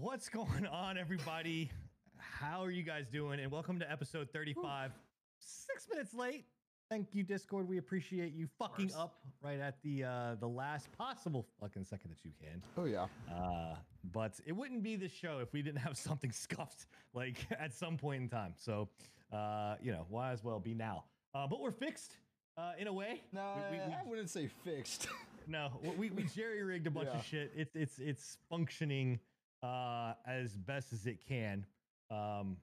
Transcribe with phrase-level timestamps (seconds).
[0.00, 1.70] What's going on, everybody?
[2.18, 3.40] How are you guys doing?
[3.40, 4.92] And welcome to episode 35.
[5.40, 6.44] Six minutes late.
[6.90, 7.68] Thank you, Discord.
[7.68, 12.24] We appreciate you fucking up right at the uh the last possible fucking second that
[12.24, 12.62] you can.
[12.76, 13.06] Oh yeah.
[13.32, 13.76] Uh,
[14.12, 17.96] but it wouldn't be this show if we didn't have something scuffed like at some
[17.96, 18.54] point in time.
[18.56, 18.88] So
[19.32, 21.04] uh, you know, why as well be now.
[21.34, 22.16] Uh, but we're fixed
[22.56, 23.22] uh, in a way.
[23.32, 25.08] No, we, we, we- I wouldn't say fixed.
[25.46, 27.18] no, we, we jerry rigged a bunch Yeah.
[27.18, 27.52] of shit.
[27.54, 29.18] It's it's it's functioning
[29.62, 31.66] uh as best as it can.
[32.10, 32.56] Um,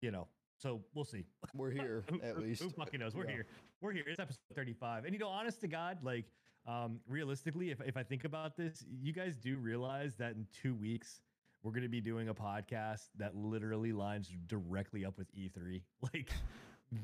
[0.00, 1.24] you know, so we'll see.
[1.54, 2.62] We're here at least.
[2.62, 3.14] who fucking knows?
[3.14, 3.30] We're Yeah.
[3.32, 3.46] here.
[3.80, 4.04] We're here.
[4.06, 5.04] It's episode 35.
[5.04, 6.26] And you know, honest to God, like
[6.66, 10.74] um realistically, if if I think about this, you guys do realize that in two
[10.74, 11.20] weeks
[11.62, 15.82] we're gonna be doing a podcast that literally lines directly up with E3.
[16.14, 16.30] Like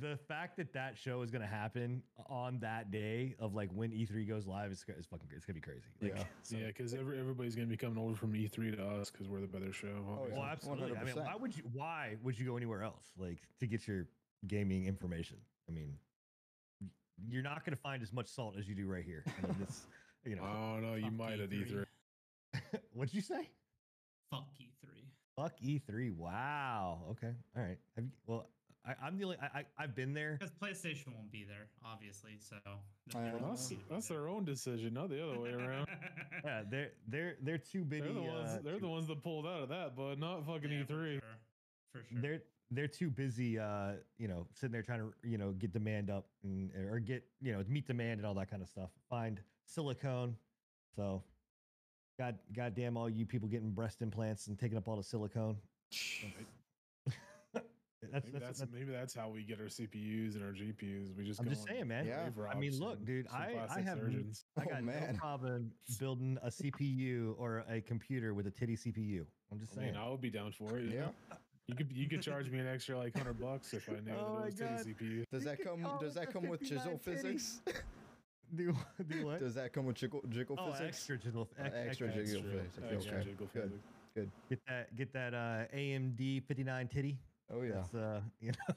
[0.01, 4.29] the fact that that show is gonna happen on that day of like when E3
[4.29, 5.87] goes live is, is fucking it's gonna be crazy.
[6.01, 6.25] Like, Yeah.
[6.43, 9.41] so- yeah, because every, everybody's gonna be coming over from E3 to us because we're
[9.41, 9.89] the better show.
[10.09, 10.35] Oh, yeah.
[10.35, 10.97] Well, absolutely.
[10.97, 11.63] I mean, why would you?
[11.73, 14.07] Why would you go anywhere else, like to get your
[14.47, 15.39] gaming information?
[15.69, 15.95] I mean,
[17.29, 19.25] you're not going to find as much salt as you do right here.
[19.27, 19.83] I mean, this,
[20.25, 21.87] you know, Oh no, you might at E3.
[22.55, 22.81] E3.
[22.93, 23.49] what'd you say?
[24.31, 24.89] Fuck E3.
[25.37, 26.15] Fuck E3.
[26.17, 27.01] Wow.
[27.13, 27.33] Okay.
[27.57, 27.79] All right.
[27.97, 28.11] Have you?
[28.27, 28.47] Well,
[28.91, 29.37] I, I'm the only.
[29.41, 30.39] I, I I've been there.
[30.41, 32.39] Because PlayStation won't be there, obviously.
[32.41, 32.57] So
[33.15, 35.87] Uh, That's, that's their own decision, not the other way around.
[36.45, 38.03] Yeah, they're they're they're too big.
[38.03, 38.59] They're the ones.
[38.65, 40.89] they're the ones that pulled out of that, but not fucking Yeah, E3.
[40.89, 41.21] sure.
[41.93, 42.21] For sure.
[42.23, 43.59] They're they're too busy.
[43.59, 47.25] Uh, you know, sitting there trying to you know get demand up and or get
[47.43, 48.91] you know meet demand and all that kind of stuff.
[49.11, 50.35] Find silicone.
[50.97, 51.23] So,
[52.19, 55.57] god goddamn all you people getting breast implants and taking up all the silicone.
[58.03, 61.15] That's, Maybe that's, that's, that's maybe that's how we get our CPUs and our GPUs.
[61.17, 62.07] We just I'm go just saying, man.
[62.07, 62.29] Yeah.
[62.51, 64.45] I mean, look, dude, I, I have surgeons.
[64.57, 69.25] I Oh, got no problem building a CPU or a computer with a titty CPU.
[69.53, 69.97] I'm just I mean, saying.
[69.97, 70.87] I would be down for it.
[70.91, 71.09] Yeah.
[71.31, 71.37] Yeah.
[71.67, 74.41] You could you could charge me an extra like hundred bucks if I knew Oh
[74.41, 75.25] that it was titty CPU.
[75.31, 75.87] Does that come?
[76.01, 77.61] Does that come with 59 jizzle physics?
[78.57, 78.75] do
[79.09, 79.39] do what?
[79.41, 80.89] Does that come with jiggle, jiggle oh, physics?
[80.89, 82.79] extra jiggle, Uh, extra extra, jiggle physics.
[82.93, 83.25] extra Okay.
[83.31, 83.63] jiggle Good.
[83.63, 83.85] physics.
[84.17, 84.31] Good.
[84.49, 87.19] Get that get that uh, AMD 59 titty.
[87.53, 87.83] Oh yeah.
[87.99, 88.75] Uh, you know.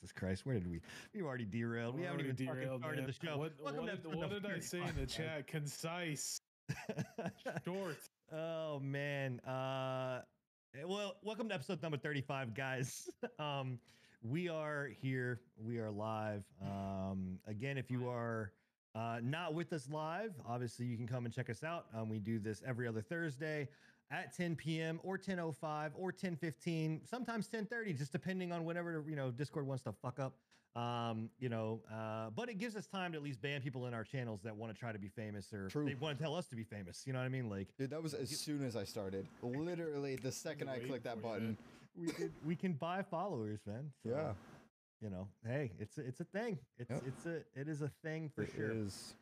[0.00, 0.80] Jesus Christ, where did we?
[1.14, 1.96] We already derailed.
[1.96, 3.38] We haven't even derailed, started the show.
[3.38, 5.46] What, what, to did, what did I say in the chat?
[5.46, 6.40] Concise,
[7.64, 7.96] short.
[8.32, 9.40] Oh man.
[9.40, 10.20] Uh
[10.86, 13.08] well, welcome to episode number 35, guys.
[13.38, 13.78] um
[14.22, 15.40] we are here.
[15.58, 16.44] We are live.
[16.62, 18.52] Um again, if you are
[18.94, 21.86] uh not with us live, obviously you can come and check us out.
[21.96, 23.68] Um we do this every other Thursday
[24.10, 25.00] at 10 p.m.
[25.02, 29.92] or 10:05 or 10:15, sometimes 10:30 just depending on whenever, you know, Discord wants to
[29.92, 30.36] fuck up.
[30.76, 33.94] Um, you know, uh but it gives us time to at least ban people in
[33.94, 35.86] our channels that want to try to be famous or True.
[35.86, 37.04] they want to tell us to be famous.
[37.06, 37.48] You know what I mean?
[37.48, 39.26] Like Dude, that was as soon as I started.
[39.42, 41.56] Literally, the second I Waiting clicked that button.
[41.96, 43.92] we can we can buy followers, man.
[44.02, 44.32] So, Yeah.
[45.00, 46.58] you know, hey, it's a, it's a thing.
[46.76, 47.02] It's Yep.
[47.06, 48.72] it's a it is a thing for It sure.
[48.72, 49.14] is.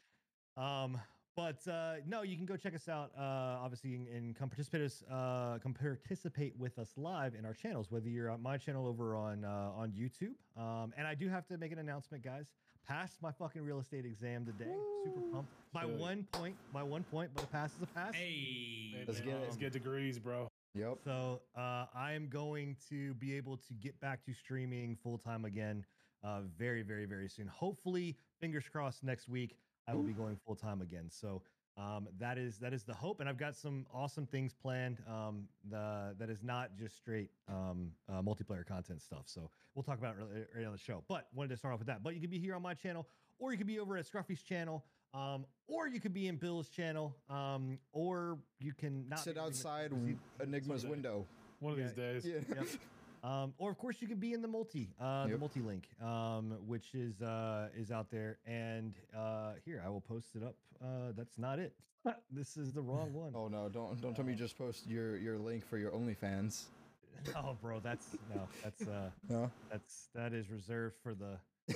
[0.57, 0.99] Um,
[1.37, 3.11] but uh, no, you can go check us out.
[3.17, 3.23] Uh,
[3.63, 7.91] obviously, and, and come participate us, uh, come participate with us live in our channels.
[7.91, 11.47] Whether you're on my channel over on uh, on YouTube, um, and I do have
[11.49, 12.47] to make an announcement, guys.
[12.87, 14.75] Passed my fucking real estate exam today.
[15.05, 16.01] Super pumped by Sick.
[16.01, 16.57] one point.
[16.73, 18.15] By one point, but a pass is a pass.
[18.15, 19.05] hey.
[19.07, 19.41] Let's get it.
[19.43, 20.49] Let's get degrees, bro.
[20.75, 20.99] Yep.
[21.05, 25.45] So uh, I am going to be able to get back to streaming full time
[25.45, 25.85] again
[26.25, 27.47] uh, very, very, very soon.
[27.47, 29.57] Hopefully, fingers crossed, next week
[29.89, 31.07] I will be going full time again.
[31.09, 31.43] So
[31.77, 34.99] um, that is that is the hope, and I've got some awesome things planned.
[35.09, 39.23] Um, the that is not just straight um, uh, multiplayer content stuff.
[39.27, 41.03] So we'll talk about it right, right on the show.
[41.09, 42.03] But wanted to start off with that.
[42.03, 43.07] But you can be here on my channel,
[43.39, 44.85] or you could be over at Scruffy's channel.
[45.15, 49.93] Um, or you could be in Bill's channel, um, or you can not Sit outside
[50.41, 51.27] Enigma's window.
[51.61, 52.25] One of these days.
[52.25, 52.39] Yeah.
[52.57, 52.67] Yep.
[53.23, 55.39] Um, or of course you can be in the multi, uh, the Yep.
[55.41, 58.39] multi link, um, which is uh, is out there.
[58.47, 60.57] And uh, here I will post it up.
[60.83, 61.75] Uh, that's not it.
[62.33, 63.33] this is the wrong one.
[63.35, 63.69] Oh no!
[63.69, 66.65] Don't don't tell me you just post your your link for your OnlyFans.
[67.37, 69.51] oh, bro, that's no, that's uh, No.
[69.71, 71.39] that's that is reserved for the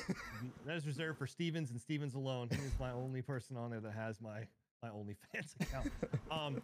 [0.64, 2.48] that is reserved for Stevens and Stevens alone.
[2.50, 4.46] He is my only person on there that has my
[4.82, 5.90] my OnlyFans account.
[6.30, 6.62] um,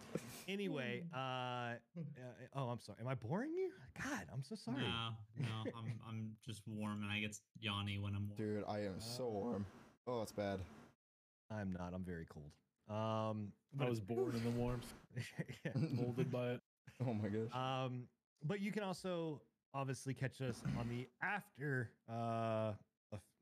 [0.48, 1.74] anyway, uh, uh,
[2.54, 2.98] oh, I'm sorry.
[3.00, 3.70] Am I boring you?
[4.02, 4.82] God, I'm so sorry.
[4.82, 8.36] No, no, I'm I'm just warm and I get yawny when I'm warm.
[8.36, 9.66] Dude, I am so warm.
[10.06, 10.60] Oh, it's bad.
[11.50, 11.92] I'm not.
[11.94, 12.50] I'm very cold.
[12.88, 14.92] Um, I was born in the warmth,
[15.64, 15.72] yeah.
[15.92, 16.60] molded by it.
[17.06, 17.54] Oh my gosh.
[17.54, 18.04] Um,
[18.44, 19.40] but you can also
[19.74, 22.72] obviously catch us on the after, uh,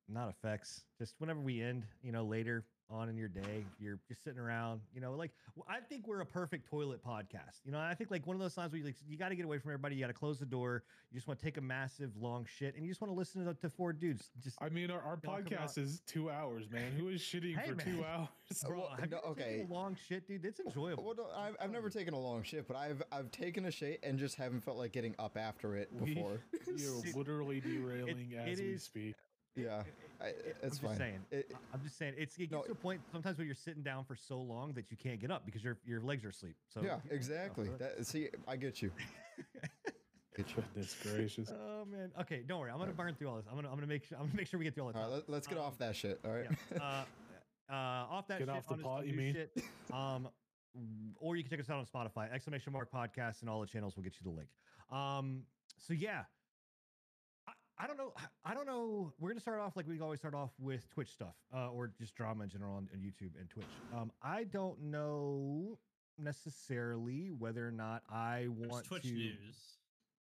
[0.08, 3.64] not effects, just whenever we end, you know, later on in your day.
[3.78, 5.30] You're just sitting around, you know, like
[5.68, 7.60] I think we're a perfect toilet podcast.
[7.64, 9.34] You know, I think like one of those times where you like you got to
[9.36, 9.94] get away from everybody.
[9.96, 10.82] You got to close the door.
[11.10, 13.44] You just want to take a massive long shit, and you just want to listen
[13.44, 14.30] to, to four dudes.
[14.42, 16.92] Just I mean, our, our Talk about- podcast is two hours, man.
[16.92, 18.28] Who is shitting Hey, for two hours?
[18.66, 19.66] bro, well, have no, you okay.
[19.68, 20.44] a long shit, dude?
[20.44, 21.04] It's enjoyable.
[21.04, 24.00] Well, no, I've, I've never taken a long shit, but I've I've taken a shit
[24.02, 26.40] and just haven't felt like getting up after it We- before.
[26.76, 29.14] You're It- literally derailing it as we is- speak.
[29.56, 29.82] Yeah,
[30.20, 30.88] I, it- it's I'm fine.
[30.90, 31.20] just saying.
[31.30, 32.62] It- I'm just saying it's it gets No.
[32.62, 35.30] to a point sometimes where you're sitting down for so long that you can't get
[35.30, 36.56] up because your your legs are asleep.
[36.68, 37.68] So yeah, you know, exactly.
[37.78, 38.90] That see, I get you.
[40.36, 40.62] Get you.
[40.74, 41.52] Goodness gracious.
[41.60, 42.12] Oh man.
[42.20, 42.70] Okay, don't worry.
[42.70, 43.46] I'm gonna burn through all this.
[43.50, 44.98] I'm gonna I'm gonna make sure I'm gonna make sure we get through all the
[44.98, 45.12] All time.
[45.12, 46.20] right, let, let's get Um, off that shit.
[46.24, 46.46] All right.
[46.72, 46.78] Yeah.
[46.78, 47.04] Uh,
[47.72, 49.34] uh, off that Get shit, off the on pot, you mean?
[49.34, 49.50] Shit.
[49.92, 50.28] Um,
[51.18, 53.96] or you can check us out on Spotify, exclamation mark podcast, and all the channels
[53.96, 54.48] will get you the link.
[54.90, 55.42] Um,
[55.78, 56.22] so yeah,
[57.82, 58.12] I, don't know.
[58.44, 59.12] I don't know.
[59.18, 62.14] We're gonna start off like we always start off with Twitch stuff, uh, or just
[62.14, 63.64] drama in general on, on YouTube and Twitch.
[63.96, 65.78] Um, I don't know
[66.18, 69.08] necessarily whether or not I There's want Twitch to.
[69.12, 69.56] news.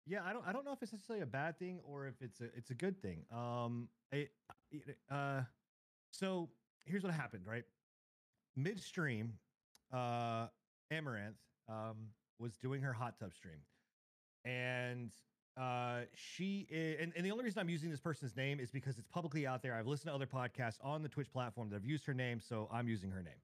[0.07, 0.47] Yeah, I don't.
[0.47, 2.75] I don't know if it's necessarily a bad thing or if it's a it's a
[2.75, 3.25] good thing.
[3.35, 4.31] Um, it,
[4.71, 5.41] it- uh,
[6.13, 6.49] so
[6.85, 7.45] here's what happened.
[7.47, 7.65] Right,
[8.55, 9.33] midstream,
[9.93, 10.47] uh,
[10.91, 11.37] Amaranth
[11.69, 11.97] um
[12.39, 13.59] was doing her hot tub stream,
[14.45, 15.11] and
[15.57, 18.99] uh, she i- and and the only reason I'm using this person's name is because
[18.99, 19.75] it's publicly out there.
[19.75, 22.69] I've listened to other podcasts on the Twitch platform that have used her name, so
[22.73, 23.41] I'm using her name.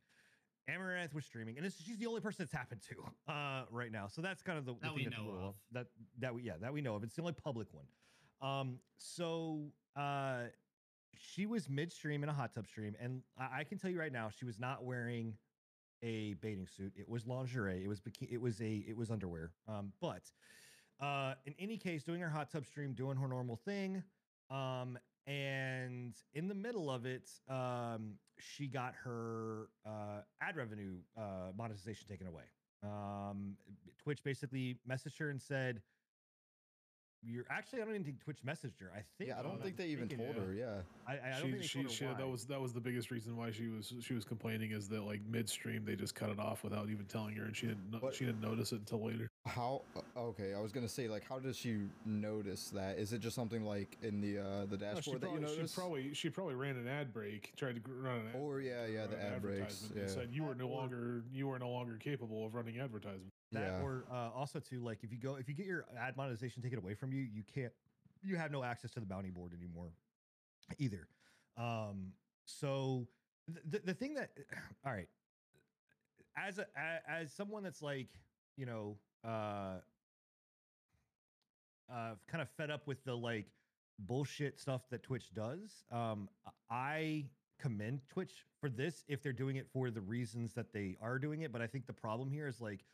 [0.69, 4.07] Amaranth was streaming, and this, she's the only person it's happened to uh, right now.
[4.07, 5.55] So that's kind of the, That we know of.
[5.73, 5.87] That
[6.21, 7.03] that we yeah that we know of.
[7.03, 7.87] It's the only public one.
[8.41, 10.45] Um, so uh,
[11.15, 14.13] she was midstream in a hot tub stream, and I, I can tell you right
[14.13, 15.35] now, she was not wearing
[16.03, 16.93] a bathing suit.
[16.97, 17.83] It was lingerie.
[17.85, 18.33] It was bikini.
[18.33, 19.51] It was a it was underwear.
[19.69, 20.23] Um, but
[21.01, 24.03] uh, in any case, doing her hot tub stream, doing her normal thing.
[24.51, 31.53] Um, and in the middle of it, um, she got her uh, ad revenue uh,
[31.57, 32.43] monetization taken away.
[32.83, 33.57] Um,
[34.03, 35.81] Twitch basically messaged her and said,
[37.23, 38.91] "You're actually I don't even think Twitch messaged her.
[38.93, 40.53] I think Yeah, I don't I'm think they even told her.
[40.53, 40.81] Yeah.
[41.07, 42.15] I, I don't she, think she, told her she, why.
[42.15, 45.03] that was that was the biggest reason why she was she was complaining is that
[45.05, 47.99] like midstream they just cut it off without even telling her and she didn't know,
[47.99, 49.31] What- she didn't notice it until later.
[49.45, 49.83] How?
[49.97, 52.99] uh, Okay, I was gonna say like, how does she notice that?
[52.99, 55.67] Is it just something like in the uh the No, she, dashboard that you probably,
[55.67, 58.87] she probably she probably ran an ad break, tried to run an ad, Or yeah,
[58.87, 59.61] yeah, the ad breaks.
[59.83, 60.03] advertisement Yeah.
[60.03, 63.33] and said you were no longer you were no longer capable of running advertisement.
[63.51, 63.83] that yeah.
[63.83, 66.79] or uh, also too like if you go if you get your ad monetization taken
[66.79, 67.73] away from you you can't
[68.23, 69.91] you have no access to the bounty board anymore
[70.79, 71.09] either
[71.57, 72.13] um
[72.45, 73.09] so
[73.53, 74.31] th- the, the thing that
[74.87, 75.09] all right
[76.37, 78.09] as a, a as someone that's like
[78.57, 79.75] you know uh
[81.93, 83.47] uh kind of fed up with the like
[83.99, 86.29] bullshit stuff that twitch does um
[86.71, 87.25] i
[87.61, 91.43] commend twitch for this if they're doing it for the reasons that they are doing
[91.43, 92.85] it but i think the problem here is like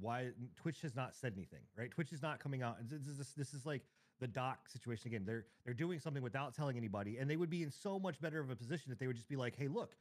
[0.00, 1.90] why twitch has not said anything right?
[1.90, 3.82] Twitch is not coming out this is this, is like
[4.20, 7.62] the doc situation again they're they're doing something without telling anybody and they would be
[7.62, 9.96] in so much better of a position if they would just be like hey look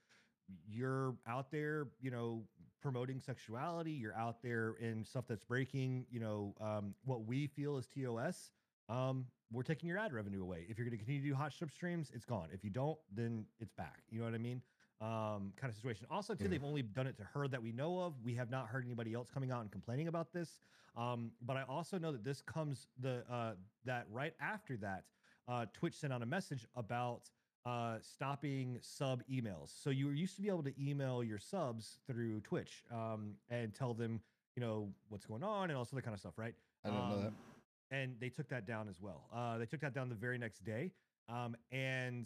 [0.69, 2.43] you're out there you know
[2.81, 7.77] promoting sexuality you're out there in stuff that's breaking you know um, what we feel
[7.77, 8.51] is tos
[8.89, 10.65] um, we're taking your ad revenue away.
[10.69, 12.50] If you're going to continue to do hot strip streams it's gone.
[12.53, 14.03] If you don't then it's back.
[14.09, 14.62] You know what i mean?
[15.01, 16.07] Um, kind of situation.
[16.09, 16.50] Also too Yeah.
[16.51, 18.13] they've only done it to her that we know of.
[18.24, 20.59] We have not heard anybody else coming out and complaining about this.
[20.95, 23.54] Um, but i also know that this comes the uh,
[23.85, 25.04] that right after that
[25.47, 27.30] uh, twitch sent out a message about
[27.68, 29.69] uh, stopping sub emails.
[29.83, 33.74] So you were used to be able to email your subs through Twitch um, and
[33.74, 34.21] tell them,
[34.56, 36.56] you know, what's going on and all that kind of stuff, right?
[36.86, 37.28] I didn't know that.
[37.28, 37.36] Um,
[37.92, 39.21] And they took that down as well.
[39.33, 40.92] Uh, they took that down the very next day.
[41.30, 42.26] Um, and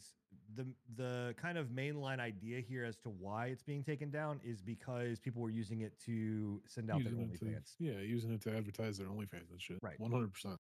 [0.58, 4.62] the the kind of mainline idea here as to why it's being taken down is
[4.62, 7.70] because people were using it to send out their Using to, OnlyFans.
[7.80, 9.80] yeah, using it to advertise their OnlyFans and shit.
[9.82, 10.00] Right.
[10.00, 10.58] One hundred percent.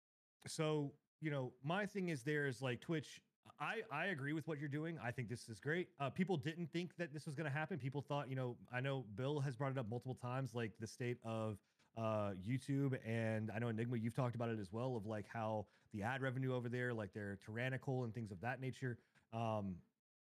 [0.47, 3.21] so you know my thing is there is like twitch
[3.61, 4.99] i i agree with what you're doing.
[5.03, 5.88] I think this is great.
[6.00, 7.79] Uh people didn't think that this was going to happen.
[7.79, 10.87] People thought you know i know bill has brought it up multiple times like the
[10.87, 11.59] state of
[11.97, 15.67] uh youtube and i know enigma you've talked about it as well of like how
[15.93, 18.99] the ad revenue over there like they're tyrannical and things of that nature.
[19.33, 19.77] Um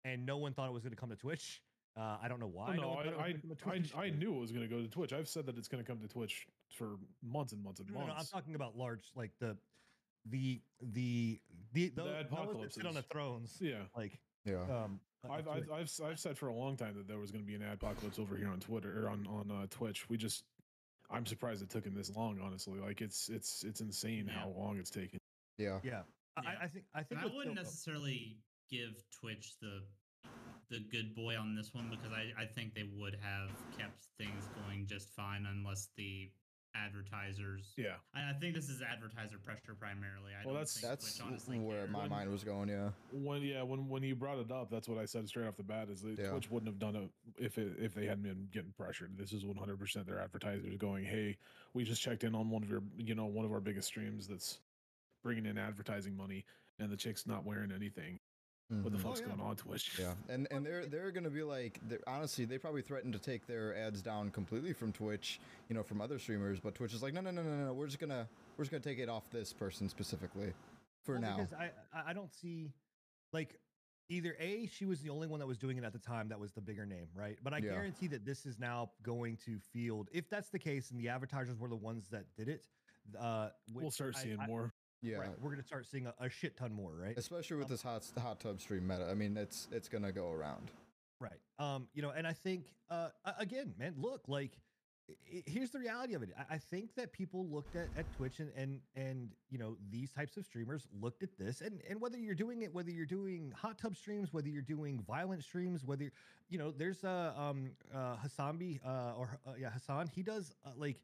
[0.04, 1.62] and no one thought it was going to come to twitch.
[1.96, 4.10] Uh i don't know why no, one thought I, gonna come to I, I, I
[4.10, 5.12] knew it was going to go to Twitch.
[5.12, 8.00] I've said that it's going to come to Twitch for months and months and no,
[8.00, 8.14] no, months.
[8.32, 9.56] no, i'm talking about large like the
[10.26, 11.40] the the
[11.72, 14.62] the, those, those that sit on the thrones yeah, like Yeah.
[14.62, 15.00] um
[15.30, 17.46] I've, I've, I've, s- I've said for a long time that there was going to
[17.46, 20.08] be an apocalypse over here on Twitter or on on uh, Twitch.
[20.10, 20.42] We just,
[21.12, 22.40] I'm surprised it took him this long.
[22.42, 24.40] Honestly, like it's it's it's insane Yeah.
[24.40, 25.20] how long it's taken.
[25.58, 25.78] Yeah.
[25.84, 26.02] Yeah,
[26.36, 26.48] I- Yeah.
[26.60, 28.36] I, I think I think I wouldn't Bill- necessarily
[28.68, 29.82] give Twitch the
[30.70, 34.48] the good boy on this one because I, I think they would have kept things
[34.66, 36.30] going just fine unless the
[36.74, 37.72] advertisers.
[37.76, 37.94] Yeah.
[38.14, 40.32] I, I think this is advertiser pressure primarily.
[40.32, 41.90] I Well, don't that's- think That's Twitch honestly where cares.
[41.90, 42.68] my When- mind was going.
[42.68, 42.90] Yeah.
[43.12, 45.62] When yeah, when when you brought it up, that's what I said straight off the
[45.62, 45.88] bat.
[45.88, 46.30] Is that Yeah.
[46.30, 49.16] Twitch wouldn't have done it if it if they hadn't been getting pressured.
[49.16, 51.36] This is 100 percent their advertisers going, "Hey,
[51.74, 54.26] we just checked in on one of your you know one of our biggest streams
[54.26, 54.60] that's
[55.22, 56.44] bringing in advertising money,
[56.78, 58.18] and the chick's not wearing anything.
[58.80, 59.04] What the Mhm.
[59.04, 59.26] Oh, fuck's yeah.
[59.26, 59.98] going on Twitch?
[59.98, 63.46] Yeah, and and they're they're gonna be like, they're, honestly, they probably threatened to take
[63.46, 66.58] their ads down completely from Twitch, you know, from other streamers.
[66.58, 68.26] But Twitch is like, no, no, no, no, no, we're just gonna
[68.56, 70.54] we're just gonna take it off this person specifically
[71.02, 71.36] for Well, now.
[71.36, 72.72] because I I- I don't see
[73.32, 73.58] like
[74.08, 76.38] either a she was the only one that was doing it at the time that
[76.38, 77.70] was the bigger name right but i Yeah.
[77.70, 81.56] guarantee that this is now going to field if that's the case and the advertisers
[81.58, 82.66] were the ones that did it
[83.18, 84.71] uh We'll start I- seeing I- more.
[85.02, 87.70] Yeah, right, we're gonna start seeing a, a shit ton more right especially with Um,
[87.72, 89.08] this hot hot tub stream meta.
[89.10, 90.70] I mean, it's it's gonna go around.
[91.20, 91.40] Right.
[91.58, 94.58] Um, you know, and I think uh again, man, look, like
[95.24, 96.30] here's the reality of it.
[96.38, 100.12] I, I think that people looked at, at Twitch and, and and you know these
[100.12, 103.52] types of streamers looked at this and and whether you're doing it, whether you're doing
[103.56, 106.12] hot tub streams, whether you're doing violent streams, whether you're,
[106.48, 110.70] you know, there's uh um uh HasanAbi uh or uh, yeah Hasan, he does uh,
[110.76, 111.00] like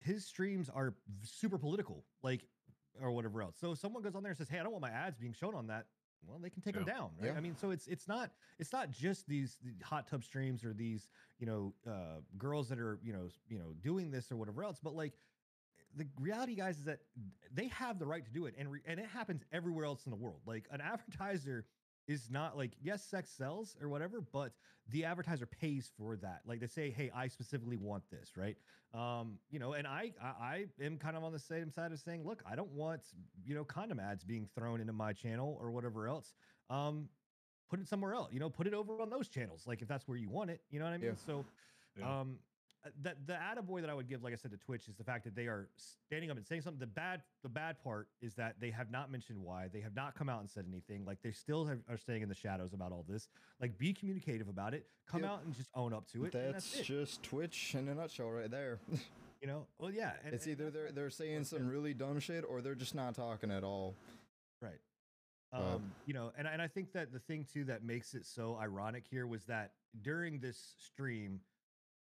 [0.00, 2.44] his streams are super political, like
[3.02, 3.56] or whatever else.
[3.60, 5.32] So if someone goes on there and says, "Hey, I don't want my ads being
[5.32, 5.86] shown on that,"
[6.26, 7.10] well, they can take them down.
[7.20, 7.30] Right?
[7.32, 7.36] Yeah.
[7.36, 10.72] I mean, so it's it's not it's not just these the hot tub streams or
[10.72, 14.64] these you know uh, girls that are you know you know doing this or whatever
[14.64, 15.12] else, but like
[15.96, 17.00] the reality, guys, is that
[17.52, 20.10] they have the right to do it, and re- and it happens everywhere else in
[20.10, 20.40] the world.
[20.46, 21.64] Like an advertiser
[22.08, 24.52] is not like yes, sex sells or whatever, but
[24.88, 26.40] the advertiser pays for that.
[26.46, 28.56] Like they say, hey, I specifically want this, right?
[28.94, 32.00] Um, you know, and I, I I am kind of on the same side of
[32.00, 33.02] saying, look, I don't want
[33.44, 36.32] you know condom ads being thrown into my channel or whatever else.
[36.70, 37.08] Um,
[37.70, 38.32] put it somewhere else.
[38.32, 40.62] You know, put it over on those channels, like if that's where you want it.
[40.70, 41.10] You know what I mean?
[41.10, 41.16] Yeah.
[41.26, 41.44] So,
[41.98, 42.20] Yeah.
[42.20, 42.38] um,
[42.86, 45.04] uh, the the attaboy that I would give, like I said, to Twitch is the
[45.04, 45.68] fact that they are
[46.06, 46.78] standing up and saying something.
[46.78, 49.68] The bad the bad part is that they have not mentioned why.
[49.72, 51.04] They have not come out and said anything.
[51.04, 53.28] Like they still have, are staying in the shadows about all this.
[53.60, 54.86] Like be communicative about it.
[55.08, 55.30] Come Yep.
[55.30, 56.32] out and just own up to it.
[56.32, 56.84] That's that's it.
[56.84, 58.78] just Twitch in a nutshell, right there.
[59.42, 59.66] you know.
[59.78, 60.12] Well, yeah.
[60.24, 63.14] And, it's and either they're they're saying some really dumb shit or they're just not
[63.14, 63.94] talking at all.
[64.62, 64.78] Right.
[65.52, 68.24] Uh, Um, you know, and, and I think that the thing too that makes it
[68.26, 71.40] so ironic here was that during this stream,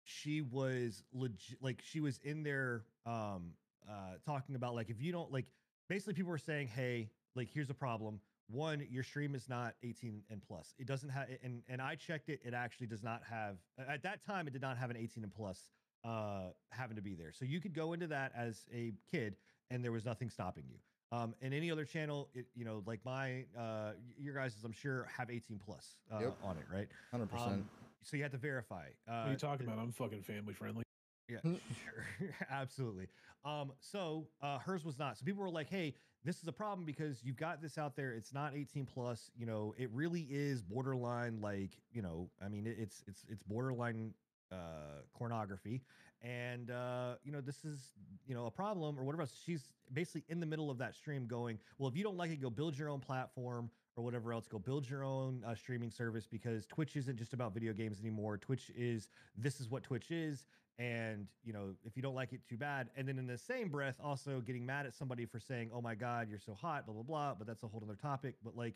[0.07, 3.51] she was legit like she was in there um
[3.89, 5.45] uh talking about like if you don't like
[5.89, 8.19] basically people were saying, Hey, like here's a problem.
[8.49, 10.73] One, your stream is not 18 and plus.
[10.79, 14.25] It doesn't have and and I checked it, it actually does not have at that
[14.25, 15.71] time it did not have an 18 and plus
[16.05, 17.33] uh having to be there.
[17.33, 19.35] So you could go into that as a kid
[19.69, 20.77] and there was nothing stopping you.
[21.17, 25.07] Um, and any other channel, it, you know, like my, uh, your guys, I'm sure
[25.17, 26.35] have 18 plus uh, Yep.
[26.43, 26.87] on it, right?
[27.11, 27.65] Hundred percent.
[28.04, 28.88] So you have to verify.
[29.08, 29.80] Uh, what are you talking about?
[29.80, 30.84] I'm fucking family friendly.
[31.30, 31.60] Yeah, Mm.
[31.84, 33.08] sure, absolutely.
[33.44, 35.18] Um, so uh, hers was not.
[35.18, 38.13] So people were like, "Hey, this is a problem because you've got this out there.
[38.13, 39.30] It's not 18 plus.
[39.36, 41.42] You know, it really is borderline.
[41.42, 44.13] Like, you know, I mean, it's it's it's borderline
[44.50, 45.82] uh pornography
[46.22, 47.92] and uh you know this is
[48.25, 51.27] you know a problem or whatever else she's basically in the middle of that stream
[51.27, 54.48] going well if you don't like it go build your own platform or whatever else
[54.48, 58.38] go build your own uh, streaming service because twitch isn't just about video games anymore
[58.38, 60.46] twitch is this is what twitch is
[60.80, 63.68] and you know if you don't like it too bad and then in the same
[63.68, 66.94] breath also getting mad at somebody for saying oh my god you're so hot blah
[66.94, 68.75] blah blah but that's a whole other topic but like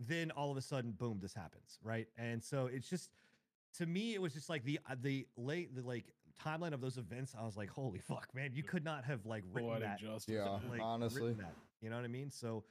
[0.00, 3.10] then all of a sudden boom this happens right and so it's just
[3.76, 6.04] to me it was just like the uh, the late the like
[6.42, 9.44] timeline of those events i was like holy fuck man you could not have like
[9.52, 10.34] written Poetic that justice.
[10.34, 11.32] Yeah, like, honestly.
[11.34, 11.54] that.
[11.82, 12.30] You know what I mean?
[12.30, 12.64] So,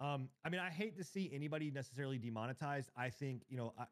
[0.00, 2.90] um, I mean, I hate to see anybody necessarily demonetized.
[2.96, 3.86] I think you know, I, I,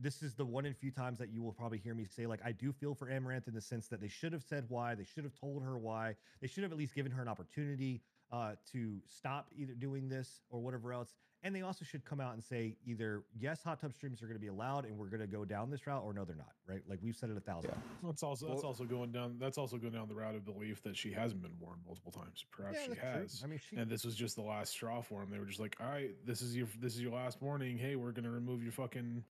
[0.00, 2.40] this is the one and few times that you will probably hear me say like
[2.44, 5.04] I do feel for Amaranth in the sense that they should have said why, they
[5.04, 8.02] should have told her why, they should have at least given her an opportunity
[8.32, 11.14] uh, to stop either doing this or whatever else.
[11.44, 14.36] And they also should come out and say either yes, hot tub streams are going
[14.36, 16.52] to be allowed and we're going to go down this route, or no, they're not.
[16.68, 16.82] Right?
[16.88, 17.74] Like we've said it a thousand Yeah.
[17.74, 17.84] times.
[18.04, 19.36] That's also that's Well- also going down.
[19.38, 22.44] That's also going down the route of belief that she hasn't been warned multiple times.
[22.52, 23.10] Perhaps Yeah, she that's true.
[23.10, 23.40] has.
[23.42, 25.30] I mean, she, and this was just the last straw for them.
[25.30, 27.76] They were just like, "All right, this is your this is your last warning.
[27.76, 29.24] Hey, we're going to remove your fucking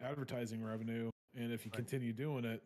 [0.00, 1.78] advertising revenue, and if you Right.
[1.78, 2.62] continue doing it,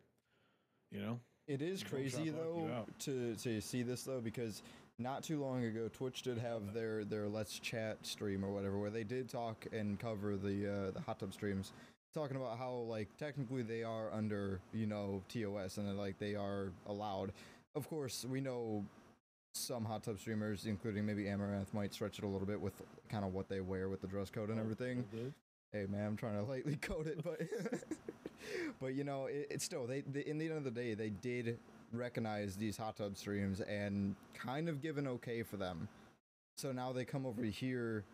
[0.91, 4.63] you know, It is crazy to lock you though to to see this though because
[5.01, 8.91] not too long ago Twitch did have their their Let's Chat stream or whatever where
[8.91, 11.73] they did talk and cover the uh, the hot tub streams
[12.15, 16.73] talking about how like technically they are under you know TOS and like they are
[16.87, 17.33] allowed.
[17.75, 18.85] Of course, we know
[19.55, 22.75] some hot tub streamers, including maybe Amaranth, might stretch it a little bit with
[23.09, 25.05] kind of what they wear with the dress code and everything.
[25.73, 27.41] Hey man, I'm trying to lightly code it, but
[28.81, 30.21] but you know, it, it's still they, they.
[30.21, 31.59] In the end of the day, they did
[31.93, 35.89] recognize these hot tub streams and kind of give an okay for them.
[36.57, 38.05] So now they come over here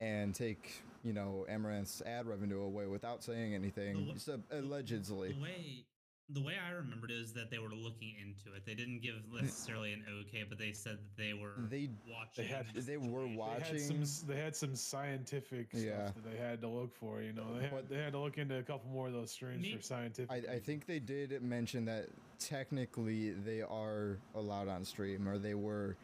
[0.00, 5.32] and take you know Amaranth's ad revenue away without saying anything, wa- just, the- allegedly.
[5.32, 5.84] The way
[6.28, 8.66] the way I remembered it is that they were looking into it.
[8.66, 12.46] They didn't give necessarily an okay, but they said that they were They watching.
[12.48, 13.76] had- the they were watching.
[13.76, 16.06] They had some they had some scientific Yeah.
[16.10, 17.22] stuff that they had to look for.
[17.22, 19.30] You know, they had, But- they had to look into a couple more of those
[19.30, 20.30] streams Me- for scientific.
[20.48, 25.54] I, I think they did mention that technically they are allowed on stream, or they
[25.54, 25.96] were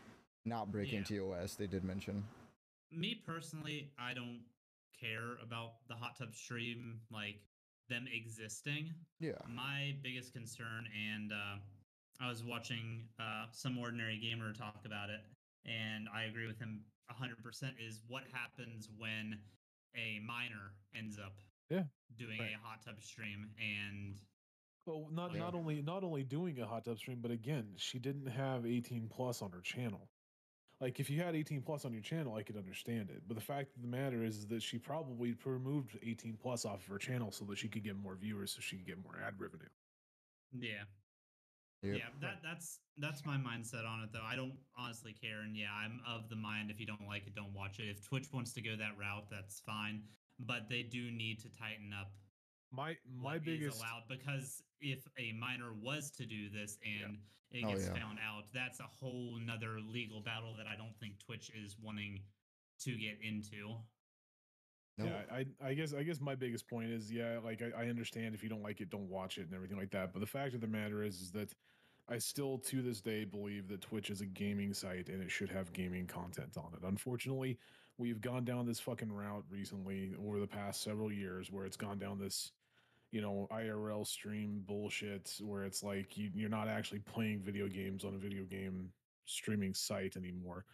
[0.45, 1.19] not breaking Yeah.
[1.19, 1.55] TOS.
[1.55, 2.25] They did mention.
[2.91, 4.41] Me personally, I don't
[4.99, 7.37] care about the hot tub stream, like
[7.89, 8.95] them existing.
[9.21, 9.33] Yeah.
[9.49, 11.57] My biggest concern, and uh,
[12.21, 15.21] I was watching uh, some ordinary gamer talk about it,
[15.65, 19.39] and I agree with him 100%, is what happens when
[19.95, 21.35] a minor ends up
[21.71, 21.85] Yeah,
[22.17, 22.53] doing right.
[22.55, 24.17] a hot tub stream and
[24.87, 25.41] Well, not Yeah.
[25.41, 29.09] not only not only doing a hot tub stream, but again, she didn't have 18
[29.09, 30.09] plus on her channel.
[30.81, 33.23] Like if you had 18 plus on your channel, I could understand it.
[33.29, 36.87] But the fact of the matter is that she probably removed 18 plus off of
[36.89, 39.39] her channel so that she could get more viewers, so she could get more ad
[39.39, 39.69] revenue.
[40.53, 40.85] yeah.
[41.85, 41.97] Yep.
[41.97, 44.23] Yeah, that that's that's my mindset on it though.
[44.23, 47.35] I don't honestly care, and yeah, I'm of the mind if you don't like it,
[47.35, 47.89] don't watch it.
[47.89, 50.03] If Twitch wants to go that route, that's fine.
[50.39, 52.13] But they do need to tighten up
[52.73, 57.19] My my what is biggest allowed because if a minor was to do this and
[57.51, 57.95] it Oh, gets yeah.
[57.95, 62.21] found out, that's a whole nother legal battle that I don't think Twitch is wanting
[62.81, 63.77] to get into.
[64.99, 65.09] Nope.
[65.09, 68.35] Yeah, I I guess I guess my biggest point is yeah, like I, I understand
[68.35, 70.13] if you don't like it, don't watch it and everything like that.
[70.13, 71.55] But the fact of the matter is, is that
[72.09, 75.51] I still to this day believe that Twitch is a gaming site and it should
[75.51, 76.87] have gaming content on it.
[76.87, 77.59] Unfortunately,
[77.99, 81.99] we've gone down this fucking route recently over the past several years where it's gone
[81.99, 82.53] down this
[83.13, 88.05] you know IRL stream bullshit where it's like you, you're not actually playing video games
[88.05, 88.91] on a video game
[89.27, 90.65] streaming site anymore.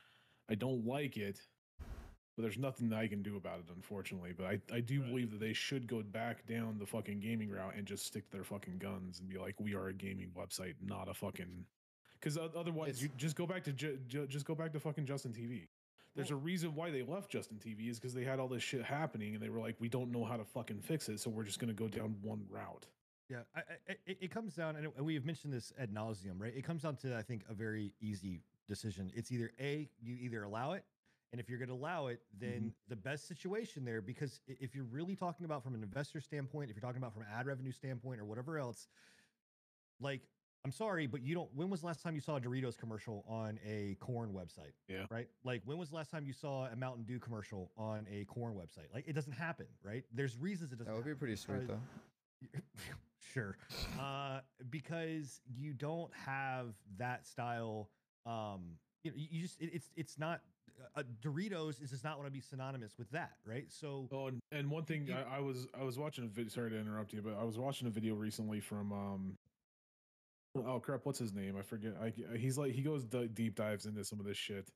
[0.48, 1.40] I don't like it,
[1.78, 4.32] but there's nothing that I can do about it, unfortunately.
[4.34, 5.10] But I, I do Right.
[5.10, 8.32] believe that they should go back down the fucking gaming route and just stick to
[8.32, 11.66] their fucking guns and be like, we are a gaming website, not a fucking.
[12.14, 15.04] Because otherwise, It's- you just go back to ju- ju- just go back to fucking
[15.06, 15.68] Justin TV.
[16.18, 18.84] There's a reason why they left Justin TV is because they had all this shit
[18.84, 21.44] happening and they were like, we don't know how to fucking fix it, so we're
[21.44, 22.86] just gonna go down one route.
[23.30, 26.52] Yeah, I, I, it, it comes down, and we have mentioned this ad nauseum, right?
[26.56, 29.12] It comes down to, I think, a very easy decision.
[29.14, 30.84] It's either A, you either allow it,
[31.30, 32.68] and if you're going to allow it, then mm-hmm.
[32.88, 36.76] the best situation there, because if you're really talking about from an investor standpoint, if
[36.76, 38.88] you're talking about from ad revenue standpoint or whatever else,
[40.00, 40.22] like,
[40.64, 41.48] I'm sorry, but you don't.
[41.54, 44.72] When was the last time you saw a Doritos commercial on a corn website?
[44.88, 45.04] Yeah.
[45.10, 45.28] Right.
[45.44, 48.54] Like, when was the last time you saw a Mountain Dew commercial on a corn
[48.54, 48.92] website?
[48.92, 50.04] Like, it doesn't happen, right?
[50.12, 50.92] There's reasons it doesn't.
[50.92, 51.80] That would be pretty sweet though.
[53.34, 53.56] sure
[54.00, 54.38] uh
[54.70, 56.66] because you don't have
[56.96, 57.90] that style
[58.26, 58.60] um
[59.02, 60.40] you know you you just it, it's it's not
[60.94, 64.38] uh, doritos is just not want to be synonymous with that right so Oh, and,
[64.52, 66.48] and one thing you- I, I was I was watching a video.
[66.48, 69.34] Sorry to interrupt you, but I was watching a video recently from um.
[70.56, 71.00] Oh crap!
[71.04, 71.56] What's his name?
[71.58, 71.92] I forget.
[72.02, 74.70] I, he's like he goes d- deep dives into some of this shit,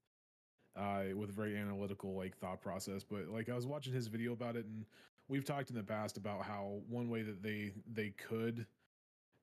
[0.76, 3.02] uh, with a very analytical like thought process.
[3.02, 4.85] But like I was watching his video about it, and
[5.28, 8.66] we've talked in the past about how one way that they they could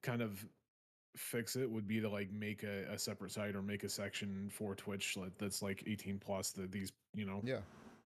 [0.03, 0.45] kind of
[1.17, 4.47] fix it would be to like make a, a separate site or make a section
[4.53, 7.61] for Twitch that's like 18 plus that these you know Yeah.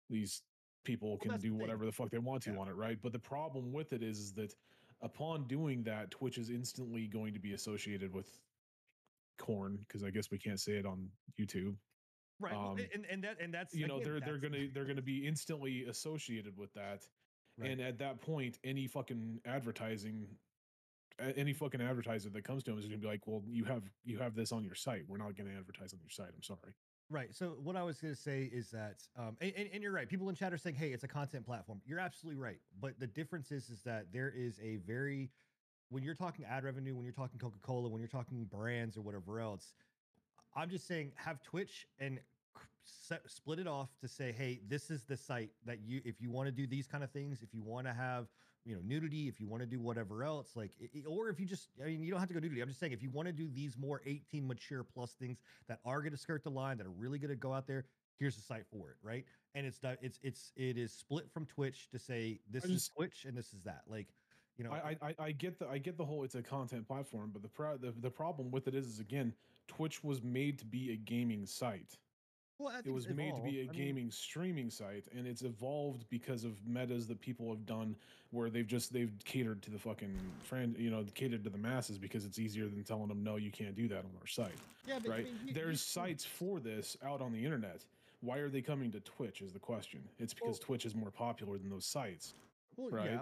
[0.10, 0.42] these
[0.84, 2.58] people can that's the do whatever the fuck they want to Yeah.
[2.58, 2.98] on it, right?
[3.02, 4.54] But the problem with it is, is that
[5.02, 8.28] upon doing that, Twitch is instantly going to be associated with
[9.38, 11.76] corn because I guess we can't say it on YouTube.
[12.40, 15.26] right um, and and that and that's You know, they're they're gonna they're gonna be
[15.28, 17.08] instantly associated with that,
[17.58, 17.72] Right.
[17.72, 20.28] and at that point, any fucking advertising.
[21.20, 23.82] Any fucking advertiser that comes to them is going to be like, "Well, you have
[24.04, 25.02] you have this on your site.
[25.08, 26.30] We're not going to advertise on your site.
[26.36, 26.76] I'm sorry."
[27.10, 27.34] Right.
[27.34, 30.10] So what I was going to say is that, um, and, and, and you're right.
[30.10, 32.60] People in chat are saying, "Hey, it's a content platform." You're absolutely right.
[32.82, 35.30] But the difference is, is that there is a very,
[35.90, 39.02] when you're talking ad revenue, when you're talking Coca Cola, when you're talking brands or
[39.02, 39.74] whatever else,
[40.54, 42.20] I'm just saying have Twitch and
[42.84, 46.30] set, split it off to say, "Hey, this is the site that you, if you
[46.30, 48.28] want to do these kind of things, if you want to have."
[48.66, 49.28] You know, nudity.
[49.30, 52.04] If you want to do whatever else, like, i- i- or if you just—I mean,
[52.04, 52.60] you don't have to go nudity.
[52.62, 55.80] I'm just saying, if you want to do these more 18 mature plus things, that
[55.86, 57.86] are going to skirt the line that are really going to go out there
[58.20, 61.88] here's the site for it right and it's it's it's it is split from twitch
[61.92, 64.08] to say this is twitch and this is that like
[64.58, 66.88] you know I, I I- I get the I get the whole it's a content
[66.88, 69.36] platform, but the pro, the the problem with it is, is again,
[69.68, 71.96] Twitch was made to be a gaming site.
[72.60, 73.78] Well, I it was made to be a evolved.
[73.78, 77.96] Mean, gaming streaming site and it's evolved because of metas that people have done
[78.32, 81.98] where they've just they've catered to the fucking friend you know catered to the masses
[81.98, 84.52] because it's easier than telling them no you can't do that on our site
[84.88, 87.86] yeah, but, I right mean, you- there's you- sites for this out on the internet
[88.22, 91.12] why are they coming to twitch is the question it's because Well- twitch is more
[91.12, 92.34] popular than those sites
[92.76, 93.12] Well, right?
[93.12, 93.22] yeah.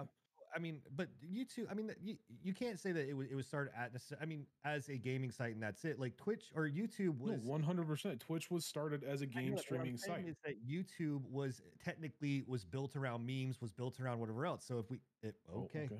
[0.56, 1.66] I mean, but YouTube.
[1.70, 3.92] I mean, you you can't say that it was it was started at.
[3.92, 6.00] necess- I mean, as a gaming site, and that's it.
[6.00, 7.42] Like Twitch or YouTube no was.
[7.42, 10.66] 100% twitch was started as a I know game what I'm streaming site Is that
[10.66, 14.64] YouTube was technically was built around memes, was built around whatever else.
[14.66, 15.90] So if we, it, Oh, okay,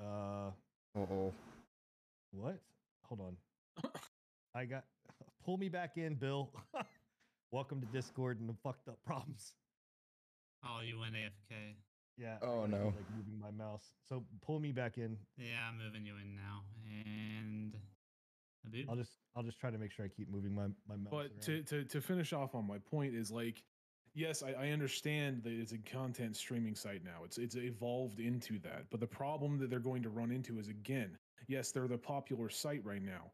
[0.00, 0.50] uh, Uh
[0.98, 1.32] oh.
[2.32, 2.58] what?
[3.04, 3.90] Hold on,
[4.54, 4.84] I got
[5.44, 6.50] pull me back in, Bill.
[7.52, 9.54] Welcome to Discord and the fucked up problems.
[10.64, 11.76] Oh, you went AFK.
[12.18, 12.36] Yeah.
[12.42, 12.84] Oh, gotta no.
[12.86, 13.84] Like moving my mouse.
[14.08, 15.16] So pull me back in.
[15.36, 16.62] Yeah, I'm moving you in now.
[17.04, 17.74] And.
[18.88, 21.08] I'll just I'll just try to make sure I keep moving my my mouse.
[21.10, 21.40] But around.
[21.42, 23.62] to, to to finish off on my point is like,
[24.14, 27.24] yes, I, I understand that it's a content streaming site now.
[27.24, 28.84] It's it's evolved into that.
[28.90, 32.50] But the problem that they're going to run into is again, yes, they're the popular
[32.50, 33.30] site right now.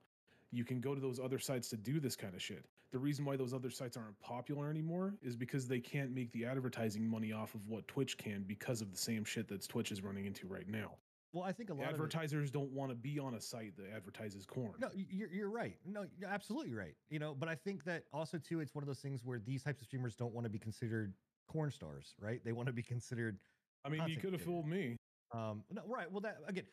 [0.55, 2.65] You can go to those other sites to do this kind of shit.
[2.93, 6.45] The reason why those other sites aren't popular anymore is because they can't make the
[6.45, 10.01] advertising money off of what Twitch can because of the same shit that Twitch is
[10.03, 10.93] running into right now.
[11.33, 13.77] well, I think a lot of it, Advertisers don't want to be on a site
[13.77, 14.75] that advertises corn.
[14.79, 15.77] No, you're you're right.
[15.85, 16.95] No, you're absolutely right.
[17.11, 19.65] You know, but I think that also too, it's one of those things where these
[19.65, 21.13] types of streamers don't want to be considered
[21.49, 22.41] corn stars, right?
[22.45, 23.39] They want to be considered.
[23.85, 24.97] I mean, you could have fooled me.
[25.35, 26.11] Um, no, right.
[26.11, 26.65] Well, that again,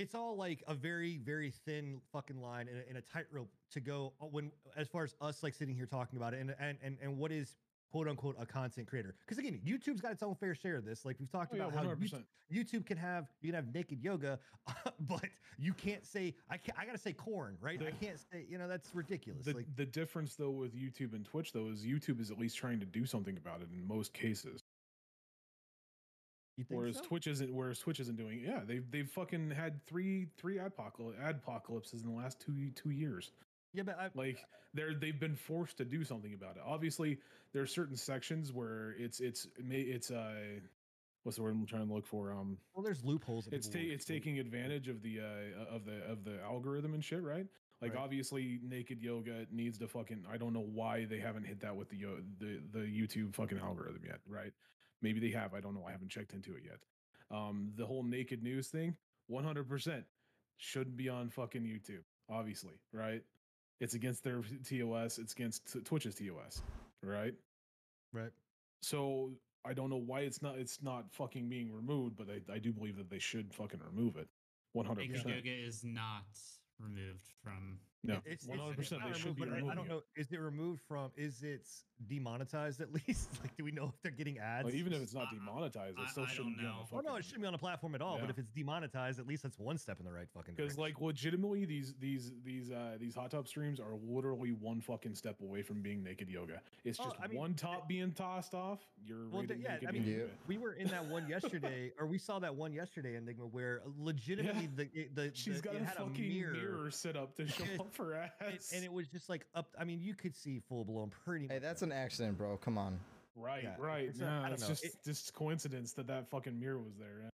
[0.00, 3.80] it's all like a very very thin fucking line and a, and a tightrope to
[3.80, 6.78] go uh, when as far as us like sitting here talking about it and and
[6.82, 7.56] and, and what is
[7.92, 11.04] quote unquote a content creator because again youtube's got its own fair share of this
[11.04, 14.02] like we've talked Oh, yeah, about how YouTube, YouTube can have you can have naked
[14.02, 14.38] yoga,
[15.00, 15.24] but
[15.58, 17.80] you can't say I can't I gotta say corn, right?
[17.82, 19.44] I can't say you know that's ridiculous.
[19.44, 22.56] The, like the difference though with YouTube and Twitch though is YouTube is at least
[22.56, 24.62] trying to do something about it in most cases.
[26.68, 27.02] Whereas so?
[27.04, 28.46] Twitch isn't whereas Twitch isn't doing it.
[28.48, 33.32] Yeah, they've they've fucking had three three adpocal adpocalypses in the last two two years.
[33.72, 34.44] yeah, but I, Like
[34.74, 36.62] they're they've been forced to do something about it.
[36.64, 37.18] Obviously,
[37.52, 40.34] there are certain sections where it's it's it's uh
[41.22, 42.32] what's the word I'm trying to look for?
[42.32, 43.48] Um well, there's loopholes.
[43.52, 47.22] it's ta- it's taking advantage of the uh of the of the algorithm and shit,
[47.22, 47.46] right?
[47.82, 48.02] Like Right.
[48.02, 50.24] obviously, naked yoga needs to fucking.
[50.30, 52.04] I don't know why they haven't hit that with the
[52.38, 54.52] the the YouTube fucking algorithm yet, right?
[55.02, 55.54] Maybe they have.
[55.54, 55.84] I don't know.
[55.86, 56.78] I haven't checked into it yet.
[57.30, 58.96] Um, the whole naked news thing,
[59.28, 60.04] one hundred percent
[60.58, 62.02] shouldn't be on fucking YouTube.
[62.28, 63.22] Obviously, right?
[63.80, 65.18] It's against their TOS.
[65.18, 66.62] It's against Twitch's TOS,
[67.02, 67.34] right?
[68.12, 68.30] right.
[68.82, 69.32] So
[69.64, 72.72] I don't know why it's not it's not fucking being removed, but I, I do
[72.72, 74.28] believe that they should fucking remove it.
[74.72, 75.36] One hundred Naked percent.
[75.36, 76.26] Yoga is not
[76.78, 77.78] removed from.
[78.02, 79.02] No, it's- it's- hundred it's percent.
[79.06, 80.02] They should removed, be but I- I, don't know.
[80.16, 81.10] Is it removed from?
[81.16, 81.68] Is it
[82.08, 83.28] demonetized at least?
[83.42, 84.64] Like, do we know if they're getting ads?
[84.64, 86.86] Like, even if it's not demonetized, I- it still I don't shouldn't be on know.
[86.90, 88.18] the Oh no, it shouldn't be on a platform at all.
[88.18, 90.54] But if it's demonetized, at least that's one step in the right fucking.
[90.54, 90.64] Direction.
[90.66, 95.14] Because like legitimately, these these these uh these hot tub streams are literally one fucking
[95.14, 96.62] step away from being naked yoga.
[96.84, 98.80] It's Oh, just I mean, one top being tossed off.
[99.04, 100.30] You're Well, rated th- yeah, naked I mean, yoga.
[100.46, 104.68] we were in that one yesterday, or we saw that one yesterday, Enigma, where legitimately
[104.74, 106.90] the it- the She's the- got it a had fucking mirror, mirror.
[106.90, 108.30] set up to show It- up her ass.
[108.40, 109.74] and, and it was just like up.
[109.78, 111.46] I mean, you could see full blown pretty.
[111.48, 111.98] Hey, much that's everything.
[111.98, 112.56] an accident, bro.
[112.56, 112.98] Come on.
[113.36, 114.08] right, yeah, right.
[114.08, 114.68] it's not- I don't it's know.
[114.68, 117.20] just It- just coincidence that that fucking mirror was there.
[117.22, 117.30] yeah.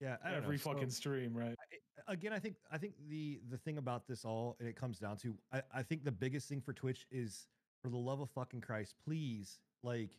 [0.00, 0.16] yeah.
[0.30, 0.62] I Every know.
[0.62, 1.56] So- fucking stream, right?
[2.08, 4.98] I- again, I think I think the the thing about this all, and it comes
[4.98, 7.46] down to, I, I think the biggest thing for Twitch is,
[7.82, 10.10] for the love of fucking Christ, please like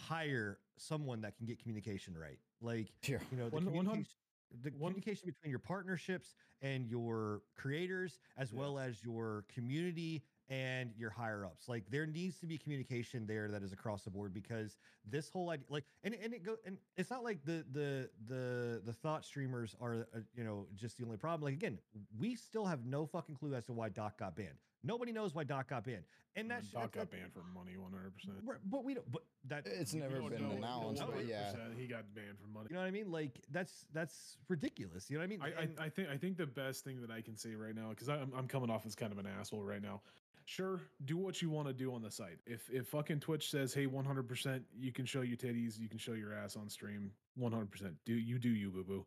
[0.00, 2.38] hire someone that can get communication right.
[2.60, 3.18] Like Yeah.
[3.30, 4.16] you know the One- one hun- communication,
[4.62, 8.60] the one- communication between your partnerships and your creators, as Yeah.
[8.60, 11.68] well as your community and your higher ups.
[11.68, 15.50] Like there needs to be communication there that is across the board because this whole
[15.50, 19.24] idea, like, and and it go and it's not like the the the the thought
[19.24, 21.42] streamers are uh, you know just the only problem.
[21.44, 21.78] Like again,
[22.18, 24.58] we still have no fucking clue as to why Doc got banned.
[24.84, 26.04] Nobody knows why Doc got banned,
[26.36, 28.36] and Uh, that's Doc that's- got banned for money, one hundred percent.
[28.64, 29.10] But we don't.
[29.10, 30.50] But that It's never been know.
[30.56, 31.52] announced, No, but yeah.
[31.76, 32.68] he got banned for money.
[32.70, 33.10] You know what I mean?
[33.10, 35.10] Like that's that's ridiculous.
[35.10, 35.42] You know what I mean?
[35.42, 37.74] I, And- I, I think I think the best thing that I can say right
[37.74, 40.02] now, because I'm I'm coming off as kind of an asshole right now.
[40.44, 42.38] Sure, do what you want to do on the site.
[42.46, 46.14] If if fucking Twitch says, hey, 100%, you can show your titties, you can show
[46.14, 47.94] your ass on stream, 100%.
[48.06, 49.06] Do you do you boo boo?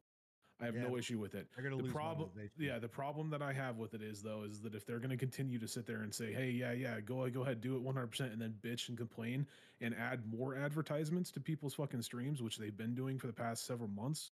[0.61, 1.47] I have Yeah, no issue with it.
[1.55, 4.61] they're gonna The problem, yeah, the problem that I have with it is though, is
[4.61, 7.27] that if they're going to continue to sit there and say, hey, yeah, yeah, go
[7.29, 9.47] go ahead, do it 100%, and then bitch and complain
[9.81, 13.65] and add more advertisements to people's fucking streams, which they've been doing for the past
[13.65, 14.31] several months,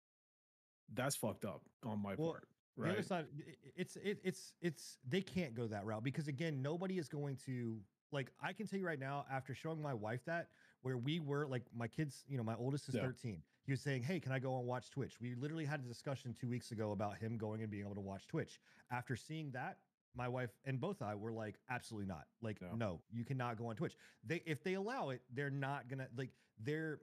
[0.95, 2.49] that's fucked up on my Well, part.
[2.79, 3.27] The other side,
[3.75, 7.79] it's it, it's it's they can't go that route because again, nobody is going to
[8.12, 10.49] like I can tell you right now, after showing my wife that,
[10.83, 13.03] where we were like my kids, you know, my oldest is Yeah.
[13.03, 13.43] 13.
[13.67, 15.21] He was saying, Hey, can I go and watch Twitch?
[15.21, 18.01] We literally had a discussion two weeks ago about him going and being able to
[18.01, 18.61] watch Twitch.
[18.91, 19.79] After seeing that,
[20.17, 22.27] my wife and both I were like, absolutely not.
[22.41, 22.75] Like, No.
[22.75, 23.97] no, you cannot go on Twitch.
[24.25, 26.31] They if they allow it, they're not gonna like
[26.63, 27.01] their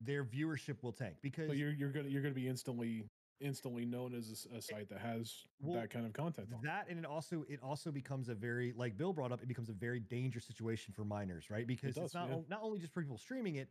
[0.00, 3.04] their viewership will tank because But you're you're gonna you're gonna be instantly
[3.40, 6.60] instantly known as a, site that has well, that kind of content on.
[6.62, 9.68] that and it also it also becomes a very like bill brought up it becomes
[9.68, 12.36] a very dangerous situation for minors right because does, it's not yeah.
[12.48, 13.68] not only just for people streaming it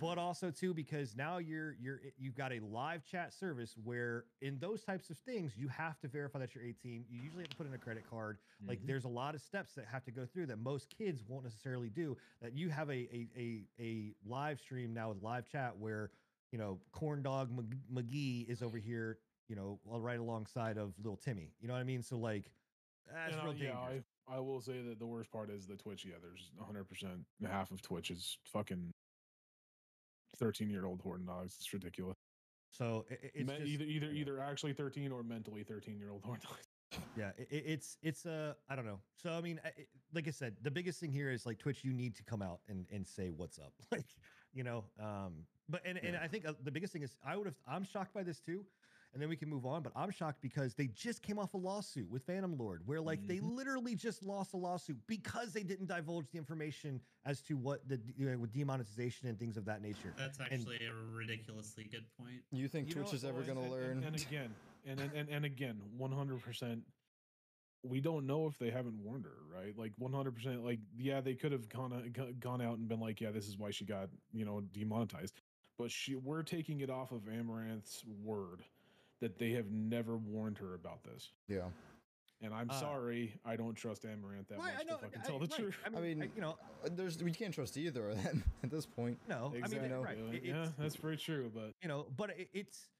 [0.00, 4.58] but also too because now you're you're you've got a live chat service where in
[4.58, 7.56] those types of things you have to verify that you're 18 you usually have to
[7.56, 8.86] put in a credit card like Mhm.
[8.86, 11.88] there's a lot of steps that have to go through that most kids won't necessarily
[11.88, 16.10] do that you have a a a, a live stream now with live chat where
[16.52, 21.16] you know corn dog Mc- mcgee is over here you know right alongside of little
[21.16, 22.50] timmy you know what i mean so like
[23.10, 25.66] that's And, uh, real yeah, dangerous I, I will say that the worst part is
[25.66, 26.04] the Twitch.
[26.04, 28.92] Yeah, there's 100 percent half of Twitch is fucking
[30.38, 31.56] 13 year old horn dogs.
[31.58, 32.16] It's ridiculous.
[32.70, 34.20] so i- i- it's Me- just, either either yeah.
[34.20, 36.68] either actually 13 or mentally 13 year old horn dogs.
[37.16, 39.58] yeah i- i- it's it's uh i don't know so i mean
[40.14, 42.60] like i said the biggest thing here is like twitch you need to come out
[42.68, 44.06] and and say what's up like
[44.52, 47.46] you know um but and, and i think uh, the biggest thing is i would
[47.46, 48.64] have i'm shocked by this too
[49.12, 51.56] and then we can move on but i'm shocked because they just came off a
[51.56, 53.54] lawsuit with PhantomL0rd where like they Mhm.
[53.56, 58.00] literally just lost a lawsuit because they didn't divulge the information as to what the
[58.16, 62.42] you know, with demonetization and things of that nature That's actually a ridiculously good point.
[62.50, 63.98] You think You know Twitch what, is ever going to learn?
[63.98, 64.54] And, and again,
[64.86, 66.40] and, and and and again, 100.
[66.42, 66.82] percent
[67.84, 69.76] We don't know if they haven't warned her, right?
[69.76, 70.34] Like 100.
[70.34, 73.46] percent Like yeah, they could have gone uh, gone out and been like, yeah, this
[73.48, 75.34] is why she got you know demonetized.
[75.78, 78.64] But she, we're taking it off of Amaranth's word
[79.20, 81.30] that they have never warned her about this.
[81.48, 81.68] yeah.
[82.40, 85.46] And I'm Uh, sorry, I don't trust Amaranth that Right, much to fucking tell the
[85.48, 85.58] right.
[85.58, 85.76] truth.
[85.84, 88.44] I mean, I mean, I- you know Uh, There's we can't trust either of them
[88.62, 89.18] at this point.
[89.28, 89.78] no Exactly.
[89.78, 91.50] i mean know, right it- yeah, that's very true.
[91.52, 92.90] But you know but it, it's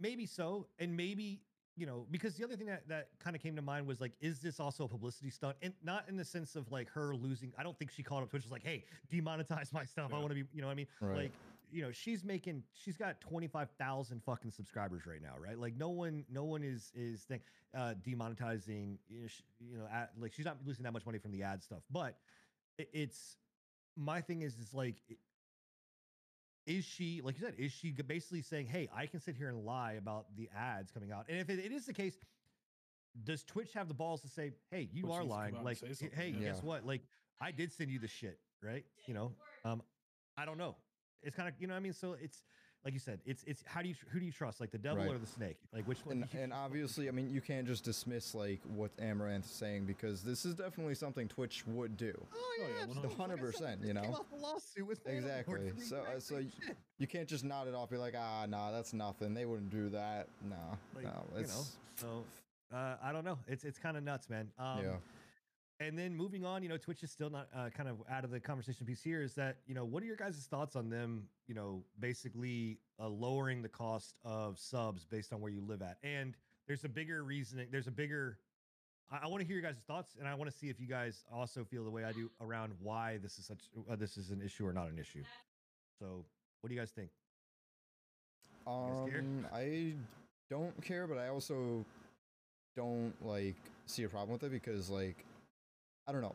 [0.00, 1.40] maybe so and maybe
[1.76, 4.14] you know because the other thing that, that kind of came to mind was like
[4.20, 7.52] is this also a publicity stunt and not in the sense of like her losing
[7.56, 10.30] i don't think she called up twitch was like hey demonetize my stuff i want
[10.30, 11.16] to be you know what i mean Right.
[11.16, 11.32] like
[11.70, 15.58] you know she's making she's got 25,000 fucking subscribers right now right?
[15.58, 17.40] Like no one no one is is thing
[17.76, 21.18] uh demonetizing you know, sh- you know ad, like she's not losing that much money
[21.18, 21.82] from the ad stuff.
[21.90, 22.16] But
[22.78, 23.36] it, it's
[23.96, 25.18] my thing is is like it-
[26.66, 29.64] is she like you said is she basically saying hey i can sit here and
[29.64, 31.24] lie about the ads coming out.
[31.28, 32.18] And if it, it is the case
[33.24, 36.48] does twitch have the balls to say hey you are lying like "Hey, hey yeah.
[36.48, 36.84] guess what?
[36.84, 37.02] Like
[37.40, 38.84] i did send you the shit right?
[39.06, 39.32] You know?
[39.64, 39.82] Um
[40.36, 40.76] i don't know
[41.22, 42.42] it's kind of you know what i mean so it's
[42.84, 44.78] like you said it's it's how do you tr- who do you trust like the
[44.78, 45.12] devil Right.
[45.14, 47.82] or the snake like which one And you- and obviously, I mean, you can't just
[47.84, 52.12] dismiss like what Amaranth is saying because this is definitely something Twitch would do.
[52.32, 53.16] Oh yeah, yeah, absolutely.
[53.16, 54.18] Like I said, 100%, they you just came know?
[54.18, 55.72] off a lawsuit with Exactly.
[55.84, 56.76] So, uh, so shit.
[56.98, 59.34] You can't just nod it off, be like, ah, nah, that's nothing.
[59.34, 60.28] They wouldn't do that.
[60.48, 60.56] No,
[60.94, 62.24] like no, you know it's so
[62.72, 64.92] uh, i don't know it's it's kind of nuts man um yeah.
[65.80, 68.30] And then moving on you know twitch is still not uh, kind of out of
[68.30, 71.24] the conversation piece here is that you know what are your guys' thoughts on them
[71.46, 75.98] you know basically uh, lowering the cost of subs based on where you live at?
[76.02, 76.34] And
[76.66, 78.38] there's a bigger reasoning there's a bigger
[79.10, 80.86] i, I want to hear your guys' thoughts and i want to see if you
[80.86, 83.60] guys also feel the way i do around why this is such
[83.90, 85.22] uh, this is an issue or not an issue.
[85.98, 86.24] So
[86.60, 87.10] what do you guys think?
[88.66, 89.12] Guys?
[89.14, 89.94] Um, I
[90.50, 91.84] don't care, but I also
[92.76, 95.24] don't like see a problem with it because like
[96.08, 96.34] I don't know.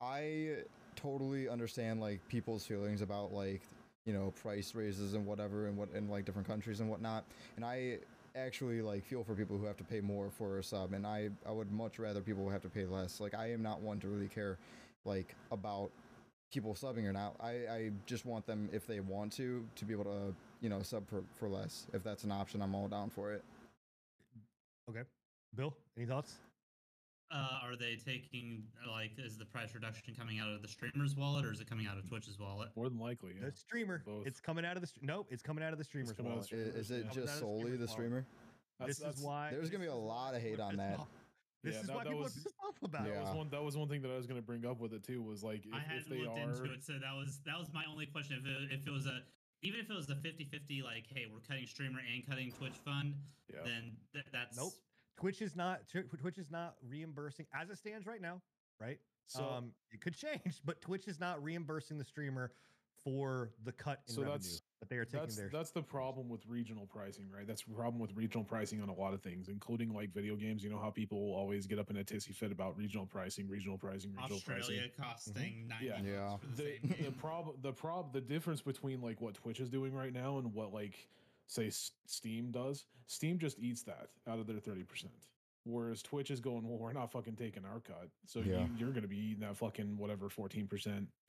[0.00, 0.56] I
[0.96, 3.60] totally understand like people's feelings about like
[4.06, 7.24] you know price raises and whatever and what in like different countries and whatnot,
[7.56, 7.98] and I
[8.34, 11.28] actually like feel for people who have to pay more for a sub, and I
[11.46, 13.20] I would much rather people have to pay less.
[13.20, 14.56] Like I am not one to really care
[15.04, 15.90] like about
[16.50, 17.36] people subbing or not.
[17.40, 20.80] I, I just want them if they want to to be able to you know
[20.80, 21.86] sub for, for less.
[21.92, 23.44] If that's an option, I'm all down for it.
[24.88, 25.02] okay
[25.54, 26.38] bill any thoughts
[27.32, 31.44] Uh, are they taking like is the price reduction coming out of the streamer's wallet
[31.46, 32.68] or is it coming out of Twitch's wallet?
[32.76, 33.46] more than likely, yeah.
[33.48, 34.26] the streamer both.
[34.26, 36.38] it's coming out of the str- nope it's coming out of the streamer's coming out
[36.38, 36.72] of wallet.
[36.72, 38.26] the I- Is, it Coming out just solely the streamer?
[38.78, 40.98] That's- this that's- is why There's gonna be a lot of hate on that.
[40.98, 41.08] off.
[41.64, 43.14] This Yeah, is that- why that people was- are pissed off about That it.
[43.14, 43.20] Yeah.
[43.22, 43.48] was one.
[43.50, 45.22] That was one thing that I was going to bring up with it too.
[45.22, 47.72] Was like if, I hadn't they looked are, into it, so that was that was
[47.72, 48.36] my only question.
[48.42, 49.20] If it, if it was a
[49.62, 53.14] even if it was a 50-50, like hey, we're cutting streamer and cutting Twitch fund,
[53.48, 54.72] yeah, then th- that's Nope.
[55.16, 58.40] Twitch is not Twitch is not reimbursing as it stands right now,
[58.80, 58.98] right?
[59.26, 62.52] so um, it could change, but Twitch is not reimbursing the streamer
[63.04, 65.82] for the cut in So revenue that's- that they are taking That's their that's the
[65.82, 67.46] problem with regional pricing, right?
[67.46, 70.62] That's the problem with regional pricing on a lot of things, including like video games.
[70.64, 73.78] You know how people always get up in a tizzy fit about regional pricing, regional
[73.78, 74.60] pricing, regional pricing.
[74.60, 75.34] Australia pricing.
[75.34, 76.00] costing ninety Yeah.
[76.04, 76.36] Yeah.
[76.36, 79.94] for the, the the problem the prob the difference between like what Twitch is doing
[79.94, 81.08] right now and what like
[81.52, 82.84] say S- Steam does.
[83.06, 85.12] Steam just eats that out of their thirty percent.
[85.64, 88.08] Whereas Twitch is going, well, we're not fucking taking our cut.
[88.26, 88.62] So Yeah.
[88.62, 90.66] you, you're going to be eating that fucking whatever, 14%,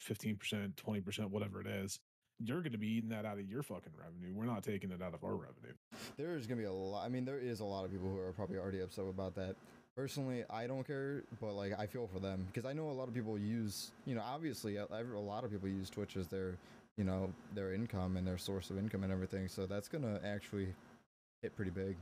[0.04, 2.00] 15%, 20%, whatever it is.
[2.40, 4.34] You're going to be eating that out of your fucking revenue.
[4.34, 5.76] We're not taking it out of our revenue.
[6.18, 7.06] There's gonna be a lot.
[7.06, 9.56] I mean, there is a lot of people who are probably already upset about that.
[9.96, 13.08] Personally, I don't care, but like I feel for them because I know a lot
[13.08, 16.58] of people use, you know, obviously a, a lot of people use Twitch as their,
[16.98, 19.48] you know, their income and their source of income and everything.
[19.48, 20.68] So that's gonna actually
[21.42, 21.98] hit pretty big.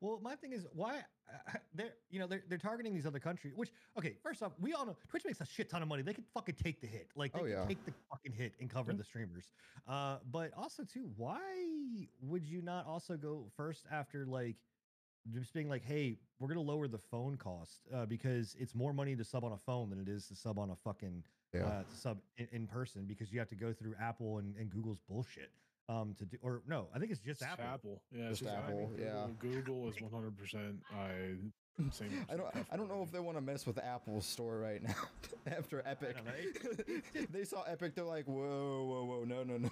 [0.00, 3.54] Well, my thing is why uh, they're you know they're they're targeting these other countries.
[3.56, 6.02] Which okay, first off, we all know Twitch makes a shit ton of money.
[6.02, 7.64] They could fucking take the hit, like they Oh, can yeah.
[7.66, 8.98] take the fucking hit and cover Yeah.
[8.98, 9.44] the streamers.
[9.86, 11.40] Uh, but also too, why
[12.20, 14.56] would you not also go first after like
[15.32, 19.16] just being like, hey, we're gonna lower the phone cost uh, because it's more money
[19.16, 21.24] to sub on a phone than it is to sub on a fucking
[21.56, 21.66] Yeah.
[21.66, 24.70] uh, to sub in, in person because you have to go through Apple and, and
[24.70, 25.50] Google's bullshit
[25.88, 28.02] um to do or no, I think it's just It's Apple.
[28.12, 29.26] Yeah, it's Just Apple, yeah.
[29.38, 29.96] Google, Google is
[30.56, 30.78] 100%.
[30.92, 31.36] I
[31.90, 32.26] same.
[32.32, 32.48] I don't.
[32.72, 34.94] I don't know if they want to mess with Apple's store right now
[35.46, 36.16] after Epic.
[36.16, 37.94] don't they saw Epic.
[37.94, 39.68] They're like, whoa, whoa, whoa, no, no, no.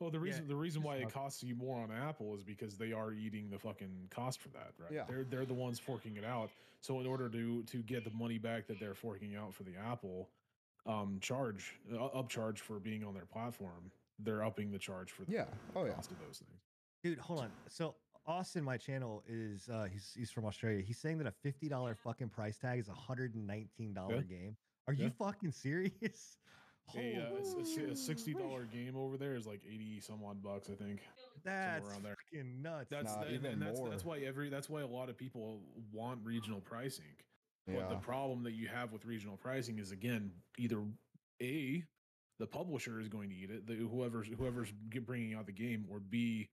[0.00, 2.92] Well, the reason the reason why it costs you more on Apple is because they
[2.92, 4.92] are eating the fucking cost for that, right?
[4.92, 5.02] Yeah.
[5.08, 6.50] They're they're the ones forking it out.
[6.80, 9.76] So in order to to get the money back that they're forking out for the
[9.76, 10.28] Apple
[10.86, 15.32] um charge uh, upcharge for being on their platform, they're upping the charge for the
[15.32, 15.44] Yeah.
[15.76, 15.92] Oh yeah.
[15.92, 16.60] cost of those things.
[17.02, 17.50] Dude, hold on.
[17.68, 17.94] So
[18.26, 20.82] Austin, my channel is uh he's he's from Australia.
[20.82, 24.16] He's saying that a fifty dollar fucking price tag is a hundred and nineteen dollar
[24.16, 24.22] Yeah.
[24.36, 24.56] game.
[24.86, 26.38] Are you fucking serious?
[26.96, 30.42] A, uh, it's- it's a sixty dollar game over there is like eighty some odd
[30.42, 31.00] bucks, I think.
[31.44, 32.16] That's around there.
[32.32, 32.88] fucking nuts.
[32.88, 35.60] That's Nah, the, even and that's that's why every that's why a lot of people
[35.92, 37.04] want regional pricing.
[37.74, 40.82] But the problem that you have with regional pricing is again either
[41.42, 41.84] a
[42.38, 44.72] the publisher is going to eat it, the, whoever's whoever's
[45.04, 46.48] bringing out the game, or b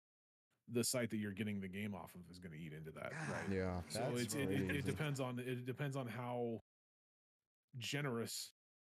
[0.71, 3.11] the site that you're getting the game off of is going to eat into that.
[3.29, 3.57] Right.
[3.57, 3.81] Yeah.
[3.89, 6.61] So That's it's it, it, it depends on it depends on how
[7.77, 8.51] generous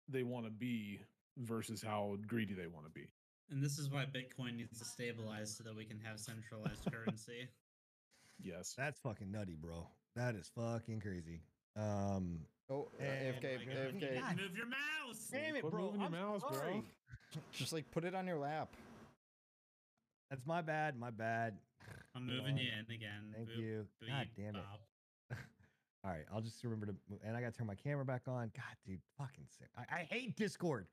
[0.07, 0.99] they want to be
[1.37, 3.07] versus how greedy they want to be.
[3.51, 7.47] And this is why Bitcoin needs to stabilize so that we can have centralized currency.
[8.41, 8.73] Yes.
[8.77, 9.85] That's fucking nutty, bro.
[10.15, 11.41] That is fucking crazy.
[11.79, 12.39] Um
[12.71, 14.35] Oh, uh, And- AFK, my AFK.
[14.37, 15.27] Move your mouse.
[15.31, 15.81] damn it, bro.
[15.85, 16.51] moving your I'm mouse, bro.
[16.53, 16.83] sorry.
[17.51, 18.69] Just like put it on your lap.
[20.29, 21.57] That's my bad, my bad.
[22.15, 23.33] I'm moving you in again.
[23.35, 23.87] Thank Boop, you.
[24.07, 24.61] God beep, damn it.
[26.03, 28.51] All right, I'll just remember to move, and I gotta turn my camera back on.
[28.55, 29.67] God, dude, fucking sick.
[29.75, 30.85] I, I hate Discord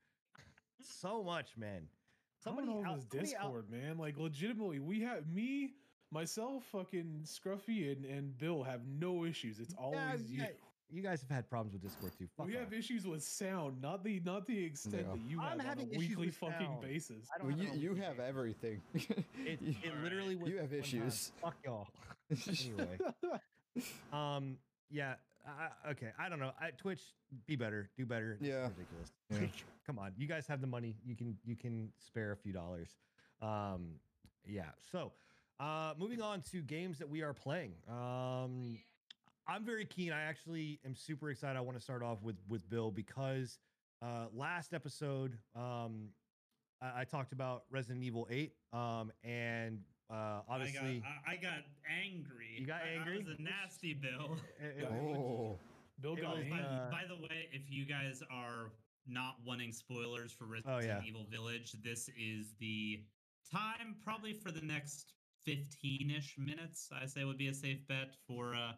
[0.81, 1.83] so much, man.
[2.45, 3.97] I don't know out- it's somebody out- Discord, man.
[3.99, 5.73] Like legitimately, we have me,
[6.11, 9.59] myself, fucking Scruffy, and, and Bill have no issues.
[9.59, 10.47] It's always Yeah, you.
[10.89, 12.27] Yeah, you guys have had problems with Discord too.
[12.37, 12.61] Fuck we off.
[12.63, 15.13] have issues with sound, not the not the extent Yeah.
[15.13, 16.81] that you I'm have on a weekly fucking sound.
[16.81, 17.27] basis.
[17.33, 18.81] I don't Well, have you you have everything.
[19.45, 20.79] It, it literally was You have one time.
[20.81, 21.31] issues.
[21.41, 21.87] Fuck y'all.
[22.49, 22.97] Anyway,
[24.13, 24.57] um,
[24.89, 25.15] yeah.
[25.47, 26.51] I, okay, I don't know.
[26.59, 27.01] I, Twitch,
[27.45, 28.35] be better, do better.
[28.39, 28.63] This is Yeah.
[28.67, 29.11] ridiculous.
[29.31, 29.47] Yeah.
[29.85, 30.95] Come on, you guys have the money.
[31.05, 32.89] You can you can spare a few dollars.
[33.41, 33.91] Um,
[34.45, 34.71] yeah.
[34.91, 35.13] So,
[35.59, 37.71] uh, moving on to games that we are playing.
[37.87, 38.77] Um,
[39.47, 40.11] I'm very keen.
[40.11, 41.57] I actually am super excited.
[41.57, 43.59] I want to start off with with Bill because
[44.01, 46.09] uh, last episode, um,
[46.81, 49.79] I, I talked about Resident Evil 8, um, and
[50.11, 51.63] uh, obviously, I got, I, I got
[52.05, 52.55] angry.
[52.59, 53.17] You got I- I angry?
[53.19, 54.37] was a nasty bill.
[54.59, 55.57] it- it- oh,
[55.99, 58.71] Bill got was, by, uh, by the way, if you guys are
[59.07, 61.01] not wanting spoilers for Resident Oh, yeah.
[61.03, 62.99] Evil Village, this is the
[63.51, 65.13] time probably for the next
[65.47, 66.89] 15-ish minutes.
[66.93, 68.73] I say would be a safe bet for uh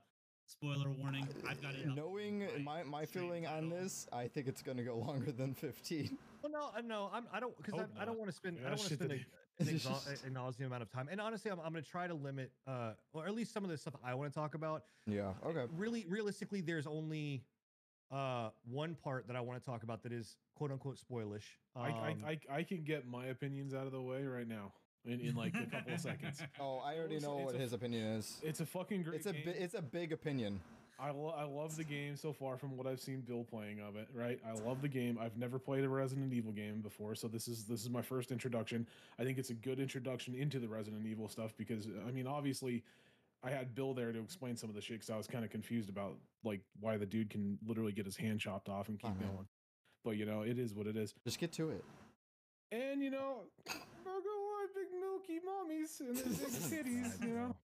[0.49, 1.27] spoiler warning.
[1.47, 1.87] I've got it.
[1.95, 5.53] knowing on my my stream feeling on this, I think it's gonna go longer than
[5.53, 6.17] 15.
[6.41, 8.69] Well, no, no, I'm, I don't because I, I don't want to spend Yeah, I
[8.71, 9.11] don't want to spend
[9.59, 11.09] that a, an exha- a nauseam amount of time.
[11.11, 13.69] And honestly, I'm, I'm going to try to limit, uh, or at least some of
[13.69, 14.83] the stuff I want to talk about.
[15.05, 15.33] Yeah.
[15.45, 15.65] Okay.
[15.75, 17.43] Really, realistically, there's only
[18.11, 21.43] uh one part that I want to talk about that is quote unquote spoilish.
[21.75, 24.73] I, Um, I, I I can get my opinions out of the way right now
[25.05, 26.41] in, in like a couple of seconds.
[26.59, 28.39] Oh, I already know what his opinion is.
[28.43, 29.43] It's a fucking great It's a game.
[29.45, 30.59] bi- it's a big opinion.
[31.01, 33.95] I, lo- I love the game so far from what I've seen Bill playing of
[33.95, 34.37] it, right?
[34.45, 35.17] I love the game.
[35.21, 38.31] I've never played a Resident Evil game before, so this is this is my first
[38.33, 38.85] introduction.
[39.17, 42.83] I think it's a good introduction into the Resident Evil stuff because I mean, obviously
[43.41, 45.51] I had Bill there to explain some of the shit cuz I was kind of
[45.51, 49.11] confused about like why the dude can literally get his hand chopped off and keep
[49.11, 49.23] Uh-huh.
[49.31, 49.47] going.
[50.03, 51.13] But you know, it is what it is.
[51.23, 51.85] Just get to it.
[52.73, 54.19] and you know, gonna
[54.75, 57.55] lie, big milky mommies and their big titties, you know.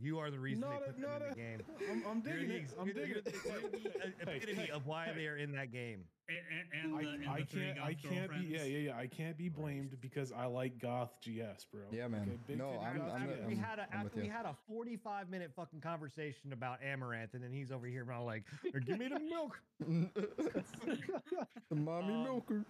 [0.00, 1.60] You are the reason Not they a- put them not in a- the game.
[1.90, 2.70] I'm, I'm You're digging the, it.
[2.78, 3.24] I'm you're the- digging you're it.
[3.24, 3.92] the, you're
[4.26, 6.04] the epitome of why they are in that game.
[6.28, 8.96] And, and, I, the, and I the can't I goth can't be yeah yeah yeah
[8.96, 11.80] I can't be blamed because I like goth GS bro.
[11.90, 12.38] Yeah, man.
[12.46, 14.30] big No, I'm- I'm after the- we had a I'm after we you.
[14.30, 18.44] had a 45 minute fucking conversation about Amaranth, and then he's over here about like,
[18.86, 19.58] give me the milk.
[19.80, 22.64] the mommy Um, milker.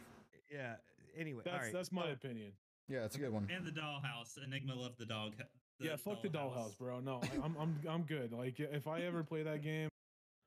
[0.51, 0.77] Yeah.
[1.19, 1.73] Anyway, that's right.
[1.75, 2.53] that's my so- opinion.
[2.89, 3.49] Yeah, it's a good one.
[3.55, 4.43] And the dollhouse.
[4.43, 5.35] Enigma loved the dog.
[5.79, 7.01] yeah, fuck the dollhouse, bro.
[7.01, 8.33] No, I- I'm I'm I'm good.
[8.33, 9.89] Like if I ever play that game,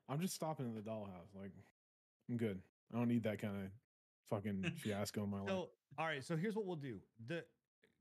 [0.08, 1.34] I'm just stopping in the dollhouse.
[1.34, 1.52] Like
[2.30, 2.60] I'm good.
[2.92, 3.70] I don't need that kind of
[4.28, 5.48] fucking fiasco in my life.
[5.48, 5.68] So,
[5.98, 6.24] all right.
[6.24, 6.98] So here's what we'll do.
[7.28, 7.44] The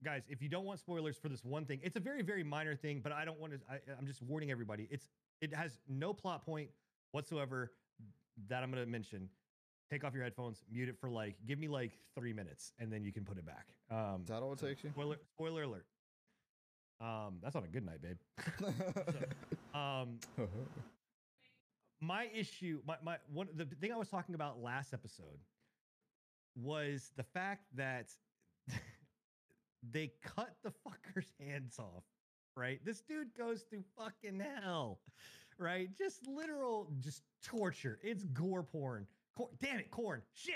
[0.03, 2.75] guys, if you don't want spoilers for this one thing, it's a very, very minor
[2.75, 3.59] thing, but I don't want to.
[3.69, 4.87] I, I'm just warning everybody.
[4.89, 5.07] It's
[5.41, 6.69] it has no plot point
[7.11, 7.71] whatsoever
[8.47, 9.29] that I'm going to mention.
[9.91, 13.03] Take off your headphones, mute it for like, give me like three minutes, and then
[13.03, 13.67] you can put it back.
[13.89, 14.89] Um, Is that all it takes you?
[14.91, 15.85] Spoiler, spoiler alert.
[17.01, 18.17] Um, that's on a good night, babe.
[19.73, 20.19] Um,
[22.01, 25.39] my issue, my my one the thing I was talking about last episode
[26.55, 28.09] was the fact that
[29.91, 32.03] they cut the fucker's hands off.
[32.57, 34.99] Right, this dude goes through fucking hell.
[35.57, 37.97] Right, just literal, just torture.
[38.03, 39.07] It's gore porn.
[39.35, 40.21] Cor- damn it, corn.
[40.33, 40.55] Shit.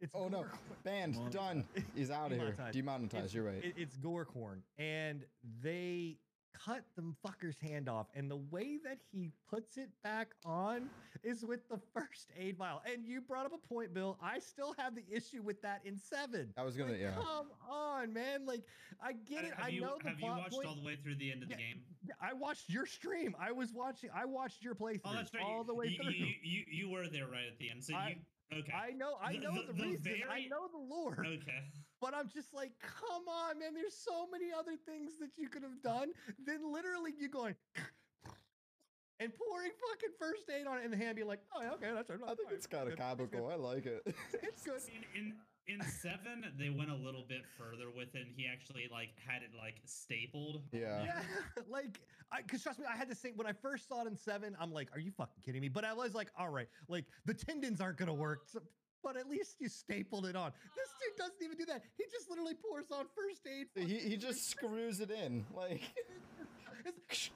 [0.00, 0.58] It's oh no, gore corn.
[0.84, 1.32] banned, Monetized.
[1.32, 1.64] done.
[1.94, 2.50] He's out of here.
[2.52, 2.74] Demonetized.
[2.74, 3.14] Demonetized.
[3.24, 3.64] It's- You're right.
[3.64, 5.24] it- it's gore corn, and
[5.62, 6.18] they
[6.64, 10.88] cut the fucker's hand off, and the way that he puts it back on
[11.22, 12.82] is with the first aid vial.
[12.90, 14.18] And you brought up a point, Bill.
[14.22, 16.52] I still have the issue with that in seven.
[16.56, 17.14] I was gonna, Like, yeah.
[17.14, 18.46] Come on, man.
[18.46, 18.62] Like
[19.02, 19.52] I get it.
[19.54, 20.66] Have I you, know the have you watched point.
[20.68, 21.80] all the way through the end of the Yeah, game?
[22.06, 23.34] Yeah, I watched your stream.
[23.40, 24.10] I was watching.
[24.14, 25.42] I watched your playthrough Oh, that's right.
[25.44, 26.12] all the way you, through.
[26.12, 27.82] You, you, you were there right at the end.
[27.84, 28.16] So I-
[28.50, 28.72] you okay?
[28.72, 29.14] I know.
[29.20, 30.16] I The- know the- the, the reasons.
[30.30, 31.18] I know the lore.
[31.20, 31.64] okay.
[32.00, 33.74] But I'm just like, come on, man.
[33.74, 36.12] There's so many other things that you could have done.
[36.44, 37.54] Then literally you going
[39.20, 41.90] and pouring fucking first aid on it in the hand, being like, oh, yeah, okay,
[41.94, 43.48] that's I think it's kind of comical.
[43.50, 44.02] I like it.
[44.42, 44.80] It's good.
[45.14, 45.32] In, in
[45.68, 48.26] in seven, they went a little bit further with it.
[48.26, 50.62] And he actually like had it like stapled.
[50.72, 51.04] Yeah.
[51.04, 51.22] Yeah,
[51.68, 54.16] like, I, cause trust me, I had to say when I first saw it in
[54.16, 55.68] seven, I'm like, are you fucking kidding me?
[55.68, 58.60] But I was like, all right, like the tendons aren't gonna work, so,
[59.02, 60.52] but at least you stapled it on.
[60.74, 61.82] This dude doesn't even do that.
[61.96, 63.66] He just literally pours on first aid.
[63.74, 65.44] he he just screws it in.
[65.54, 65.82] Like
[66.84, 67.30] It's-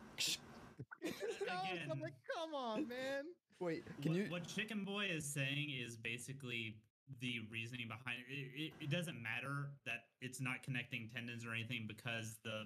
[1.03, 1.15] it.
[1.91, 3.25] I'm like, come on, man.
[3.59, 6.77] wait, can what, you what Chicken Boy is saying is basically
[7.21, 8.33] the reasoning behind it.
[8.33, 8.73] It, it.
[8.85, 12.65] it doesn't matter that it's not connecting tendons or anything because the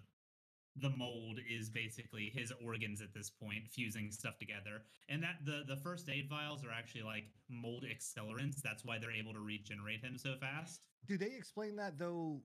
[0.76, 5.62] the mold is basically his organs at this point fusing stuff together and that the
[5.66, 10.00] the first aid vials are actually like mold accelerants that's why they're able to regenerate
[10.02, 12.40] him so fast Do they explain that though?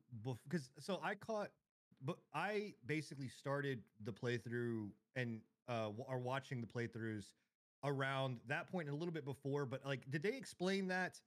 [0.50, 1.50] Because so I caught,
[2.04, 7.26] but I basically started the playthrough and uh are watching the playthroughs
[7.84, 9.66] around that point and a little bit before.
[9.66, 11.20] But like, did they explain that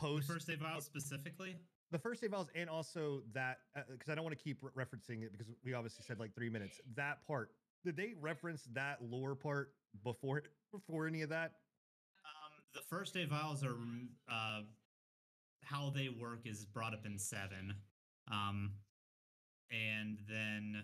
[0.00, 1.56] the post first aid vials specifically
[1.92, 3.58] the first save files and also that
[3.90, 6.50] because I don't want to keep re- referencing it because we obviously said like three
[6.50, 6.80] minutes.
[6.96, 7.50] That part
[7.84, 9.72] did they reference that lore part
[10.02, 11.52] before before any of that?
[12.24, 14.62] Um, the first aid vials are mm, uh,
[15.62, 17.74] how they work is brought up in seven,
[18.30, 18.72] um,
[19.70, 20.82] and then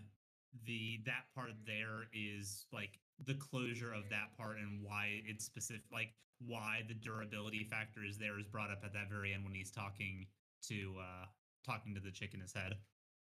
[0.64, 5.82] the that part there is like the closure of that part and why it's specific,
[5.92, 6.14] like
[6.46, 9.70] why the durability factor is there is brought up at that very end when he's
[9.70, 10.26] talking
[10.68, 11.26] to uh
[11.64, 12.74] talking to the chick in his head.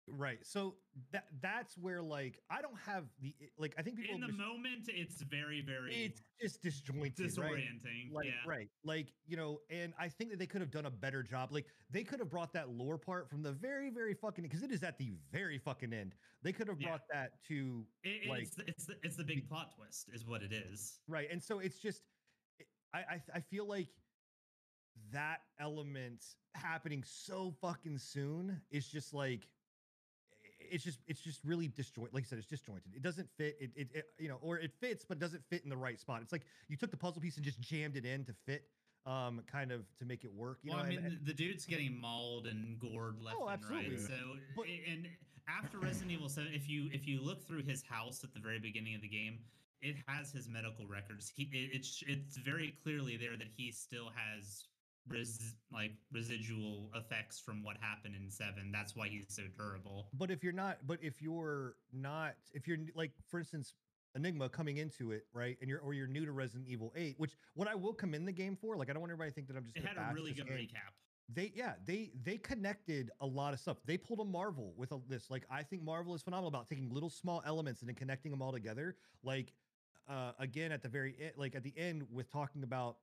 [0.07, 0.39] Right.
[0.43, 0.75] So
[1.12, 4.89] that that's where like I don't have the like I think people In the moment,
[4.89, 7.31] it's very very it's just disjointed, right?
[7.31, 8.12] disorienting.
[8.12, 8.33] Like yeah.
[8.47, 11.53] right, like you know, and I think that they could have done a better job.
[11.53, 14.70] Like they could have brought that lore part from the very, very fucking because it
[14.70, 16.14] is at the very fucking end.
[16.43, 16.89] They could have Yeah.
[16.89, 20.27] brought that to It, like- it's the, it's the, it's the big plot twist, is
[20.27, 20.99] what it is.
[21.09, 22.03] right, and so it's just
[22.93, 23.89] I, I feel like
[25.15, 29.49] that element happening so fucking soon is just like
[30.71, 32.15] it's just it's just really disjointed.
[32.15, 32.95] Like I said, it's disjointed.
[32.95, 33.57] It doesn't fit.
[33.61, 35.99] It, it, it you know, or it fits but it doesn't fit in the right
[35.99, 36.21] spot.
[36.23, 38.65] It's like you took the puzzle piece and just jammed it in to fit,
[39.07, 40.59] um, kind of to make it work.
[40.62, 43.49] You well, know, I mean, and- the, the dude's getting mauled and gored left Oh,
[43.49, 43.87] and right.
[43.93, 43.99] absolutely.
[43.99, 44.15] So,
[44.57, 45.09] But- and
[45.49, 48.59] after Resident Evil Seven, if you if you look through his house at the very
[48.59, 49.41] beginning of the game,
[49.83, 51.31] it has his medical records.
[51.35, 54.65] He it, it's it's very clearly there that he still has
[55.09, 58.71] res, like residual effects from what happened in Seven.
[58.73, 60.09] That's why he's so durable.
[60.15, 63.75] but if you're not, but if you're not, if you're like, for instance,
[64.17, 67.37] Enigma coming into it, right, and you're or you're new to Resident Evil Eight, which
[67.55, 69.49] what I will come in the game for, like, I don't want everybody to think
[69.49, 70.57] that I'm just It had a really good game.
[70.57, 70.93] recap.
[71.29, 75.01] they yeah they they connected a lot of stuff they pulled a marvel with a,
[75.09, 78.31] this like i think marvel is phenomenal about taking little small elements and then connecting
[78.31, 79.55] them all together like
[80.07, 82.99] uh again at the very end like at the end with talking about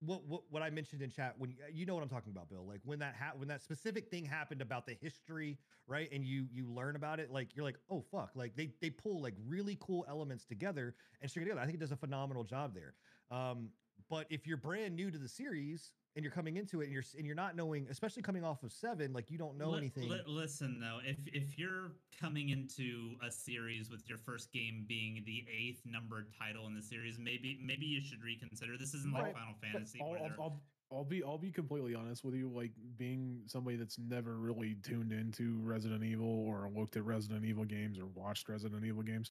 [0.00, 2.66] what what, what i mentioned in chat when you know what i'm talking about bill
[2.66, 6.46] like when that ha- when that specific thing happened about the history right and you
[6.50, 9.76] you learn about it like you're like oh fuck like they they pull like really
[9.80, 11.60] cool elements together and string together.
[11.60, 12.94] I think it does a phenomenal job there.
[13.30, 13.70] Um
[14.08, 17.04] but if you're brand new to the series and you're coming into it and you're
[17.16, 20.08] and you're not knowing, especially coming off of seven, like you don't know Li- anything.
[20.08, 25.22] li- listen though, if if you're coming into a series with your first game being
[25.24, 28.76] the eighth numbered title in the series, maybe maybe you should reconsider.
[28.78, 30.00] This isn't like Right, Final Fantasy.
[30.02, 32.48] I'll, where I'll, I'll, I'll be I'll be completely honest with you.
[32.48, 37.64] Like being somebody that's never really tuned into Resident Evil or looked at Resident Evil
[37.64, 39.30] games or watched Resident Evil games,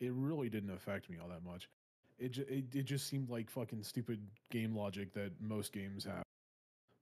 [0.00, 1.68] it really didn't affect me all that much.
[2.18, 6.23] It it, it just seemed like fucking stupid game logic that most games have.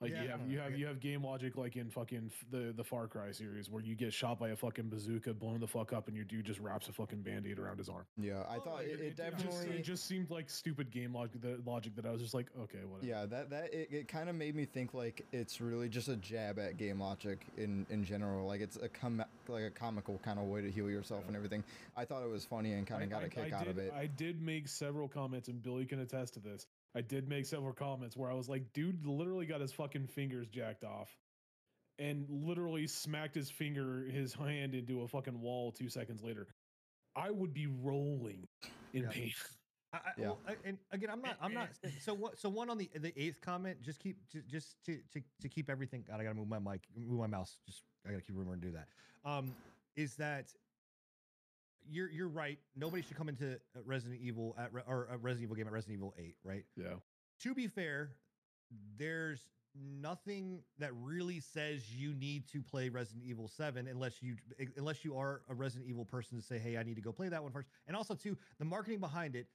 [0.03, 2.83] Like you have you have you have game logic like in fucking f- the the
[2.85, 6.09] Far Cry series where you get shot by a fucking bazooka, blown the fuck up,
[6.09, 8.05] and your dude just wraps a fucking band-aid around his arm.
[8.19, 9.77] Yeah, I Oh, thought it, it just- definitely.
[9.79, 11.41] it just seemed like stupid game logic.
[11.41, 13.07] The logic that I was just like, okay, whatever.
[13.07, 16.17] Yeah, that that it, it kind of made me think like it's really just a
[16.17, 18.47] jab at game logic in in general.
[18.47, 21.29] Like it's a com- like a comical kind of way to heal yourself Yeah.
[21.29, 21.63] and everything.
[21.97, 23.79] I thought it was funny and kind of got I- a kick I out of
[23.79, 23.93] it.
[23.97, 26.67] I did make several comments, and Billy can attest to this.
[26.95, 30.47] I did make several comments where I was like, dude literally got his fucking fingers
[30.49, 31.09] jacked off
[31.99, 36.47] and literally smacked his finger, his hand into a fucking wall two seconds later.
[37.17, 38.47] I would be rolling
[38.93, 39.09] in Yeah.
[39.11, 39.33] pain.
[39.93, 40.25] I, I, Yeah.
[40.29, 41.37] well, I- and again, I'm not.
[41.41, 41.69] I'm not.
[42.01, 42.39] So what?
[42.39, 43.83] So one on the the eighth comment.
[43.83, 44.17] Just keep.
[44.31, 46.05] ju- Just to to to keep everything.
[46.09, 46.81] God, I gotta move my mic.
[46.97, 47.59] Move my mouse.
[47.67, 48.89] Just I gotta keep remembering to do that.
[49.31, 49.55] Um,
[49.97, 50.47] is that
[51.89, 52.59] you're you're right.
[52.77, 56.15] Nobody should come into Resident Evil at or a Resident Evil game at Resident Evil
[56.19, 56.37] Eight.
[56.45, 56.65] Right.
[56.77, 56.95] Yeah.
[57.41, 58.11] to be fair,
[58.97, 59.41] there's
[59.75, 64.37] nothing that really says you need to play Resident Evil 7 unless you
[64.77, 67.29] unless you are a Resident Evil person to say, "Hey, I need to go play
[67.29, 67.69] that one first.
[67.87, 69.47] And also too, the marketing behind it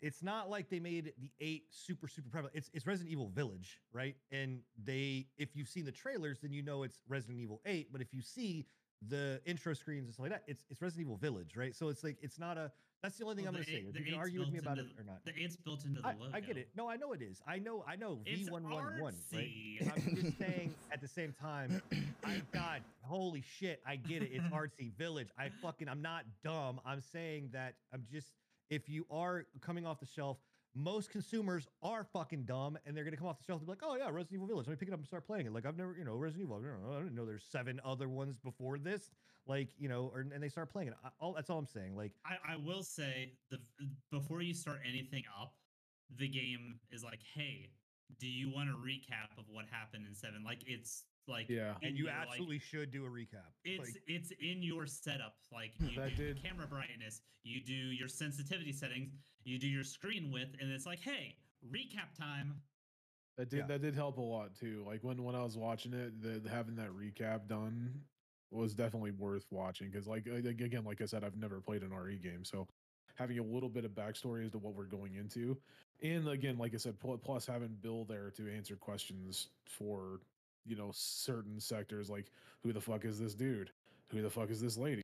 [0.00, 2.54] it's not like they made the 8 super super prevalent.
[2.56, 4.14] It's it's Resident Evil Village, right?
[4.30, 8.00] And they if you've seen the trailers, then you know it's Resident Evil 8, but
[8.00, 8.66] if you see
[9.06, 11.74] the intro screens and stuff like that, it's it's Resident Evil Village, right?
[11.74, 12.72] So it's like it's not a
[13.02, 13.84] that's the only thing Well, I'm going to say.
[14.00, 15.24] You can argue with me about it or not.
[15.24, 16.30] the eight's built into the I, logo.
[16.34, 16.68] I get it.
[16.76, 17.40] No, I know it is.
[17.46, 17.84] I know.
[17.86, 18.18] I know.
[18.24, 19.14] V one one one.
[19.32, 19.78] Right.
[19.82, 20.74] I'm just saying.
[20.92, 21.80] At the same time,
[22.24, 24.30] I God, holy shit, I get it.
[24.32, 25.28] It's artsy village.
[25.38, 25.88] I fucking.
[25.88, 26.80] I'm not dumb.
[26.84, 27.74] I'm saying that.
[27.92, 28.26] I'm just.
[28.68, 30.36] If you are coming off the shelf,
[30.78, 33.82] most consumers are fucking dumb, and they're gonna come off the shelf and be like,
[33.82, 34.66] "Oh yeah, Resident Evil Village.
[34.66, 36.46] Let me pick it up and start playing it." Like I've never, you know, Resident
[36.46, 36.56] Evil.
[36.56, 36.96] I don't know.
[36.96, 39.10] I didn't know there's seven other ones before this.
[39.46, 40.94] Like you know, or, and they start playing it.
[41.04, 41.96] I, all that's all I'm saying.
[41.96, 43.58] Like I, I will say the
[44.10, 45.54] before you start anything up,
[46.16, 47.70] the game is like, hey,
[48.20, 50.44] do you want a recap of what happened in seven?
[50.44, 51.74] Like it's like Yeah.
[51.82, 53.50] and you your, like, absolutely should do a recap.
[53.64, 55.36] it's Like, it's in your setup.
[55.52, 59.10] Like you do did- camera brightness, you do your sensitivity settings,
[59.44, 61.36] you do your screen width, and it's like, hey,
[61.72, 62.62] recap time.
[63.36, 63.66] That did Yeah.
[63.66, 64.82] that did help a lot too.
[64.86, 68.02] Like when when I was watching it, the, the- having that recap done
[68.50, 72.16] was definitely worth watching because like again, like I said, I've never played an RE
[72.18, 72.66] game, so
[73.14, 75.58] having a little bit of backstory as to what we're going into,
[76.02, 80.20] and again, like I said, plus having Bill there to answer questions for
[80.66, 82.30] you know certain sectors, like
[82.62, 83.70] who the fuck is this dude?
[84.10, 85.02] Who the fuck is this lady?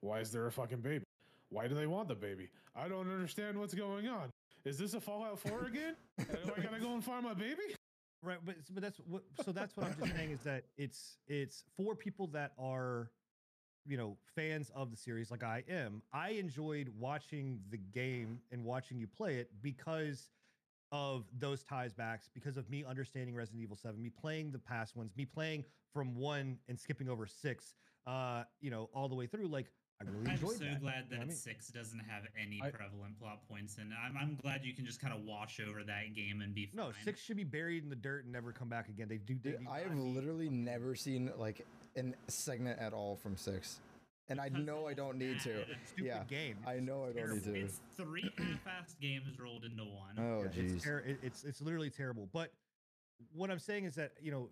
[0.00, 1.04] Why is there a fucking baby?
[1.50, 2.48] Why do they want the baby?
[2.74, 4.30] I don't understand what's going on.
[4.64, 5.96] Is this a Fallout 4 again?
[6.18, 7.74] Do I gotta go and find my baby?
[8.22, 11.64] Right, but but that's what so that's what I'm just saying is that it's it's
[11.76, 13.10] for people that are
[13.86, 16.02] you know fans of the series like I am.
[16.12, 20.28] I enjoyed watching the game and watching you play it because
[20.92, 24.96] of those ties backs because of me understanding Resident Evil 7, me playing the past
[24.96, 27.74] ones, me playing from 1 and skipping over 6
[28.06, 29.66] uh you know all the way through like
[30.00, 30.80] I really I'm enjoyed so that.
[30.80, 31.36] glad you know that I mean?
[31.36, 34.98] six doesn't have any I- prevalent plot points, and I'm I'm glad you can just
[35.02, 36.86] kind of wash over that game and be fine.
[36.86, 39.08] No, 6 should be buried in the dirt and never come back again.
[39.08, 41.66] They do they Dude, do I have literally never seen like
[41.96, 43.80] an segment at all from six,
[44.30, 45.64] and I know I don't need to.
[45.86, 46.56] stupid yeah, game.
[46.66, 47.54] I It's know I don't need to.
[47.60, 48.30] It's three
[48.64, 50.16] half-assed games rolled into one.
[50.18, 50.74] Oh Yeah, jeez.
[50.76, 52.28] it's, ter- it- it's it's literally terrible.
[52.32, 52.52] But
[53.32, 54.48] what I'm saying is that you know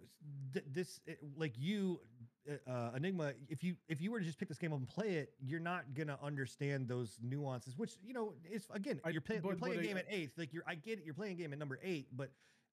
[0.53, 2.01] th- this it- like you
[2.49, 3.33] uh, uh, Enigma.
[3.49, 5.61] If you if you were to just pick this game up and play it, you're
[5.61, 7.76] not gonna understand those nuances.
[7.76, 10.33] Which you know is again I- you're, play, you're playing a game I- at eighth.
[10.39, 11.05] Like you're I get it.
[11.05, 12.31] You're playing a game at number eight, but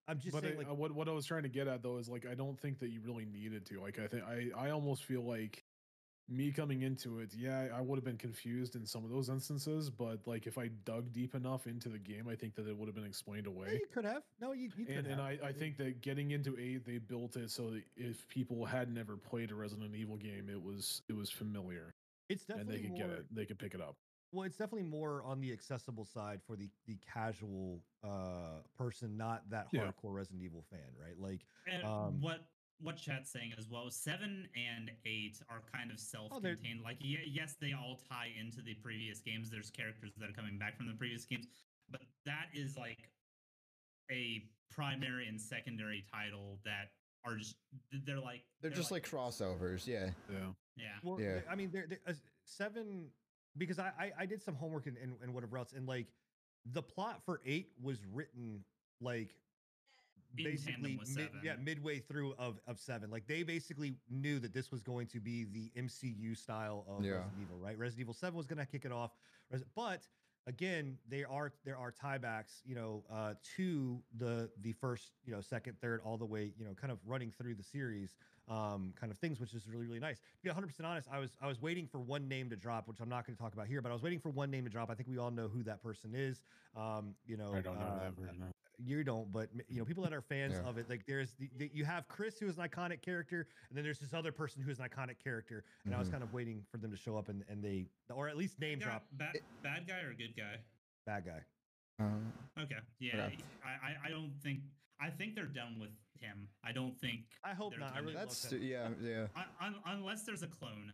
[0.07, 1.97] I'm just but saying I, like what what I was trying to get at though
[1.97, 3.81] is like I don't think that you really needed to.
[3.81, 5.63] Like I think I I almost feel like
[6.27, 9.89] me coming into it, yeah, I would have been confused in some of those instances,
[9.89, 12.87] but like if I dug deep enough into the game, I think that it would
[12.87, 13.79] have been explained Yeah, away.
[13.79, 14.23] you could have.
[14.37, 15.21] No, you, you could And and.
[15.21, 18.89] I, I think that getting into eight, they built it so that if people had
[18.89, 21.95] never played a Resident Evil game, it was it was familiar
[22.29, 23.97] it's and definitely they could more, get it, they could pick it up.
[24.31, 29.49] Well, it's definitely more on the accessible side for the the casual uh person, not
[29.49, 29.91] that Yeah.
[29.93, 31.17] hardcore Resident Evil fan, right?
[31.17, 32.49] Like, And Um, what
[32.81, 36.81] what chat's saying as well, seven and eight are kind of Oh, self-contained.
[36.83, 39.49] like, ye- yes, they all tie into the previous games.
[39.49, 41.47] There's characters that are coming back from the previous games,
[41.89, 43.09] but that is like
[44.11, 46.91] a primary and secondary title that
[47.25, 47.55] are just
[48.05, 50.09] they're like They're just like crossovers, yeah.
[50.31, 50.37] Yeah.
[50.77, 50.85] yeah.
[51.03, 51.39] well, Yeah.
[51.49, 52.13] I mean, there, there uh,
[52.43, 53.09] seven
[53.57, 56.07] because I, I I did some homework and, and and whatever else, and like
[56.71, 58.63] the plot for eight was written
[59.01, 59.35] like In
[60.43, 64.81] basically mid, yeah midway through of of seven like they basically knew that this was
[64.81, 67.13] going to be the mcu style of Yeah.
[67.13, 69.11] resident evil right resident evil 7 was going to kick it off
[69.75, 70.07] but
[70.47, 75.41] again there are there are tiebacks you know uh to the the first you know
[75.41, 78.15] second third all the way you know kind of running through the series
[78.47, 81.35] um kind of things which is really really nice to be 100% honest i was
[81.41, 83.65] i was waiting for one name to drop which i'm not going to talk about
[83.67, 85.47] here but i was waiting for one name to drop i think we all know
[85.47, 86.41] who that person is
[86.77, 88.39] um you know I don't know uh, that person.
[88.39, 88.54] no.
[88.79, 90.69] You don't, but you know, people that are fans Yeah.
[90.69, 93.77] of it, like there's the, the you have Chris who is an iconic character, and
[93.77, 96.13] then there's this other person who is an iconic character, and I was Mhm.
[96.13, 98.79] kind of waiting for them to show up and and they or at least name
[98.79, 100.59] Guy- drop bad, bad guy or good guy?
[101.05, 101.41] bad guy.
[101.99, 102.79] Um, Okay.
[102.99, 103.25] Yeah.
[103.27, 103.37] Okay.
[103.63, 104.61] I, I I don't think
[104.99, 106.47] I think they're done with him.
[106.63, 107.95] I don't think I hope They're not.
[107.95, 109.27] I really that's yeah, yeah.
[109.35, 110.91] un, un, unless there's a clone.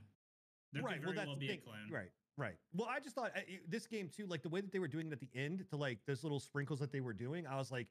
[0.73, 0.95] There right.
[0.97, 1.89] could Well, very that's well be a clone.
[1.91, 2.11] Right.
[2.37, 2.55] Right.
[2.73, 5.07] Well, I just thought uh, this game too, like the way that they were doing
[5.07, 7.71] it at the end, to like those little sprinkles that they were doing, I was
[7.71, 7.87] like,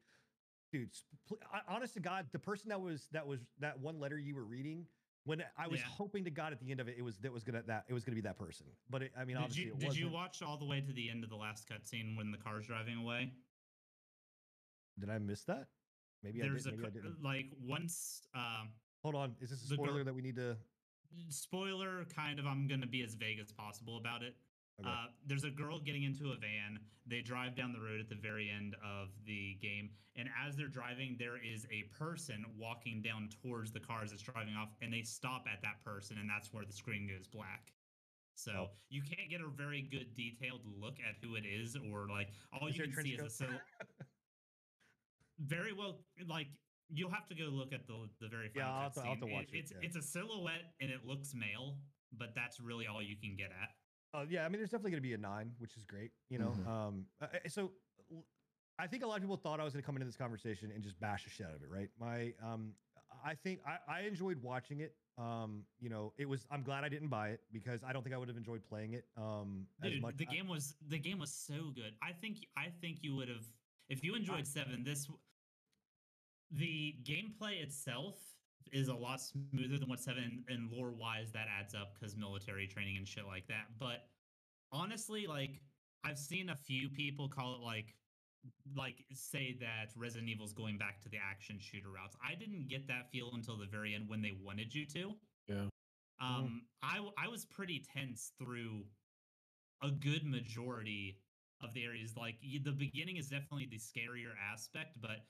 [0.71, 4.17] dude, sp- I- honest to God, the person that was that was that one letter
[4.17, 4.85] you were reading.
[5.23, 5.85] When I was Yeah.
[5.85, 7.93] hoping to God at the end of it, it was that was gonna that it
[7.93, 8.65] was gonna be that person.
[8.89, 11.09] But it, I mean, Did obviously, you did you watch all the way to the
[11.11, 13.31] end of the last cutscene when the car's driving away?
[14.99, 15.67] Did I miss that?
[16.23, 16.79] Maybe There's I a did.
[16.81, 17.23] Maybe I didn't.
[17.23, 18.69] like once um
[19.03, 19.35] Hold on.
[19.41, 20.57] Is this a spoiler that we need to?
[21.29, 24.35] Spoiler kind of I'm gonna be as vague as possible about it.
[24.79, 24.89] Okay.
[24.89, 26.79] Uh, there's a girl getting into a van.
[27.05, 30.67] They drive down the road at the very end of the game, and as they're
[30.67, 35.03] driving, there is a person walking down towards the cars that's driving off, and they
[35.03, 37.73] stop at that person, and that's where the screen goes black.
[38.35, 38.69] So Oh.
[38.89, 42.67] you can't get a very good detailed look at who it is, or like all
[42.67, 43.61] Is you can see is a
[45.39, 46.47] very well, like
[46.93, 49.19] you'll have to go look at the the very Yeah, I'll have to- I'll have
[49.19, 49.77] to watch it, It's yeah.
[49.81, 51.77] it's a silhouette and it looks male,
[52.11, 53.69] but that's really all you can get at.
[54.13, 56.11] Uh, yeah, I mean, there's definitely going to be a nine, which is great.
[56.29, 56.67] You know, Mhm.
[56.67, 57.05] um,
[57.47, 57.71] so
[58.77, 60.71] I think a lot of people thought I was going to come into this conversation
[60.71, 61.89] and just bash the shit out of it, right?
[61.99, 62.73] My, um,
[63.23, 64.95] I think I, I enjoyed watching it.
[65.17, 66.45] Um, you know, it was.
[66.49, 68.93] I'm glad I didn't buy it because I don't think I would have enjoyed playing
[68.93, 69.05] it.
[69.17, 70.17] Um, as Dude, much.
[70.17, 71.93] the I- game was the game was so good.
[72.01, 73.45] I think I think you would have
[73.89, 74.83] if you enjoyed seven.
[74.83, 75.19] This w-
[76.51, 78.15] the gameplay itself
[78.71, 82.67] is a lot smoother than what seven and lore wise that adds up because military
[82.67, 83.67] training and shit like that.
[83.79, 84.07] But
[84.71, 85.61] honestly, like
[86.03, 87.95] I've seen a few people call it like
[88.75, 92.15] like say that Resident Evil's going back to the action shooter routes.
[92.25, 95.13] I didn't get that feel until the very end when they wanted you to.
[95.47, 95.65] Yeah.
[96.19, 98.83] Um, I I was pretty tense through
[99.83, 101.17] a good majority
[101.61, 102.15] of the areas.
[102.17, 105.25] Like the beginning is definitely the scarier aspect, but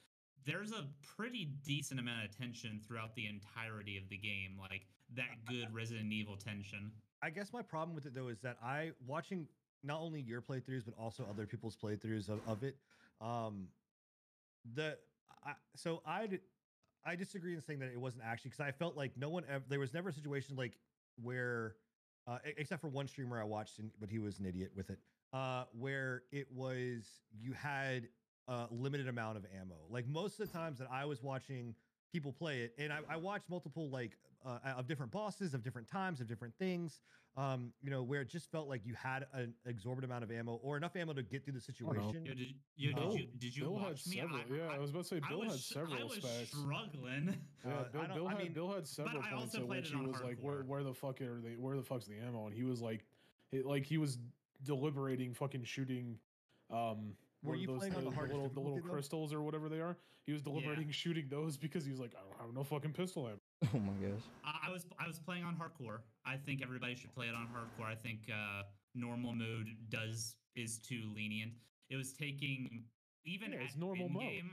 [0.46, 0.86] there's a
[1.16, 4.58] pretty decent amount of tension throughout the entirety of the game.
[4.60, 4.86] Like
[5.16, 6.92] that good Resident Evil tension.
[7.22, 9.48] I guess my problem with it though is that I watching
[9.84, 12.78] not only your playthroughs but also other people's playthroughs of, of it.
[13.20, 13.68] Um,
[14.76, 14.98] the
[15.46, 16.39] I, so I
[17.06, 19.64] I disagree in saying that it wasn't actually because I felt like no one ever
[19.70, 20.78] there was never a situation like
[21.22, 21.76] where
[22.28, 25.00] uh, except for one streamer I watched and but he was an idiot with it
[25.34, 27.04] uh, where it was
[27.39, 28.08] you had
[28.48, 31.76] a limited amount of ammo like most of the times that I was watching
[32.12, 34.12] people play it and I, I watched multiple like
[34.46, 37.00] uh, of different bosses of different times of different things
[37.38, 40.60] um you know where it just felt like you had an exorbitant amount of ammo
[40.64, 43.56] or enough ammo to get through the situation Yo, did, yo, Bill- did you did
[43.56, 44.18] you Bill had watch me?
[44.18, 44.39] several.
[44.39, 46.50] I, yeah, I, was about to say Bill was had several I was specs.
[46.50, 47.38] struggling.
[47.66, 49.68] Yeah, Uh, Bill, I don't- Bill I had mean- Bill had several points also at
[49.70, 51.52] which he on was like, "Where, where the fuck are they?
[51.56, 53.06] Where the fuck's the ammo?" And he was like,
[53.54, 54.18] it, like he was
[54.64, 56.18] deliberating, fucking shooting.
[56.70, 57.14] Um,
[57.44, 59.98] Were you those, playing on the hardest little, the little crystals or whatever they are?
[60.26, 63.28] He was deliberating shooting those because he was like, "I don't have no fucking pistol
[63.28, 63.39] ammo."
[63.74, 64.22] Oh my gosh.
[64.44, 66.00] I I was I was playing on hardcore.
[66.26, 67.88] I think everybody should play it on hardcore.
[67.88, 68.64] I think uh,
[68.96, 71.54] normal mode does is too lenient.
[71.89, 72.86] It was taking
[73.26, 74.24] even Yeah, at it's normal mode.
[74.24, 74.52] in-game,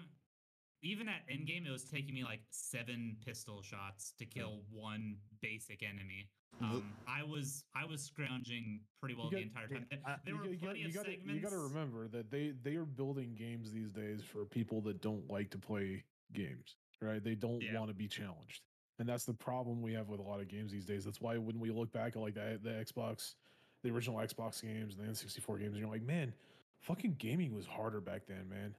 [0.82, 5.82] even at endgame, it was taking me like seven pistol shots to kill one basic
[5.82, 6.30] enemy.
[6.61, 9.86] The- Um, I was I was scrounging pretty well the entire eh, time.
[9.90, 11.34] There- I- there you, were got- got- plenty you of gotta, segments.
[11.34, 15.28] you gotta remember that they they are building games these days for people that don't
[15.30, 17.22] like to play games, right?
[17.22, 17.78] They don't Yeah.
[17.78, 18.62] want to be challenged,
[18.99, 21.05] and that's the problem we have with a lot of games these days.
[21.05, 23.36] That's why when we look back at like the the Xbox,
[23.84, 26.34] the original Xbox games and the N64 games, and you're like, man,
[26.80, 28.74] fucking gaming was harder back then, man.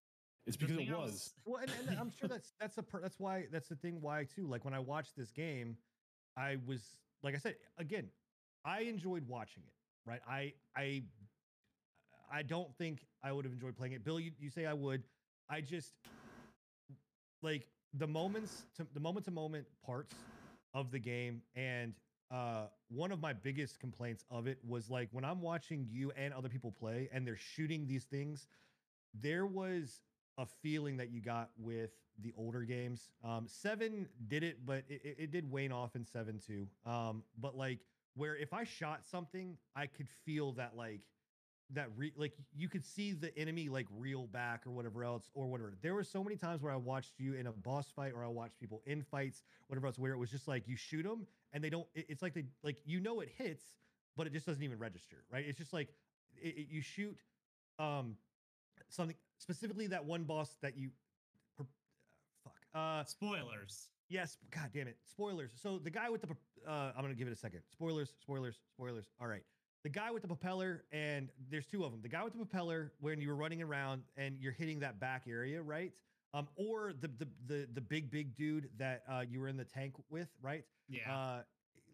[0.45, 1.33] It's because it thing I was.
[1.45, 4.25] Well, and, and I'm sure that's that's a per, that's why that's the thing why
[4.25, 4.47] too.
[4.47, 5.77] Like when I watched this game,
[6.35, 8.09] I was like I said again,
[8.65, 9.73] I enjoyed watching it.
[10.05, 11.03] Right, I I
[12.31, 14.03] I don't think I would have enjoyed playing it.
[14.03, 15.03] Bill, you, you say I would.
[15.49, 15.93] I just
[17.41, 20.15] like the moments to the moment to moment parts
[20.73, 21.93] of the game and
[22.31, 26.33] uh one of my biggest complaints of it was like when I'm watching you and
[26.33, 28.47] other people play and they're shooting these things
[29.19, 30.01] there was
[30.37, 31.91] a feeling that you got with
[32.21, 33.09] the older games.
[33.23, 36.67] Um, seven did it, but it, it- did wane off in seven too.
[36.85, 37.79] Um, but like
[38.15, 41.01] where if I shot something, I could feel that like
[41.71, 45.47] that re- like you could see the enemy like reel back or whatever else or
[45.47, 45.73] whatever.
[45.81, 48.27] There were so many times where I watched you in a boss fight or I
[48.27, 51.63] watched people in fights, whatever else, where it was just like you shoot them and
[51.63, 51.87] they don't.
[51.93, 53.63] it- it's like they like you know it hits,
[54.17, 55.45] but it just doesn't even register, right?
[55.47, 55.89] It's just like
[56.41, 57.15] it, you shoot
[57.77, 58.15] um
[58.89, 60.89] something specifically that one boss that you
[62.73, 63.89] uh Spoilers.
[64.09, 64.97] yes god damn it.
[65.03, 65.51] Spoilers.
[65.61, 66.29] So the guy with the
[66.67, 67.61] uh i'm gonna give it a second.
[67.71, 69.05] Spoilers spoilers spoilers.
[69.19, 69.43] All right.
[69.83, 72.91] The guy with the propeller and there's two of them the guy with the propeller
[72.99, 75.93] when you were running around and you're hitting that back area right?
[76.33, 79.65] Um or the the the, the big big dude that uh you were in the
[79.65, 80.65] tank with right?
[80.89, 81.11] Yeah.
[81.15, 81.41] uh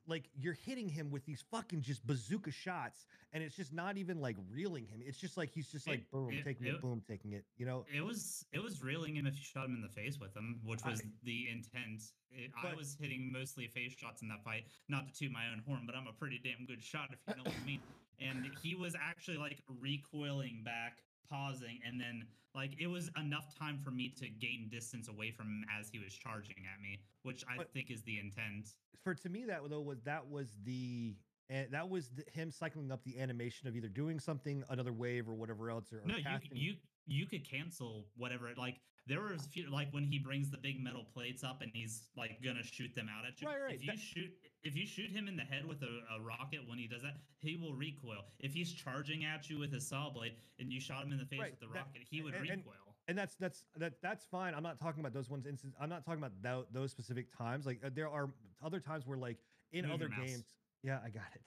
[0.07, 4.21] like you're hitting him with these fucking just bazooka shots and it's just not even
[4.21, 6.81] like reeling him it's just like he's just like It- boom it- taking it it-
[6.81, 9.75] boom taking it you know it was it was reeling him if you shot him
[9.75, 12.03] in the face with them, which I- was the intent.
[12.31, 14.65] It, I was hitting mostly face shots in that fight.
[14.89, 17.35] Not to toot my own horn, but I'm a pretty damn good shot if you
[17.37, 17.79] know what I mean.
[18.19, 20.99] And he was actually like recoiling back,
[21.29, 25.47] pausing, and then like it was enough time for me to gain distance away from
[25.47, 28.75] him as he was charging at me, which I But- think is the intent.
[29.03, 31.15] for to me that though was that was the
[31.49, 35.29] and that was the, him cycling up the animation of either doing something another wave
[35.29, 36.75] or whatever else or, or No, you you
[37.07, 38.51] you could cancel whatever.
[38.57, 41.71] Like there was a few, like when he brings the big metal plates up and
[41.73, 43.47] he's like gonna shoot them out at you.
[43.47, 44.31] Right, right, If you that- shoot
[44.63, 47.17] if you shoot him in the head with a, a rocket when he does that,
[47.39, 48.23] he will recoil.
[48.39, 51.25] If he's charging at you with his saw blade and you shot him in the
[51.25, 52.95] face Right, with the that- rocket, he would and- and- recoil.
[53.07, 54.55] and that's that's that that's fine.
[54.55, 55.77] I'm not talking about those ones instances.
[55.79, 57.65] I'm not talking about tho- those specific times.
[57.67, 58.29] Like uh, there are
[58.63, 59.37] other times where like
[59.71, 60.45] in Move other games.
[60.81, 61.41] Yeah, I got it.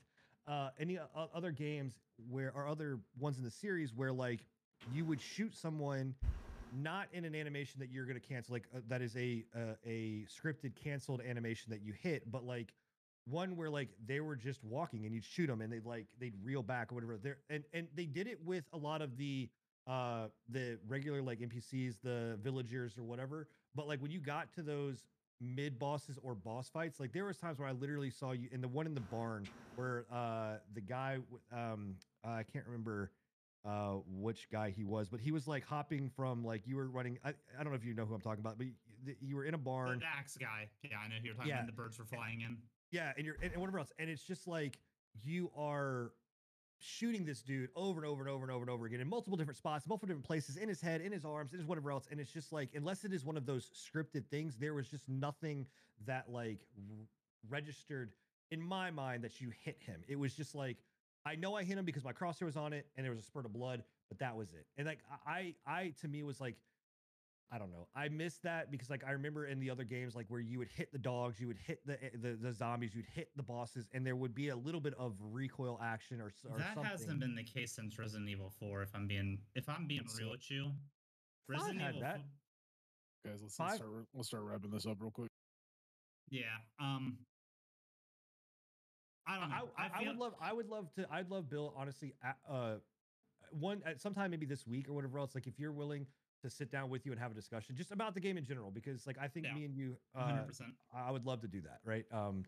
[0.46, 1.94] Uh, any o- other games
[2.30, 4.44] where or other ones in the series where like
[4.92, 6.14] you would shoot someone
[6.71, 9.75] not in an animation that you're going to cancel like uh, that is a uh,
[9.87, 12.75] a scripted canceled animation that you hit but like
[13.25, 16.35] one where like they were just walking and you'd shoot them and they'd like they'd
[16.43, 17.19] reel back or whatever.
[17.19, 19.51] There and and they did it with a lot of the
[19.87, 24.62] uh the regular like npcs the villagers or whatever but like when you got to
[24.62, 25.07] those
[25.41, 28.61] mid bosses or boss fights like there was times where i literally saw you in
[28.61, 31.19] the one in the barn where uh the guy
[31.53, 31.95] um
[32.25, 33.12] i can't remember
[33.64, 37.18] uh which guy he was but he was like hopping from like you were running
[37.24, 38.72] i, I don't know if you know who i'm talking about but you,
[39.20, 40.68] you were in a barn The axe guy.
[40.82, 41.56] Yeah, I know who you're talking Yeah.
[41.56, 41.66] about.
[41.66, 42.56] The birds were flying in.
[42.90, 44.78] yeah, and you're and, and whatever else, and it's just like
[45.24, 46.12] you are
[46.80, 49.36] shooting this dude over and over and over and over and over again in multiple
[49.36, 52.06] different spots, multiple different places, in his head, in his arms, in his whatever else,
[52.11, 55.09] and it's just like unless it is one of those scripted things, there was just
[55.09, 55.66] nothing
[56.06, 57.06] that like r-
[57.48, 58.11] registered
[58.50, 60.02] in my mind that you hit him.
[60.09, 60.76] It was just like
[61.29, 63.24] I know I hit him because my crosshair was on it and there was a
[63.24, 64.66] spurt of blood, but that was it.
[64.76, 66.57] And like I, I I, to me was like
[67.51, 67.89] I don't know.
[67.97, 70.68] I missed that because like I remember in the other games like where you would
[70.68, 73.87] hit the dogs, you would hit the eh, the, the zombies, you'd hit the bosses,
[73.95, 76.85] and there would be a little bit of recoil action or, s- or That something.
[76.91, 78.83] hasn't been the case since Resident Evil 4.
[78.83, 80.64] If I'm being if I'm being So- real with you,
[81.51, 82.16] Five Resident had Evil that.
[82.16, 85.31] 4 Guys, let's, let's start let's start wrapping this up real quick.
[86.31, 86.43] Yeah.
[86.79, 87.16] Um.
[89.29, 89.68] I don't I, know.
[89.76, 92.14] I, I feel- would love I would love to I'd love Bill honestly
[92.51, 92.76] uh
[93.53, 96.07] one at sometime maybe this week or whatever else like if you're willing
[96.43, 98.70] to sit down with you and have a discussion just about the game in general
[98.70, 99.55] because like I think Yeah.
[99.55, 100.61] me and you uh, 100%.
[100.95, 102.05] I would love to do that, right?
[102.12, 102.45] Um,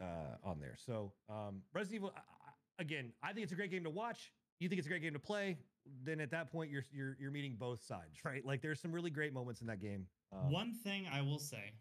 [0.00, 0.76] uh, on there.
[0.76, 4.32] So, um, Resident Evil, I, I- again, I think it's a great game to watch.
[4.60, 5.56] You think it's a great game to play.
[6.04, 8.44] Then at that point, you're you're you're meeting both sides, right?
[8.44, 10.06] Like there's some really great moments in that game.
[10.32, 11.72] Um, One thing I will say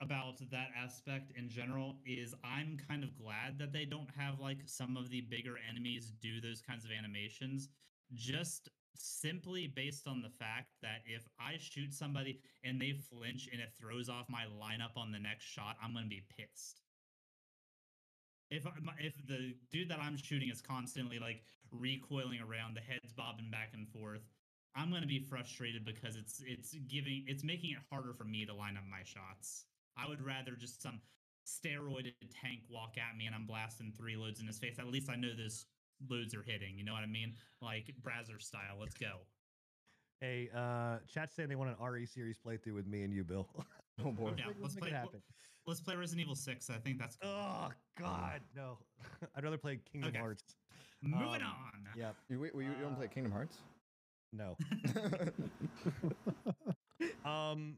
[0.00, 4.58] about that aspect in general is I'm kind of glad that they don't have like
[4.66, 7.68] some of the bigger enemies do those kinds of animations
[8.14, 13.60] just simply based on the fact that if I shoot somebody and they flinch and
[13.60, 16.80] it throws off my lineup on the next shot, I'm going to be pissed.
[18.50, 18.66] If
[18.98, 23.70] if the dude that I'm shooting is constantly like recoiling around, the head's bobbing back
[23.74, 24.22] and forth,
[24.74, 28.44] I'm going to be frustrated because it's it's giving it's making it harder for me
[28.46, 29.66] to line up my shots.
[30.02, 31.00] I would rather just some
[31.46, 34.78] steroided tank walk at me and I'm blasting three loads in his face.
[34.78, 35.66] At least I know those
[36.08, 36.78] loads are hitting.
[36.78, 37.34] You know what I mean?
[37.60, 38.76] Like Brazzer style.
[38.78, 39.18] Let's go.
[40.20, 43.48] Hey, uh, chat saying they want an RE series playthrough with me and you, Bill.
[44.04, 44.28] Oh boy.
[44.28, 44.36] I'm.
[44.46, 45.22] Let's Let's make play- it happen.
[45.66, 46.70] Let's play Resident Evil Six.
[46.70, 47.30] I think that's cool.
[47.30, 48.78] Oh God, no!
[49.36, 50.18] I'd rather play Kingdom Okay.
[50.18, 50.42] Hearts.
[51.02, 51.86] Moving um, on.
[51.96, 52.16] Yep.
[52.30, 53.58] You wait, well, you don't play Uh, Kingdom Hearts?
[54.32, 54.56] No.
[57.24, 57.76] Um,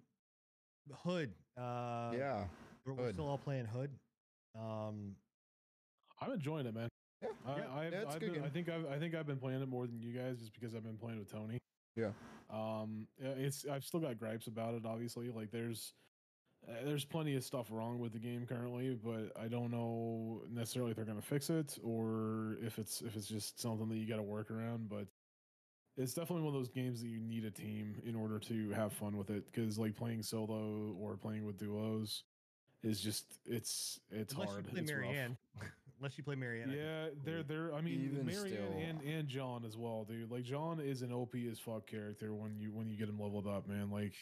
[1.04, 1.30] Hood.
[1.56, 2.44] Uh, yeah.
[2.84, 3.14] we're, we're Hood.
[3.14, 3.90] still all playing Hood.
[4.58, 5.16] Um,
[6.20, 6.88] I'm enjoying it, man.
[7.22, 7.28] Yeah.
[7.46, 9.26] I, Yeah, I've, yeah, it's a I've good been, I think I've, I think I've
[9.26, 11.58] been playing it more than you guys, just because I've been playing with Tony.
[11.96, 12.10] Yeah.
[12.50, 14.82] Um, it's I've still got gripes about it.
[14.84, 15.94] Obviously, like there's
[16.68, 20.90] uh, there's plenty of stuff wrong with the game currently, but I don't know necessarily
[20.90, 24.16] if they're gonna fix it or if it's if it's just something that you got
[24.16, 24.88] to work around.
[24.88, 25.06] But
[25.96, 28.92] it's definitely one of those games that you need a team in order to have
[28.92, 29.44] fun with it.
[29.52, 32.22] Because like playing solo or playing with duos
[32.82, 34.64] is just it's it's unless hard.
[34.66, 35.00] you play it's rough.
[35.02, 35.36] Marianne.
[35.98, 36.70] unless you play Marianne.
[36.76, 40.30] Yeah, they're they're I mean, Even Marianne still- and and John as well, dude.
[40.30, 43.46] Like John is an OP as fuck character when you when you get him leveled
[43.46, 43.90] up, man.
[43.90, 44.14] Like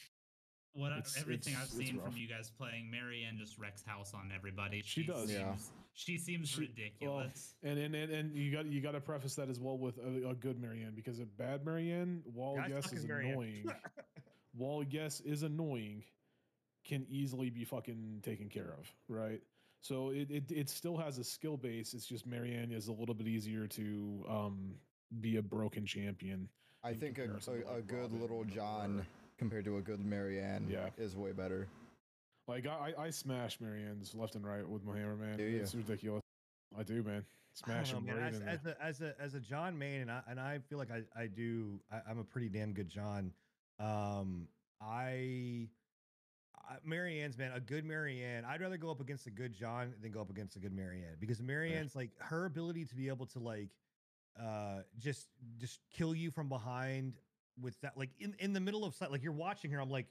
[0.72, 4.30] What It's- everything it's- I've seen from you guys playing, Marianne just wrecks house on
[4.34, 4.82] everybody.
[4.84, 5.28] She does.
[5.28, 5.54] Seems, Yeah.
[5.94, 6.60] She seems She-
[7.02, 7.54] well, ridiculous.
[7.62, 10.30] and and and, and you got you got to preface that as well with a,
[10.30, 13.32] a good Marianne because a bad Marianne, while Guys yes is Marianne.
[13.32, 13.70] annoying,
[14.54, 16.02] while yes is annoying,
[16.86, 19.40] can easily be fucking taken care of, right?
[19.82, 21.92] So it, it it still has a skill base.
[21.94, 24.74] It's just Marianne is a little bit easier to um
[25.20, 26.48] be a broken champion.
[26.84, 29.04] I think a, a, a good Robin little or- John
[29.38, 30.90] compared to a good Marianne Yeah.
[30.98, 31.66] is way better.
[32.50, 35.38] Like I, I I smash Marianne's left and right with my hammer, man.
[35.38, 35.60] Do ya?
[35.62, 36.20] It's ridiculous.
[36.76, 37.24] I do, man.
[37.52, 40.10] Smash know, him man, right as, as a as a as a John main, and
[40.10, 41.80] I and I feel like I I do.
[41.92, 43.32] I, I'm a pretty damn good John.
[43.78, 44.48] Um,
[44.80, 45.68] I,
[46.56, 48.44] I Marianne's man, a good Marianne.
[48.44, 51.16] I'd rather go up against a good John than go up against a good Marianne
[51.20, 53.68] because Marianne's like her ability to be able to like,
[54.40, 55.28] uh, just
[55.60, 57.14] just kill you from behind
[57.60, 59.12] with that like in in the middle of sight.
[59.12, 60.06] Like you're watching her, I'm like.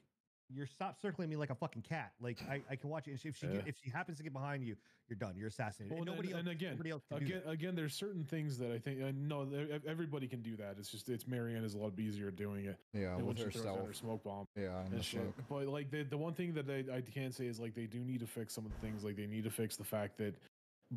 [0.52, 2.12] You're stop circling me like a fucking cat.
[2.20, 3.12] Like I, I can watch it.
[3.12, 3.54] And if she Yeah.
[3.54, 4.76] get, if she happens to get behind you,
[5.08, 5.34] you're done.
[5.38, 5.92] You're assassinated.
[5.92, 8.58] Well, and and- nobody else, and again, nobody else can Again, again, there's certain things
[8.58, 9.02] that I think.
[9.02, 9.48] Uh, I know
[9.88, 10.76] everybody can do that.
[10.80, 12.80] It's just it's Marianne is a lot easier doing it.
[12.94, 13.86] Yeah, and when with she her stealth.
[13.88, 15.22] her smoke bomb Yeah, and and shit.
[15.22, 15.36] smoke.
[15.50, 18.00] But like the the one thing that I, I can say is like they do
[18.00, 19.04] need to fix some of the things.
[19.04, 20.34] Like they need to fix the fact that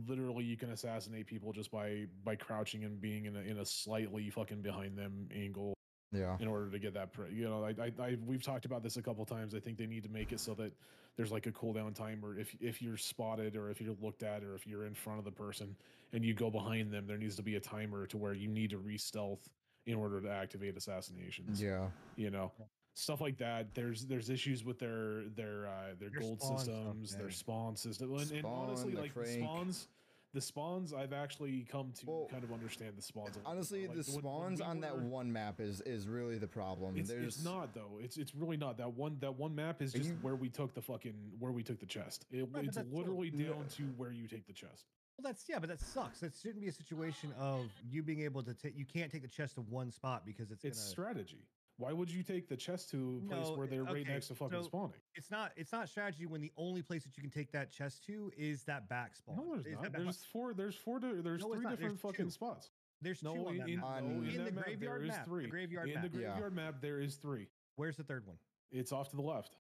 [0.09, 3.67] literally you can assassinate people just by by crouching and being in a in a
[3.67, 5.75] slightly fucking behind them angle
[6.13, 6.37] Yeah.
[6.41, 8.97] in order to get that pre- you know I, I I we've talked about this
[8.97, 9.55] a couple times.
[9.55, 10.73] I think they need to make it so that
[11.17, 12.39] there's like a cooldown timer.
[12.39, 15.25] If if you're spotted or if you're looked at or if you're in front of
[15.25, 15.75] the person
[16.13, 18.71] and you go behind them there needs to be a timer to where you need
[18.71, 19.49] to re-stealth
[19.87, 21.61] in order to activate assassinations.
[21.63, 21.87] Yeah.
[22.17, 22.53] you know
[22.95, 23.75] stuff like that.
[23.75, 27.77] There's there's issues with their their uh their Their gold spawn stuff, systems their spawn
[27.77, 28.15] system.
[28.15, 29.43] And, and honestly like crank.
[29.43, 29.89] spawns
[30.33, 33.95] the spawns i've actually come to Well, kind of understand the spawns Honestly, more.
[33.95, 36.97] the Like, when- when spawns we on that one map is is really the problem.
[36.97, 37.99] it's, There's it's not though.
[38.01, 38.79] It's it's really not.
[38.79, 41.63] That one that one map is just you- where we took the fucking where we
[41.63, 42.25] took the chest.
[42.31, 43.49] It, but it's that's still- literally Yeah.
[43.51, 44.87] down to where you take the chest.
[45.19, 46.21] Well, that's yeah, but that sucks.
[46.21, 48.77] That shouldn't be a situation of you being able to take.
[48.77, 50.91] You can't take the chest to one spot because it's It's gonna.
[50.91, 51.47] strategy.
[51.83, 54.37] Why would you take the chest to a place No, where they're right next to
[54.37, 54.93] fucking so spawning?
[55.17, 55.51] It's not.
[55.57, 58.63] It's not strategy when the only place that you can take that chest to is
[58.65, 59.37] that back spawn.
[59.37, 59.83] No, there's not.
[59.83, 60.55] that back- There's four.
[60.55, 61.01] There's four.
[61.01, 62.31] di- There's No, three different There's fucking two.
[62.31, 62.71] spots.
[63.01, 63.85] There's No, two on that in, map.
[63.85, 65.47] On- no, In in the that map graveyard there is map, the three.
[65.49, 66.13] graveyard in map.
[66.13, 66.27] the Yeah.
[66.29, 67.49] graveyard map there is three.
[67.75, 68.39] Where's the third one?
[68.71, 69.57] It's off to the left.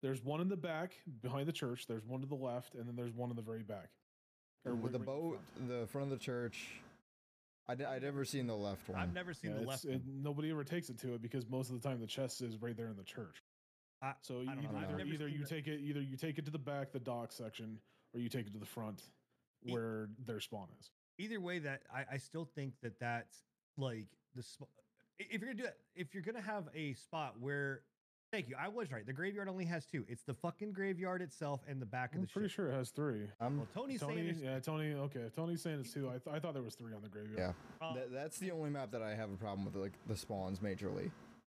[0.00, 1.86] There's one in the back behind the church.
[1.86, 3.90] There's one to the left, and then there's one in the very back.
[4.64, 5.14] Or with the right- right
[5.60, 6.80] in boat, the front of the church.
[7.68, 8.98] I d- I'd never seen the left one.
[9.00, 9.84] I've never seen Yeah, the left.
[9.84, 10.22] it- one.
[10.22, 12.76] nobody ever takes it to it because most of the time the chest is right
[12.76, 13.42] there in the church.
[14.00, 16.50] I- So I don't either either you the- take it either you take it to
[16.50, 17.80] the back, the dock section,
[18.14, 19.10] or you take it to the front
[19.64, 20.90] E- where their spawn is.
[21.18, 23.44] Either way, that I, I still think that that's
[23.76, 24.42] like the.
[24.42, 24.66] sp-
[25.18, 27.84] If you're gonna do it, if you're gonna have a spot where,
[28.32, 29.06] thank you, I was right.
[29.06, 30.04] The graveyard only has two.
[30.08, 32.18] It's the fucking graveyard itself and the back of the.
[32.18, 32.56] I'm of the pretty ship.
[32.56, 33.26] sure it has three.
[33.40, 34.94] I'm, Well, Tony's Tony, saying yeah, Tony.
[34.94, 36.08] Okay, Tony's saying it's two.
[36.08, 37.38] I, th- I thought there was three on the graveyard.
[37.38, 40.16] yeah, uh, that, that's the only map that I have a problem with, like the
[40.16, 41.10] spawns majorly,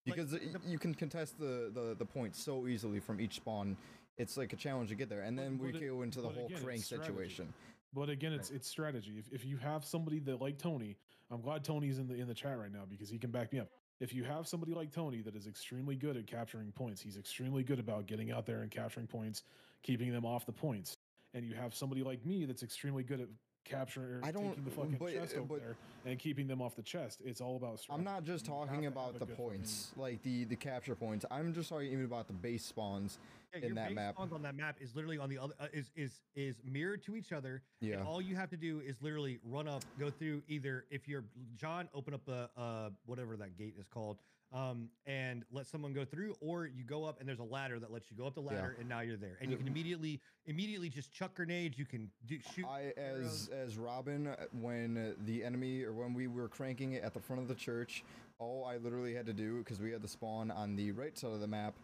[0.05, 3.75] because y- the- you can contest the, the the points so easily from each spawn.
[4.17, 6.21] It's like a challenge to get there, and But- then we but it- go into
[6.21, 7.53] the whole again, crank situation.
[7.93, 9.13] But again, it's it's strategy.
[9.17, 10.97] If, if you have somebody that like Tony,
[11.31, 13.59] I'm glad Tony's in the in the chat right now because he can back me
[13.59, 13.69] up.
[13.99, 17.63] If you have somebody like Tony that is extremely good at capturing points, he's extremely
[17.63, 19.43] good about getting out there and capturing points,
[19.83, 20.97] keeping them off the points.
[21.33, 23.27] And you have somebody like me that's extremely good at
[23.65, 25.75] capturing, I don't- taking the fucking but- chest uh, over but- there
[26.05, 27.21] and keeping them off the chest.
[27.25, 27.85] It's all about.
[27.89, 31.25] I'm not just talking about the points, like the the capture points.
[31.29, 33.17] I'm just talking even about the base spawns.
[33.53, 34.15] Yeah, in that map.
[34.17, 37.31] on that map is literally on the other uh, is is is mirrored to each
[37.31, 37.61] other.
[37.79, 37.95] Yeah.
[37.95, 41.23] And all you have to do is literally run up, go through either if you're
[41.55, 44.17] John, open up a uh whatever that gate is called,
[44.53, 47.91] um, and let someone go through, or you go up and there's a ladder that
[47.91, 48.47] lets you go up the Yeah.
[48.49, 51.77] ladder, and now you're there, and you can immediately immediately just chuck grenades.
[51.79, 52.65] You can do shoot.
[52.65, 53.49] I arrows.
[53.53, 57.21] as as Robin uh, when the enemy or when we were cranking it at the
[57.21, 58.03] front of the church,
[58.39, 61.31] all I literally had to do because we had the spawn on the right side
[61.31, 61.75] of the map.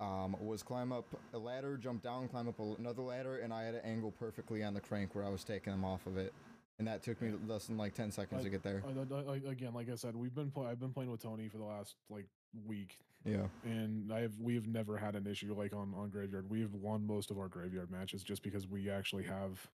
[0.00, 3.74] Um, was climb up a ladder, jump down, climb up another ladder, and I had
[3.74, 6.32] an angle perfectly on the crank where I was taking them off of it,
[6.78, 8.82] and that took me less than like ten seconds to get there.
[8.86, 11.48] I- I- I- again, like I said, we've been play- I've been playing with Tony
[11.48, 12.24] for the last like
[12.66, 16.48] week, Yeah, and I have we have never had an issue like on on graveyard.
[16.48, 19.68] We have won most of our graveyard matches just because we actually have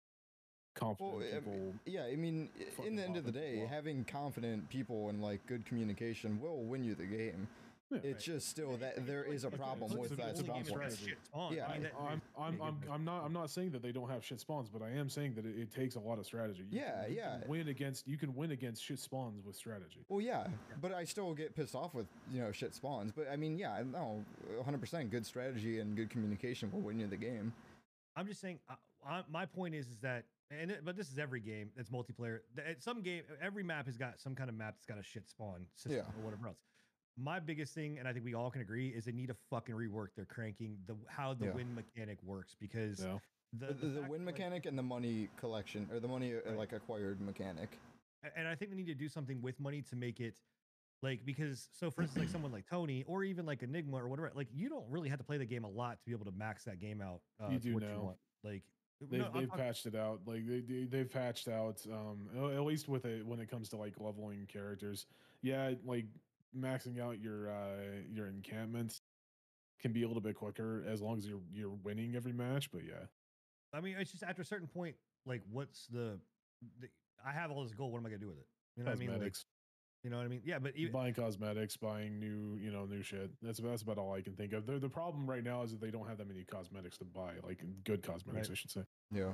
[0.75, 1.75] confident Well, I people.
[1.85, 2.05] yeah.
[2.05, 2.49] I mean,
[2.85, 6.85] in the end of the day, having confident people and like good communication will win
[6.85, 7.49] you the game.
[7.93, 8.11] Yeah.
[8.11, 11.19] It's just still that there is a problem with that it's a spawn game shit.
[11.53, 14.09] Yeah, I mean, that- I'm, I'm, I'm, I'm not I'm not saying that they don't
[14.11, 16.65] have shit spawns, but I am saying that it, it takes a lot of strategy.
[16.71, 17.37] You Yeah, can, yeah.
[17.47, 20.05] Win against you can win against shit spawns with strategy.
[20.09, 20.47] Well, yeah,
[20.81, 23.13] but I still get pissed off with you know shit spawns.
[23.13, 24.25] But I mean, yeah, no,
[24.67, 27.53] 100% good strategy and good communication will win you the game.
[28.17, 28.59] I'm just saying.
[28.69, 28.75] Uh,
[29.07, 32.41] I, my point is, is that, and it, but this is every game that's multiplayer.
[32.55, 35.03] The- At some game, every map has got some kind of map that's got a
[35.03, 36.21] shit spawn system Yeah.
[36.21, 36.59] or whatever else.
[37.17, 39.75] My biggest thing, and I think we all can agree, is they need to fucking
[39.75, 41.53] rework their cranking, the how the Yeah.
[41.53, 43.19] win mechanic works because Yeah.
[43.53, 46.35] the, The, the, fact win that, like, mechanic and the money collection or the money
[46.35, 46.57] uh, Right.
[46.57, 47.79] like acquired mechanic.
[48.35, 50.41] And I think they need to do something with money to make it
[51.03, 54.31] like because so for instance like someone like Tony or even like Enigma or whatever
[54.37, 56.31] like you don't really have to play the game a lot to be able to
[56.31, 57.93] max that game out uh, You do what now.
[57.93, 58.63] you want like
[59.11, 60.21] They've, no, they've patched it out.
[60.27, 63.77] Like they, they they've patched out um at least with it when it comes to
[63.77, 65.07] like leveling characters.
[65.43, 66.07] Yeah, like
[66.57, 69.01] maxing out your uh your encampments
[69.81, 72.71] can be a little bit quicker as long as you're you're winning every match.
[72.71, 73.07] But yeah,
[73.73, 74.97] I mean it's just after a certain point
[75.27, 76.19] like what's the,
[76.81, 76.89] the
[77.25, 78.47] I have all this gold what am I gonna do with it
[78.77, 79.45] you know what I mean like, cosmetics,
[80.03, 83.03] you know what I mean yeah but even, buying cosmetics, buying new you know new
[83.03, 83.31] shit.
[83.41, 84.67] That's that's about all I can think of.
[84.67, 87.35] The the problem right now is that they don't have that many cosmetics to buy,
[87.45, 88.53] like good cosmetics, Right.
[88.53, 88.83] I should say.
[89.13, 89.31] Yeah,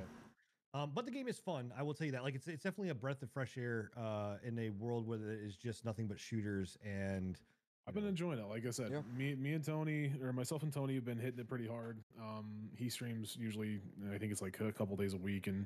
[0.73, 1.73] Um, but the game is fun.
[1.77, 2.23] I will tell you that.
[2.23, 5.39] Like, it's it's definitely a breath of fresh air uh, in a world where it
[5.43, 7.39] is just nothing but shooters and.
[7.87, 8.45] I've been know, enjoying it.
[8.45, 9.01] Like I said, Yeah.
[9.17, 11.97] me, me and Tony, or myself and Tony, have been hitting it pretty hard.
[12.21, 13.79] Um, he streams usually,
[14.13, 15.65] I think it's like a couple days a week, and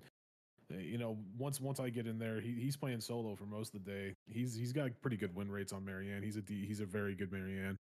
[0.73, 3.75] uh, you know, once once I get in there, he, he's playing solo for most
[3.75, 4.13] of the day.
[4.25, 6.23] He's he's got pretty good win rates on Marianne.
[6.23, 7.77] He's a D, he's a very good Marianne.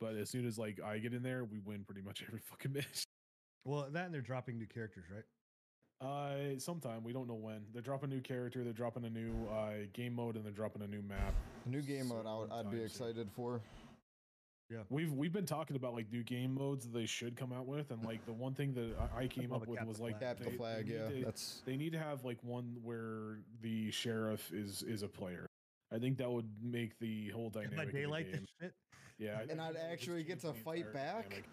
[0.00, 2.72] But as soon as like I get in there, we win pretty much every fucking
[2.74, 3.04] match.
[3.66, 5.24] Well, that and they're dropping new characters, right?
[6.00, 7.62] Uh, sometime we don't know when.
[7.72, 10.82] They're dropping a new character, they're dropping a new uh game mode, and they're dropping
[10.82, 11.32] a new map.
[11.64, 12.84] a new game mode I would, I'd be Sometime soon.
[12.86, 13.60] excited for.
[14.70, 17.66] Yeah, we've we've been talking about like new game modes that they should come out
[17.66, 20.20] with, and like the one thing that I, I came up with was like.
[20.20, 22.76] Cap the they- they flag, need yeah, to- that's they need to have like one
[22.82, 25.46] where the sheriff is is a player.
[25.92, 27.76] I think that would make the whole dynamic.
[27.78, 28.46] Like of the daylight game.
[28.60, 28.72] shit.
[29.18, 31.28] Yeah, And I'd that would just actually get to fight back?
[31.28, 31.44] dynamic.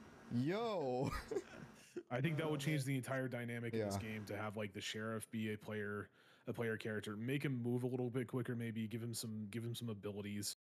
[0.47, 1.11] yo.
[2.09, 4.81] I think that would change the entire dynamic of this game to have like the
[4.81, 6.09] sheriff be a player,
[6.47, 9.63] a player character, make him move a little bit quicker, maybe give him some give
[9.63, 10.55] him some abilities,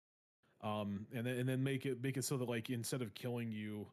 [0.63, 3.51] um, and then and then make it make it so that like instead of killing
[3.51, 3.87] you,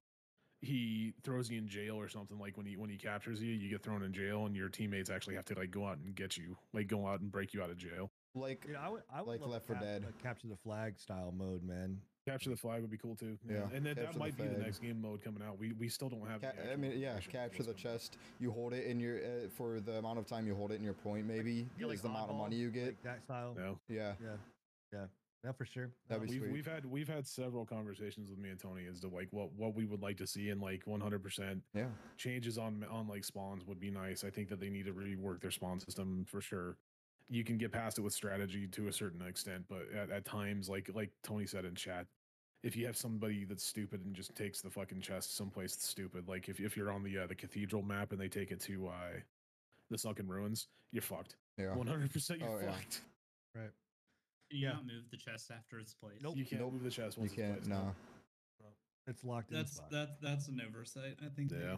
[0.61, 2.39] he throws you in jail or something.
[2.39, 5.09] Like when he when he captures you, you get thrown in jail, and your teammates
[5.09, 7.61] actually have to like go out and get you, like go out and break you
[7.61, 8.11] out of jail.
[8.35, 10.03] like You know, I would, I would Like Left 4 Dead.
[10.05, 11.99] like capture the flag style mode, man.
[12.25, 13.37] Capture the flag would be cool too.
[13.49, 15.59] Yeah, and then capture that the might be the next game mode coming out.
[15.59, 16.39] We we still don't have.
[16.39, 17.91] the Ca- I mean, yeah, capture the what's out.
[17.93, 18.17] chest.
[18.39, 20.83] You hold it in your uh, for the amount of time you hold it in
[20.83, 21.27] your point.
[21.27, 22.85] Maybe Yeah, is the amount of money you get.
[22.85, 23.53] like that style.
[23.57, 23.77] No.
[23.89, 24.37] Yeah, Yeah,
[24.93, 25.05] yeah,
[25.43, 25.91] yeah, for sure.
[26.07, 26.53] That'd Um, be we've sweet.
[26.53, 29.75] we've had we've had several conversations with me and Tony as to like what what
[29.75, 31.87] we would like to see and like 100% yeah.
[32.15, 34.23] changes on on like spawns would be nice.
[34.23, 36.77] I think that they need to rework their spawn system for sure.
[37.29, 40.69] You can get past it with strategy to a certain extent, but at, at times,
[40.69, 42.05] like like Tony said in chat,
[42.63, 46.27] if you have somebody that's stupid and just takes the fucking chest someplace that's stupid,
[46.27, 48.87] like if if you're on the uh, the cathedral map and they take it to
[48.87, 49.19] uh
[49.89, 51.35] the sunken ruins, you're fucked.
[51.57, 51.75] Yeah.
[51.75, 52.71] 100% you're Oh, yeah.
[52.71, 53.01] fucked.
[53.55, 53.69] right.
[54.49, 54.73] Can you Yeah.
[54.73, 56.23] not move the chest after it's placed?
[56.23, 56.35] Nope.
[56.37, 56.73] You can't Nope.
[56.73, 57.53] move the chest You once it's can't.
[57.57, 57.95] placed, No.
[59.07, 59.57] It's locked in.
[59.57, 59.91] That's spot.
[59.91, 61.17] that that's an oversight.
[61.23, 61.49] I think.
[61.51, 61.77] they- Yeah.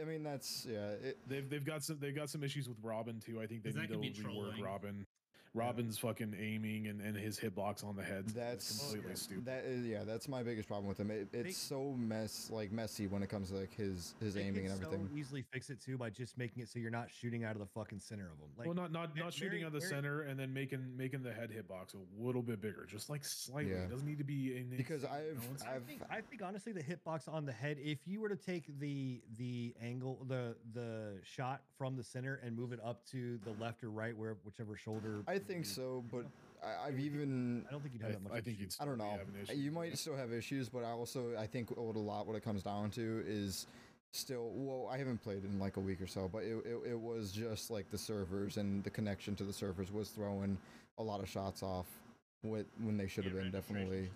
[0.00, 0.90] I mean, that's yeah.
[0.92, 3.40] It, They've they've got some they've got some issues with Robin too.
[3.40, 4.62] I think they 'Cause that need to could be rework trolling.
[4.62, 5.06] Robin.
[5.54, 8.28] Robin's fucking aiming and, and his hitbox on the head.
[8.28, 9.46] That's completely stupid.
[9.46, 11.10] That is yeah, that's my biggest problem with him.
[11.10, 14.64] It, it's so mess like messy when it comes to like his his They aiming
[14.64, 15.08] can and everything.
[15.10, 17.58] So easily fix it too by just making it so you're not shooting out of
[17.58, 18.48] the fucking center of them.
[18.56, 21.24] Like, well, not not not shooting very- at the very- center and then making making
[21.24, 23.72] the head hitbox a little bit bigger, just like slightly.
[23.72, 23.78] Yeah.
[23.84, 26.42] It doesn't need to be in Because insane, you I've- I I've- think, I think
[26.42, 30.54] honestly the hitbox on the head, if you were to take the the angle, the
[30.74, 34.36] the shot from the center and move it up to the left or right, where
[34.44, 35.24] whichever shoulder.
[35.26, 36.24] I think so, but
[36.62, 38.32] I, I've even I don't think you'd I, have that much.
[38.32, 38.64] I think issue.
[38.64, 38.76] you'd.
[38.80, 39.10] I don't know.
[39.10, 42.26] having issues You might still have issues, but I also I think what a lot
[42.26, 43.66] what it comes down to is
[44.12, 46.98] still well I haven't played in like a week or so, but it, it, it
[47.00, 50.58] was just like the servers and the connection to the servers was throwing
[50.98, 51.86] a lot of shots off
[52.42, 54.08] with when they should have been definitely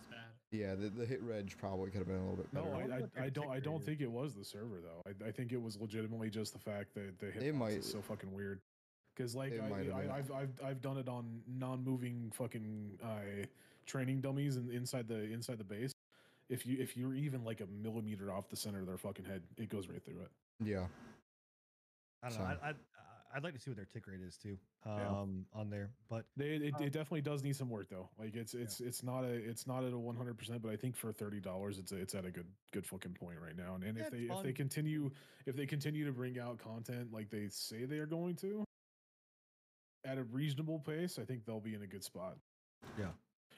[0.50, 2.66] yeah the, the hit reg probably could have been a little bit better.
[2.66, 3.48] wonder I, I, I don't.
[3.50, 5.02] I don't think it was the server though.
[5.10, 8.00] I, I think it was legitimately just the fact that the hitbox might- is so
[8.00, 8.60] fucking weird.
[9.14, 10.10] Because like I, have.
[10.10, 13.44] I, I've I've I've done it on non-moving fucking uh,
[13.86, 15.92] training dummies and inside the inside the base.
[16.48, 19.42] If you if you're even like a millimeter off the center of their fucking head,
[19.56, 20.30] it goes right through it.
[20.64, 20.86] yeah,
[22.22, 22.44] I don't know.
[22.44, 22.76] I I'd
[23.36, 24.56] I'd like to see what their tick rate is too,
[24.86, 25.08] Yeah.
[25.08, 25.90] um, on there.
[26.08, 28.08] But They, it, Um, it definitely does need some work though.
[28.18, 30.76] Like it's it's it's not a it's not at a one hundred percent, but I
[30.76, 33.74] think for thirty dollars, it's a, it's at a good good fucking point right now.
[33.74, 35.10] And, and Yeah, if they if they continue
[35.46, 38.64] if they continue to bring out content like they say they are going to,
[40.04, 42.36] at a reasonable pace, I think they'll be in a good spot.
[42.98, 43.06] Yeah.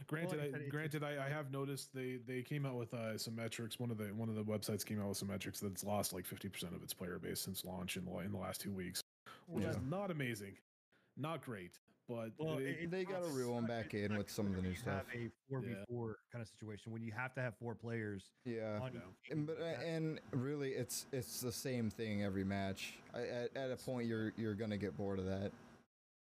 [0.06, 2.76] Granted, like I I, said, it's- granted, I, I have noticed they they came out
[2.76, 3.80] with uh, some metrics.
[3.80, 6.26] One of the one of the websites came out with some metrics that's lost like
[6.26, 9.00] fifty percent of its player base since launch in the, in the last two weeks,
[9.46, 10.52] which is not amazing,
[11.16, 11.72] not great,
[12.10, 14.60] but well, it- it- They gotta reel 'em suck- back in with some of the
[14.60, 15.04] new you have stuff.
[15.14, 18.78] A four v four kind of situation when you have to have four players yeah.
[18.82, 22.98] on And, but uh, and really, it's it's the same thing every match.
[23.14, 25.52] I, at, at a point, you're you're gonna get bored of that.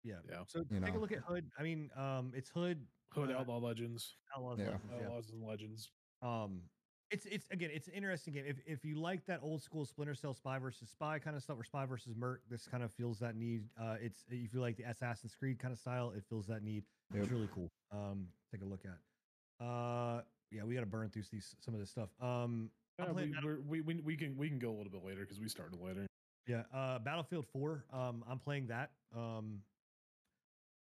[0.07, 0.15] Yeah.
[0.29, 0.37] yeah.
[0.47, 1.45] So you take a look at Hood.
[1.59, 2.79] I mean, um, it's Hood.
[3.13, 4.65] Hood uh, Outlaw Legends, Outlaws Yeah.
[4.65, 5.05] Legends, yeah.
[5.05, 5.91] Outlaws and Legends.
[6.21, 6.61] Um,
[7.09, 8.43] it's it's again, it's an interesting game.
[8.45, 11.57] If if you like that old school Splinter Cell Spy versus Spy kind of stuff,
[11.57, 13.63] or Spy versus Merc, this kind of feels that need.
[13.79, 16.83] Uh, it's if you like the Assassin's Creed kind of style, it feels that need.
[17.13, 17.71] It's really cool.
[17.93, 19.65] Um, take a look at.
[19.65, 22.09] Uh, yeah, we got to burn through these some of this stuff.
[22.21, 23.31] Um, Yeah, we,
[23.67, 26.07] we we we can we can go a little bit later because we started later.
[26.45, 27.85] yeah, uh, Battlefield Four.
[27.93, 28.91] Um, I'm playing that.
[29.15, 29.61] Um,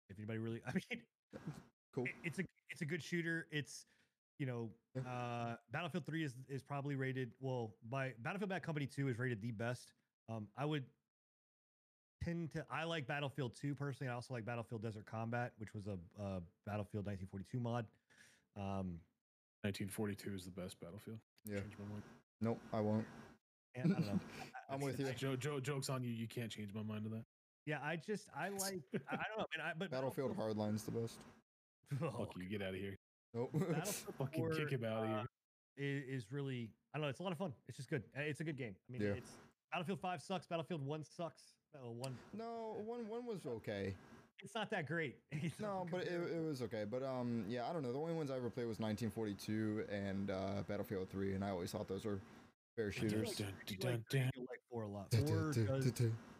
[0.10, 1.01] if anybody really, I mean,
[1.93, 2.05] Cool.
[2.05, 3.47] it- it's a it's a good shooter.
[3.51, 3.86] It's
[4.39, 4.70] you know,
[5.10, 9.41] uh, Battlefield Three is is probably rated well by Battlefield Bad Company Two is rated
[9.41, 9.93] the best.
[10.30, 10.84] Um, I would
[12.24, 14.12] tend to I like Battlefield Two personally.
[14.12, 17.86] I also like Battlefield Desert Combat, which was a, uh Battlefield 1942 mod.
[18.55, 18.99] Um,
[19.64, 21.18] 1942 is the best Battlefield.
[21.45, 21.60] Yeah.
[21.60, 22.03] Change my mind.
[22.41, 23.05] Nope, I won't.
[23.76, 24.20] and I don't know.
[24.70, 25.05] I- I I'm with you.
[25.18, 26.12] Joe, Joe, jokes on you.
[26.12, 27.24] You can't change my mind to that.
[27.68, 29.65] Yeah, I just I like I, I don't know, man.
[29.68, 31.20] I, but Battlefield Hardline's the best.
[32.01, 32.49] Oh, Fuck you.
[32.49, 32.95] Get out of here.
[33.34, 33.51] Nope.
[33.53, 35.24] Battlefield Fucking 4, kick him out of uh,
[35.78, 36.03] here.
[36.07, 37.09] is, is really I don't know.
[37.09, 37.53] It's a lot of fun.
[37.68, 38.03] It's just good.
[38.18, 38.76] Uh, It's a good game.
[38.89, 39.13] I mean, Yeah.
[39.18, 39.32] it's
[39.72, 40.47] Battlefield Five sucks.
[40.47, 41.43] Battlefield One sucks.
[41.76, 42.18] Oh, one.
[42.34, 43.93] no, one one was okay.
[44.43, 45.15] It's not that great.
[45.32, 46.86] It's No, but it, it was okay.
[46.89, 47.91] But um, yeah, I don't know.
[47.91, 51.72] The only ones I ever played was 1942 and uh, Battlefield 3, and I always
[51.72, 52.20] thought those were
[52.76, 53.28] fair I do shooters.
[53.28, 54.22] like- Dun, I do dun, like dun.
[54.36, 55.07] I like four a lot.
[55.11, 55.91] Four does.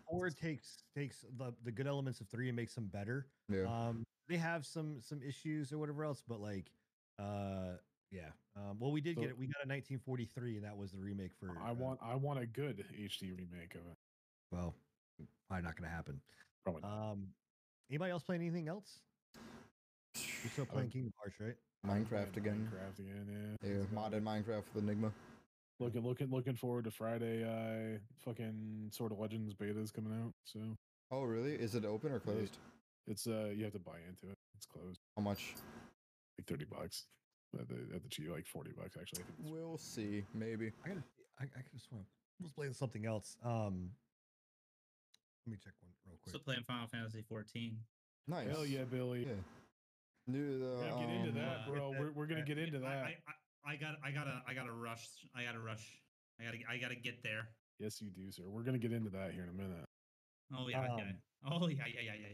[0.10, 3.28] Four takes takes the, the good elements of three and makes them better.
[3.50, 3.64] Yeah.
[3.66, 6.72] Um, they have some some issues or whatever else, but like,
[7.20, 7.78] uh,
[8.12, 8.30] yeah.
[8.56, 9.38] Um, well, we did So- get it.
[9.38, 11.52] We got a 1943, and that was the remake for.
[11.64, 13.98] I uh, want I want a good HD remake of it.
[14.52, 14.74] Well,
[15.48, 16.22] probably not going to happen.
[16.64, 16.84] Probably.
[16.84, 17.28] Um,
[17.90, 19.00] anybody else playing anything else?
[20.16, 21.56] You're still playing would- Kingdom Hearts, right?
[21.86, 22.70] Minecraft again.
[22.74, 23.58] Minecraft again.
[23.62, 23.70] Yeah.
[23.70, 24.24] Yeah, modded.
[24.24, 25.12] Minecraft with Enigma.
[25.80, 27.44] Looking looking looking forward to Friday.
[27.44, 30.34] Uh, fucking Sword of Legends beta is coming out.
[30.44, 30.60] So
[31.12, 31.54] Oh, really?
[31.54, 32.58] Is it open or closed?
[33.08, 34.38] it's uh you have to buy into it.
[34.56, 35.00] It's closed.
[35.16, 35.54] How much?
[36.38, 37.06] Like thirty bucks.
[37.58, 39.24] At the at the cheap, like forty bucks actually.
[39.24, 40.24] I think We'll see.
[40.34, 40.72] Maybe.
[40.84, 41.04] I gotta.
[41.40, 42.06] I, I just want.
[42.40, 43.38] I was playing something else.
[43.44, 43.92] Um,
[45.46, 46.36] let me check one real quick.
[46.36, 47.78] Also playing Final Fantasy 14.
[48.28, 48.50] Nice.
[48.50, 49.26] Hell yeah, Billy.
[49.28, 49.34] Yeah.
[50.28, 50.84] New the.
[50.84, 51.94] Yeah, get into um, that, uh, bro.
[51.98, 52.88] We're, we're gonna get into that.
[52.88, 53.34] I, I,
[53.66, 55.08] I got I gotta I gotta rush.
[55.36, 55.86] I gotta rush.
[56.40, 57.50] I gotta I gotta get there.
[57.80, 58.44] yes, you do, sir.
[58.48, 59.86] We're gonna get into that here in a minute.
[60.54, 61.04] Oh yeah, okay.
[61.46, 62.28] Um, Oh yeah, yeah, yeah, yeah,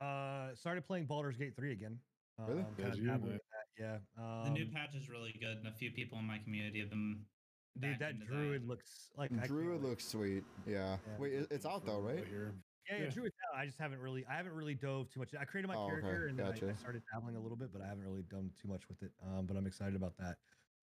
[0.00, 0.06] yeah.
[0.06, 1.98] Uh, started playing Baldur's Gate 3 again.
[2.38, 2.60] Really?
[2.60, 3.06] Um, kinda Did you?
[3.08, 3.40] dabbling Nice.
[3.78, 4.22] in that, Yeah.
[4.22, 6.90] Um, The new patch is really good, and a few people in my community have
[6.90, 7.24] been.
[7.78, 10.44] dude, that into druid looks like Druid looks sweet.
[10.66, 10.98] Yeah.
[11.06, 11.18] Yeah.
[11.18, 12.26] Wait, it's out though, For- right?
[12.26, 12.52] Here.
[12.88, 13.20] Yeah, yeah,
[13.52, 13.56] out.
[13.56, 15.34] I just haven't really, I haven't really dove too much.
[15.34, 17.72] I created my Oh, okay, character and then I, I started dabbling a little bit,
[17.72, 19.12] but I haven't really done too much with it.
[19.20, 20.38] Um, but I'm excited about that.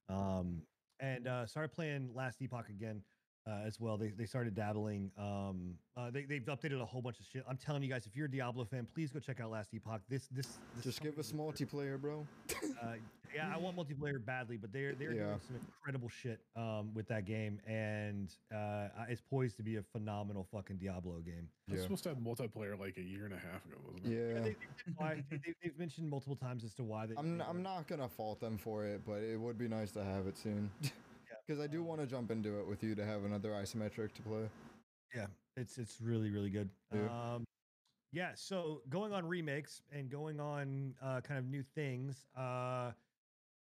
[0.09, 0.67] Um,
[0.99, 3.05] and uh, started playing Last Epoch again.
[3.47, 3.97] Uh, as well.
[3.97, 5.11] They they started dabbling.
[5.17, 7.43] Um, uh, they they've updated a whole bunch of shit.
[7.47, 10.01] I'm telling you guys, if you're a Diablo fan, please go check out Last Epoch.
[10.09, 12.25] This this, this Just give us company multiplayer, bro.
[12.81, 12.93] Uh,
[13.33, 15.23] yeah, I want multiplayer badly, but they're they're Yeah.
[15.25, 19.81] doing some incredible shit um, with that game, and uh, it's poised to be a
[19.81, 21.47] phenomenal fucking Diablo game.
[21.67, 21.83] It was Yeah.
[21.83, 24.11] supposed to have multiplayer like a year and a half ago, wasn't it?
[24.11, 24.33] Yeah.
[24.41, 24.55] they, they,
[24.97, 27.15] why, they, they- they've mentioned multiple times as to why they.
[27.17, 30.03] I'm they I'm not gonna fault them for it, but it would be nice to
[30.03, 30.69] have it soon.
[31.45, 34.21] Because I do want to jump into it with you to have another isometric to
[34.21, 34.49] play.
[35.13, 36.69] Yeah, it's it's really really good.
[36.93, 37.01] Yeah.
[37.35, 37.43] Um,
[38.11, 38.31] yeah.
[38.35, 42.25] So going on remakes and going on uh, kind of new things.
[42.37, 42.91] Uh,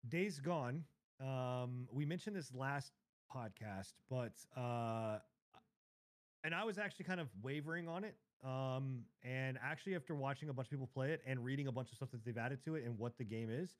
[0.09, 0.83] Days Gone.
[1.19, 2.93] Um, we mentioned this last
[3.33, 5.19] podcast, but uh,
[6.43, 8.15] and I was actually kind of wavering on it.
[8.45, 11.91] Um, and actually, after watching a bunch of people play it and reading a bunch
[11.91, 13.75] of stuff that they've added to it and what the game is,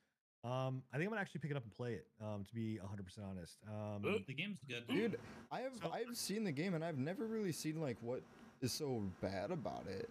[0.47, 2.07] um, I think I'm gonna actually pick it up and play it.
[2.23, 3.57] Um, to be 100 percent honest.
[3.67, 4.87] Um, The game's good.
[4.87, 5.19] Dude,
[5.51, 8.21] I have So- I've seen the game and I've never really seen like what
[8.61, 10.09] is so bad about it.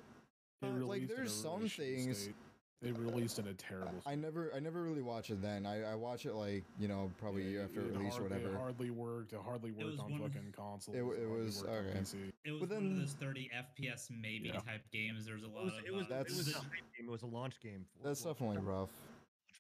[0.63, 2.35] It Uh, like, released in a there's some things- state.
[2.83, 4.03] They released in a terrible.
[4.05, 5.65] I never I never really watch it then.
[5.65, 8.51] I, I watch it like you know probably Yeah, year after it release or whatever.
[8.51, 9.33] It hardly worked.
[9.33, 10.95] It hardly worked was on fucking consoles.
[10.95, 11.99] It w- it was- worked on okay.
[12.01, 12.33] PC.
[12.45, 14.61] It was But one of those 30 FPS maybe Yeah.
[14.61, 15.25] type games.
[15.25, 15.85] There's a it lot was of.
[15.87, 17.09] it was, uh, it was That's- a hype game.
[17.09, 17.87] It was a launch game.
[17.97, 18.91] For, That's well, definitely not rough.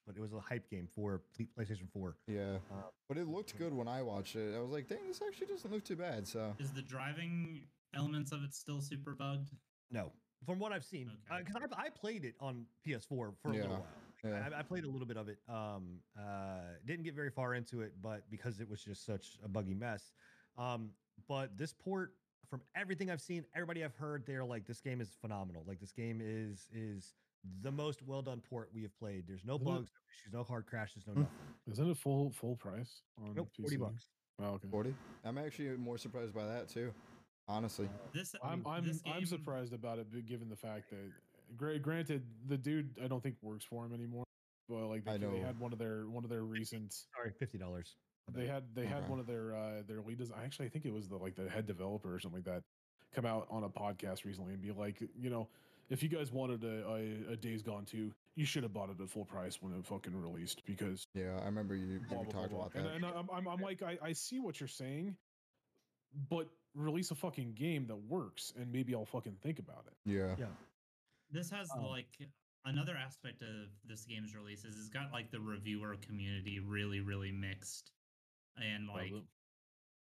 [0.07, 1.23] Launch, But it was a hype game for
[1.59, 2.17] PlayStation 4.
[2.27, 4.55] Yeah, Uh, but it looked good when I watched it.
[4.57, 6.27] I was like, dang, this actually doesn't look too bad.
[6.27, 7.63] So Is the driving
[7.95, 9.51] elements of it still super bugged?
[9.91, 10.13] No,
[10.45, 11.43] from what I've seen, Okay.
[11.45, 13.87] because I, I played it on PS4 for a Yeah, little while.
[14.25, 14.49] Yeah.
[14.55, 15.39] I, I played a little bit of it.
[15.49, 19.49] Um, uh, didn't get very far into it, but because it was just such a
[19.49, 20.11] buggy mess.
[20.59, 20.91] Um,
[21.29, 22.15] but this port,
[22.51, 25.65] from everything I've seen, everybody I've heard, they're like, this game is phenomenal.
[25.67, 27.15] Like this game is is
[27.63, 29.25] the most well done port we have played.
[29.27, 31.21] There's no Isn't it- bugs, no issues, no hard crashes, no Hmm.
[31.21, 31.37] nothing.
[31.67, 33.63] Isn't it full full price on Nope, PC?
[33.63, 34.11] forty bucks.
[34.39, 34.69] Oh, okay.
[34.69, 34.95] forty.
[35.25, 36.93] I'm actually more surprised by that too.
[37.49, 41.13] Honestly, This I'm I'm this I'm surprised about it, given the fact that,
[41.83, 44.25] granted, the dude I don't think works for him anymore.
[44.69, 46.93] But like they, I they had one of their one of their recent.
[47.15, 47.95] Sorry, fifty dollars.
[48.33, 49.11] They had they had Okay.
[49.11, 50.19] one of their uh their lead.
[50.19, 52.65] des- Actually, I think it was the like the head developer or something like that
[53.13, 55.49] come out on a podcast recently and be like, you know,
[55.89, 59.01] if you guys wanted a, a, a Days Gone 2, you should have bought it
[59.01, 62.33] at full price when it fucking released because yeah, I remember you, you blah, blah,
[62.33, 62.61] blah, talked blah.
[62.67, 62.95] about And, that.
[62.95, 65.17] and I'm, I'm, I'm like, I, I see what you're saying,
[66.29, 69.95] but release a fucking game that works and maybe I'll fucking think about it.
[70.11, 70.47] Yeah, Yeah.
[71.31, 72.07] This has Um, like
[72.65, 77.33] another aspect of this game's release is it's got like the reviewer community really really
[77.33, 77.91] mixed,
[78.57, 79.13] and like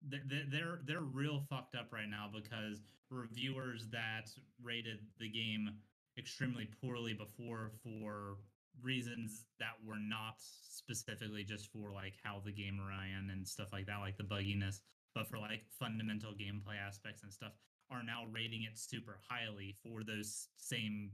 [0.04, 0.10] it.
[0.10, 4.30] th- th- they're they're real fucked up right now because reviewers that
[4.62, 5.70] rated the game
[6.18, 8.36] extremely poorly before for
[8.82, 13.86] reasons that were not specifically just for like how the game ran and stuff like
[13.86, 14.80] that like the bugginess
[15.14, 17.52] but for like fundamental gameplay aspects and stuff
[17.90, 21.10] are now rating it super highly for those same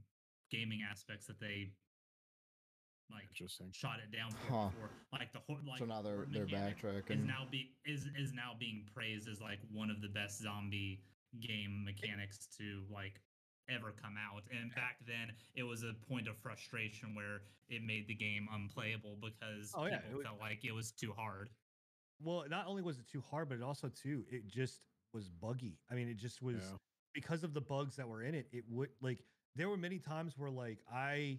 [0.51, 1.71] gaming aspects that they
[3.13, 3.71] like Interesting.
[3.73, 4.69] shot it down Huh.
[4.69, 4.91] before.
[5.13, 6.77] Like the whole like so now they're they're mechanic
[7.11, 11.01] is now be is is now being praised as like one of the best zombie
[11.41, 13.21] game mechanics to like
[13.69, 14.43] ever come out.
[14.51, 19.17] And back then it was a point of frustration where it made the game unplayable
[19.21, 21.51] because Oh, yeah, people was- felt like it was too hard.
[22.23, 24.81] Well, not only was it too hard, but it also too it just
[25.13, 25.79] was buggy.
[25.91, 26.77] I mean, it just was Yeah.
[27.15, 28.49] because of the bugs that were in it.
[28.53, 29.25] It would like
[29.57, 31.39] there were many times where like I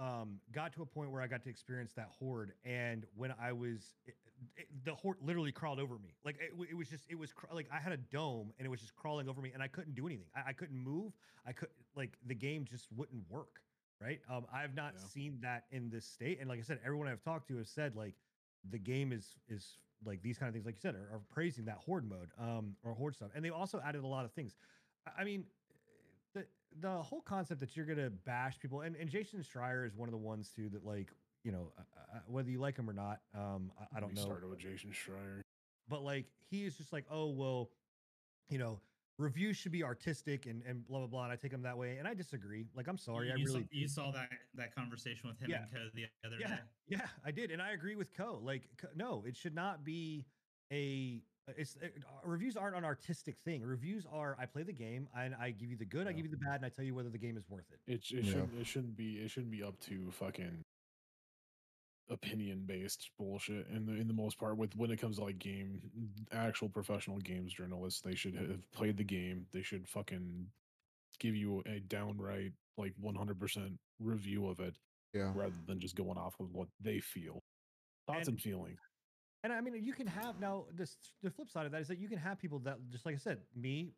[0.00, 3.52] um got to a point where I got to experience that horde, and when I
[3.52, 4.16] was it,
[4.56, 6.14] it- the horde literally crawled over me.
[6.24, 8.68] Like it, it was just it was cr- like I had a dome and it
[8.68, 10.26] was just crawling over me, and I couldn't do anything.
[10.34, 11.12] I, I couldn't move.
[11.46, 13.60] I could like the game just wouldn't work.
[14.00, 14.20] Right.
[14.28, 15.06] Um, I have not Yeah.
[15.06, 17.94] seen that in this state, and like I said, everyone I've talked to has said
[17.94, 18.14] like
[18.70, 21.64] the game is is like these kind of things, like you said, are, are praising
[21.66, 24.56] that horde mode, um, or horde stuff, and they also added a lot of things.
[25.06, 25.46] I- I mean,
[26.80, 30.08] the the whole concept that you're gonna bash people, and, and Jason Schreier is one
[30.08, 31.10] of the ones too that like
[31.44, 31.82] you know uh,
[32.16, 34.58] uh, whether you like him or not, um, I, I don't We know, Started with
[34.58, 35.40] Jason Schreier.
[35.88, 37.70] but like he is just like, oh well,
[38.48, 38.80] you know,
[39.18, 41.98] reviews should be artistic and and blah blah blah, and I take him that way,
[41.98, 42.64] and I disagree.
[42.74, 45.62] Like I'm sorry, I you, really saw, you saw that that conversation with him Yeah.
[45.62, 46.60] and Co the other yeah day.
[46.88, 50.24] yeah i did and i agree with co like Co- no it should not be
[50.72, 51.22] a
[51.56, 51.86] it's uh,
[52.24, 53.62] reviews aren't an artistic thing.
[53.62, 56.30] Reviews are i play the game and i give you the good i give you
[56.30, 57.80] the bad and i tell you whether the game is worth it.
[57.92, 58.30] It, it Yeah.
[58.32, 60.62] shouldn't it shouldn't be it shouldn't be up to fucking
[62.10, 64.56] opinion based bullshit in the in the most part.
[64.56, 65.80] With when it comes to like game
[66.32, 69.46] actual professional games journalists they should have played the game.
[69.52, 70.46] They should fucking
[71.20, 74.74] give you a downright like 100% review of it
[75.12, 77.40] yeah, rather than just going off of what they feel.
[78.06, 78.80] Thoughts And- and feelings
[79.44, 81.98] And I mean, you can have now this the flip side of that is that
[81.98, 83.92] you can have people that just like I said, me,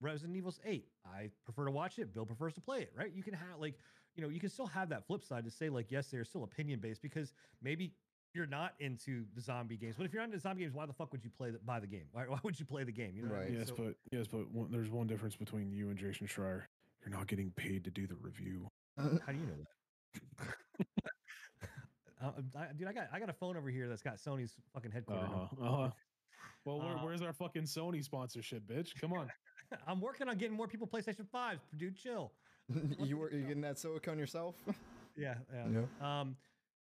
[0.00, 0.88] Resident Evil's eight.
[1.06, 2.12] I prefer to watch it.
[2.12, 3.12] Bill prefers to play it, right?
[3.14, 3.74] You can have like,
[4.16, 6.42] you know, you can still have that flip side to say, like, yes, they're still
[6.42, 7.92] opinion based because maybe
[8.34, 9.94] you're not into the zombie games.
[9.96, 11.78] But if you're not into zombie games, why the fuck would you play the, buy
[11.78, 12.06] the game?
[12.10, 13.12] Why, why would you play the game?
[13.14, 13.50] You know, what I Right.
[13.50, 13.58] mean?
[13.60, 16.62] Yes, So- but yes, but one, there's one difference between you and Jason Schreier.
[17.04, 18.66] You're not getting paid to do the review.
[18.98, 20.86] how do you know that?
[22.22, 24.90] Uh, I, dude, I got I got a phone over here that's got Sony's fucking
[24.90, 25.28] headquarters.
[25.30, 25.46] Uh on huh.
[25.52, 25.66] it.
[25.66, 25.90] Uh huh.
[26.64, 28.94] Well, where, Uh, where's our fucking Sony sponsorship, bitch?
[29.00, 29.30] Come on.
[29.86, 31.60] I'm working on getting more people PlayStation 5s.
[31.76, 32.32] Dude, chill.
[32.98, 34.56] you were you getting that silicone yourself?
[35.16, 35.66] Yeah, yeah.
[36.00, 36.06] no.
[36.06, 36.36] Um,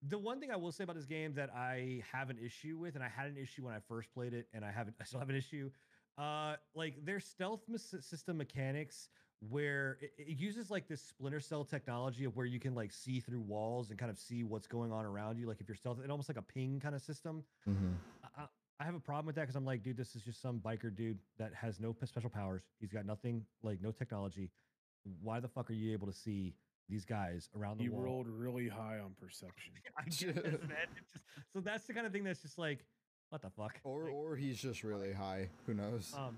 [0.09, 2.95] the one thing I will say about this game that I have an issue with,
[2.95, 5.19] and I had an issue when I first played it, and I haven't, I still
[5.19, 5.71] have an issue.
[6.17, 7.61] Uh, like their stealth
[8.01, 9.09] system mechanics,
[9.49, 13.19] where it, it uses like this Splinter Cell technology of where you can like see
[13.19, 15.47] through walls and kind of see what's going on around you.
[15.47, 17.43] Like if you're stealth, it almost like a ping kind of system.
[17.65, 17.93] hmm
[18.23, 18.47] I, I-
[18.79, 20.95] I have a problem with that because I'm like, dude, this is just some biker
[20.95, 22.61] dude that has no special powers.
[22.79, 24.51] He's got nothing, like no technology.
[25.23, 26.53] Why the fuck are you able to see
[26.87, 28.03] these guys around the He wall?
[28.03, 29.73] rolled really high on perception.
[29.97, 30.35] I guess,
[30.67, 30.77] man.
[30.95, 32.85] Just, so that's the kind of thing that's just like,
[33.31, 33.79] what the fuck?
[33.83, 35.49] Or Like, or he's just really high.
[35.65, 36.13] Who knows?
[36.15, 36.37] um,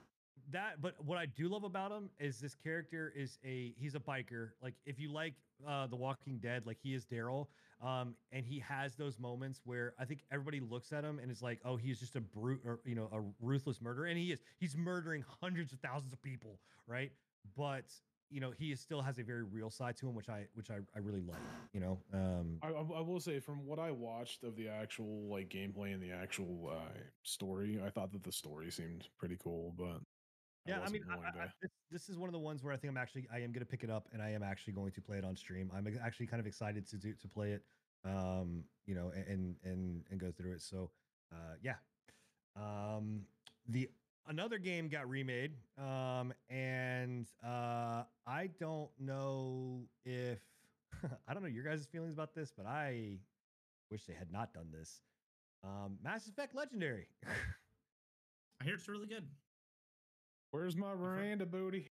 [0.52, 0.82] that.
[0.82, 4.50] But what I do love about him is this character is a he's a biker.
[4.62, 5.34] Like if you like
[5.68, 7.48] uh, The Walking Dead, like he is Daryl.
[7.82, 11.42] Um, and he has those moments where I think everybody looks at him and is
[11.42, 14.42] like, oh, he's just a brute or you know a ruthless murderer, and he is.
[14.58, 17.12] He's murdering hundreds of thousands of people, right?
[17.56, 17.86] But
[18.30, 20.70] you know he is, still has a very real side to him, which I which
[20.70, 21.40] I, I really like.
[21.74, 25.50] You know, um, I, I will say, from what I watched of the actual like
[25.50, 29.74] gameplay and the actual uh, story, I thought that the story seemed pretty cool.
[29.78, 30.02] But
[30.70, 32.64] Yeah, I mean, wasn't I, willing I, I- this, this is one of the ones
[32.64, 34.44] where I think I'm actually I am going to pick it up and I am
[34.44, 35.72] actually going to play it on stream.
[35.76, 37.64] I'm actually kind of excited to do to play it,
[38.06, 40.62] um, you know, and and and go through it.
[40.62, 40.92] So,
[41.32, 41.76] uh, yeah,
[42.56, 43.22] um,
[43.68, 43.90] the
[44.28, 50.40] another game got remade, um, and uh, I don't know if
[51.28, 53.18] I don't know your guys' feelings about this, but I
[53.92, 55.02] wish they had not done this.
[55.64, 57.08] Um, Mass Effect Legendary.
[58.62, 59.28] I hear it's really good.
[60.52, 61.88] Where's my Miranda booty?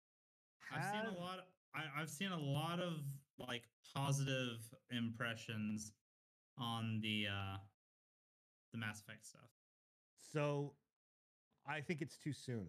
[0.74, 1.48] I've seen a lot.
[1.76, 2.94] I, I've seen a lot of
[3.38, 3.64] like
[3.96, 4.60] positive
[4.92, 5.92] impressions
[6.58, 7.58] on the uh
[8.72, 9.50] the Mass Effect stuff.
[10.20, 10.74] So
[11.68, 12.68] I think it's too soon.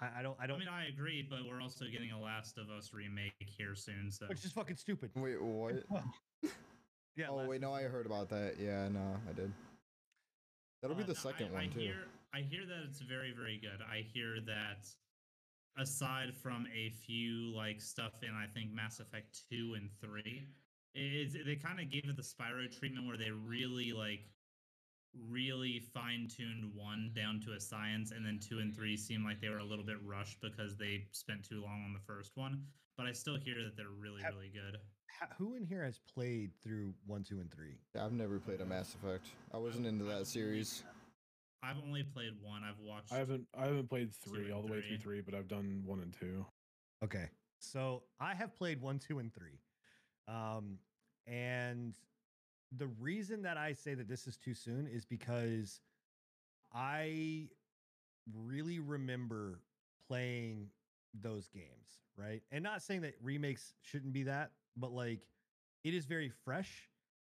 [0.00, 2.58] I, I don't I I don't mean, I agree, but we're also getting a Last
[2.58, 5.10] of Us remake here soon, so which is fucking stupid.
[5.14, 5.82] Wait, what?
[7.16, 7.28] Yeah.
[7.30, 8.56] oh Last wait, no, I heard about that.
[8.60, 9.50] Yeah, no, I did.
[10.82, 11.80] That'll be Uh, the no, second I, one I too.
[11.80, 11.94] Hear,
[12.36, 13.80] I hear that it's very, very good.
[13.80, 14.86] I hear that
[15.78, 20.46] aside from a few like stuff in I think Mass Effect two and three,
[20.94, 24.20] is they kind of gave it the Spyro treatment where they really like
[25.30, 29.40] really fine tuned one down to a science, and then two and three seem like
[29.40, 32.64] they were a little bit rushed because they spent too long on the first one.
[32.98, 34.78] But I still hear that they're really, Have- really good.
[35.38, 37.78] Who in here has played through one, two, and three?
[37.98, 39.24] I've never played a Mass Effect.
[39.54, 40.82] I wasn't into that series.
[41.62, 42.62] I've only played one.
[42.62, 43.12] I've watched.
[43.12, 44.98] I haven't I haven't played three all the way through three.
[44.98, 46.44] three, but I've done one and two.
[47.04, 47.28] Okay.
[47.58, 49.58] So I have played one, two, and three.
[50.28, 50.78] Um,
[51.26, 51.94] and
[52.76, 55.80] the reason that I say that this is too soon is because
[56.74, 57.48] I
[58.46, 59.60] really remember
[60.08, 60.68] playing
[61.20, 62.42] those games, right?
[62.52, 65.20] And not saying that remakes shouldn't be that, but like
[65.84, 66.90] it is very fresh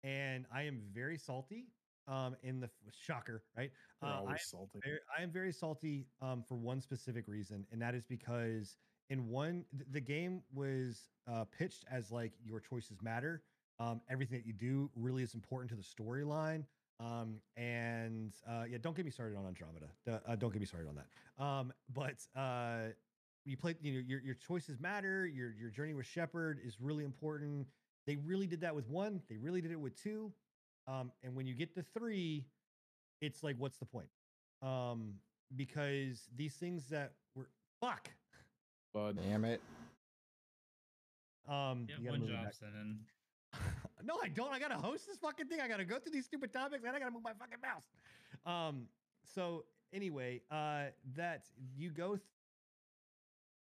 [0.04, 1.68] and I am very salty.
[2.10, 2.70] Um, in the
[3.06, 3.70] shocker, right?
[4.02, 4.80] Uh, I always salty.
[4.84, 8.78] very, I am very salty um, for one specific reason, and that is because
[9.10, 13.42] in one, th- the game was uh, pitched as like your choices matter.
[13.80, 16.64] Um, everything that you do really is important to the storyline.
[17.00, 19.88] Um, and uh, yeah, don't get me started on Andromeda.
[20.08, 21.44] Uh, don't get me started on that.
[21.44, 22.94] Um, but uh,
[23.46, 25.28] you play, you know, your your choices matter.
[25.28, 27.68] Your your journey with Shepard is really important.
[28.08, 29.22] They really did that with one.
[29.30, 30.32] They really did it with two.
[30.88, 32.46] Um, and when you get to three,
[33.22, 34.08] it's like, what's the point?
[34.62, 35.16] Um,
[35.56, 37.48] because these things that were
[37.82, 38.10] fuck.
[38.94, 39.62] But Damn it.
[41.48, 42.54] Um, you gotta one job back.
[44.04, 44.52] no, I don't.
[44.52, 45.62] I gotta host this fucking thing.
[45.62, 47.86] I gotta go through these stupid topics, and I gotta move my fucking mouse.
[48.46, 48.88] Um.
[49.34, 49.64] So
[49.94, 50.86] anyway, uh,
[51.16, 51.44] that
[51.76, 52.18] you go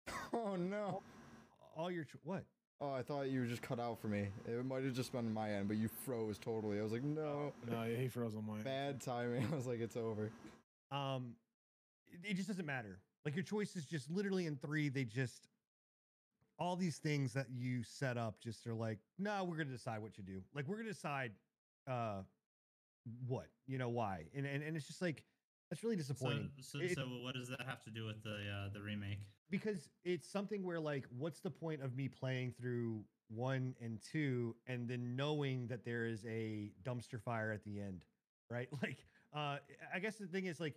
[0.07, 1.01] th- Oh no.
[1.75, 2.43] all your cho- what?
[2.79, 4.27] Oh, I thought you were just cut out for me.
[4.47, 6.79] It might have just been my end, but you froze totally.
[6.79, 7.51] I was like, no.
[7.67, 8.61] no, he froze on mine.
[8.61, 9.47] Bad timing.
[9.51, 10.29] I was like, it's over.
[10.91, 11.33] Um,
[12.05, 12.99] it, it just doesn't matter.
[13.25, 15.47] Like your choices, just literally in three, they just
[16.59, 20.17] all these things that you set up just are like, no, we're gonna decide what
[20.17, 20.41] you do.
[20.53, 21.31] Like we're gonna decide,
[21.87, 22.21] uh,
[23.27, 23.47] what?
[23.65, 24.25] You know why?
[24.35, 25.23] And and, and it's just like
[25.69, 26.49] that's really disappointing.
[26.61, 29.19] So, It- so what does that have to do with the uh, the remake?
[29.49, 34.53] because it's something where like what's the point of me playing through one and two
[34.67, 38.03] and then knowing that there is a dumpster fire at the end
[38.49, 38.67] right?
[38.81, 39.57] Like uh
[39.93, 40.75] i guess the thing is like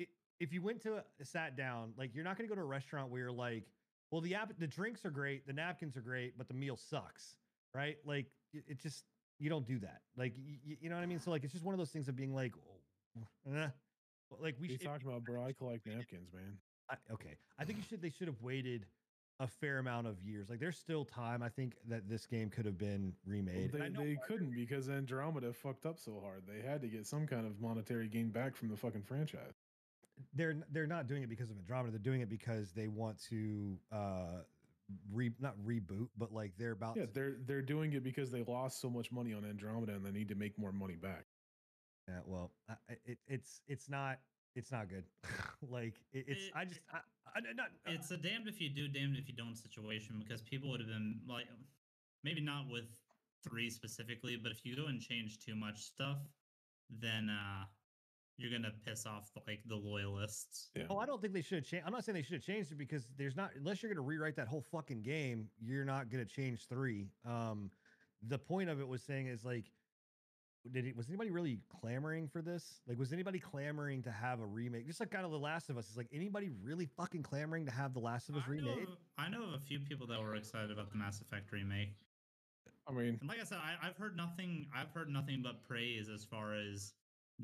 [0.00, 0.06] i
[0.38, 2.70] if you went to a, sat down like you're not going to go to a
[2.70, 3.64] restaurant where you're like
[4.10, 7.36] well the app the drinks are great the napkins are great but the meal sucks
[7.74, 7.98] right?
[8.06, 9.04] Like it, it just
[9.38, 10.00] you don't do that.
[10.16, 11.20] Like you, you know what i mean?
[11.20, 12.52] So like it's just one of those things of being like
[13.16, 13.22] oh,
[13.56, 13.68] eh.
[14.38, 15.44] Like we We should, talked about, bro.
[15.44, 16.58] I collect napkins, man.
[16.88, 18.02] I, okay, I think you should.
[18.02, 18.86] They should have waited
[19.38, 20.50] a fair amount of years.
[20.50, 21.42] Like, there's still time.
[21.42, 23.74] I think that this game could have been remade.
[23.74, 26.42] I they they couldn't because Andromeda fucked up so hard.
[26.46, 29.54] They had to get some kind of monetary gain back from the fucking franchise.
[30.34, 31.92] They're they're not doing it because of Andromeda.
[31.92, 34.42] They're doing it because they want to uh
[35.12, 36.96] re not reboot, but like they're about.
[36.96, 40.04] Yeah, to, they're they're doing it because they lost so much money on Andromeda and
[40.04, 41.24] they need to make more money back.
[42.10, 44.18] Yeah, well, I, I- it, it's it's not
[44.56, 45.04] it's not good.
[45.70, 46.98] like it, it's It- I just I,
[47.36, 50.70] I, not It's a damned if you do, damned if you don't situation because people
[50.70, 51.46] would have been like,
[52.24, 52.88] maybe not with
[53.48, 56.18] three specifically, but if you go and change too much stuff,
[56.90, 57.64] then uh
[58.36, 60.70] you're gonna piss off like the loyalists.
[60.74, 60.84] Yeah.
[60.88, 61.84] Oh, I don't think they should have changed.
[61.86, 64.08] I'm not saying they should have changed it because there's not unless you're going to
[64.08, 67.08] rewrite that whole fucking game, you're not going to change three.
[67.28, 67.70] Um,
[68.26, 69.70] the point of it was saying is like,
[70.72, 72.80] did it, was anybody really clamoring for this?
[72.86, 74.86] Like, was anybody clamoring to have a remake?
[74.86, 77.72] Just like kind of The Last of Us is like anybody really fucking clamoring to
[77.72, 80.20] have The Last of Us I know, of, I know of a few people that
[80.20, 81.94] were excited about the Mass Effect remake.
[82.86, 84.66] I mean, And like I said, I, I've heard nothing.
[84.74, 86.94] I've heard nothing but praise as far as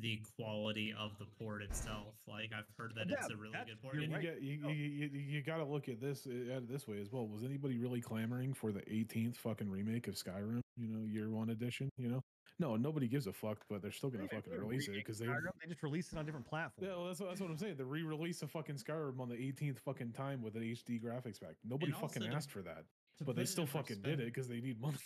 [0.01, 2.15] the quality of the port itself.
[2.29, 3.95] Like I've heard that Yeah, it's a really good port.
[3.95, 4.23] you're you right.
[4.23, 7.11] get you, you, you, you got to look at this uh, at this way as
[7.11, 7.27] well.
[7.27, 10.61] Was anybody really clamoring for the 18th fucking remake of Skyrim?
[10.77, 11.89] You know, year one edition.
[11.97, 12.21] You know,
[12.59, 15.27] no, nobody gives a fuck, but they're still gonna Yeah, fucking release it because they.
[15.27, 16.87] They just release it on different platforms.
[16.91, 17.77] Yeah, well, that's what, that's what I'm saying.
[17.77, 21.55] The re-release of fucking Skyrim on the 18th fucking time with an HD graphics pack.
[21.65, 22.85] Nobody also fucking to- asked for that,
[23.25, 24.99] but they still fucking did it because they need money.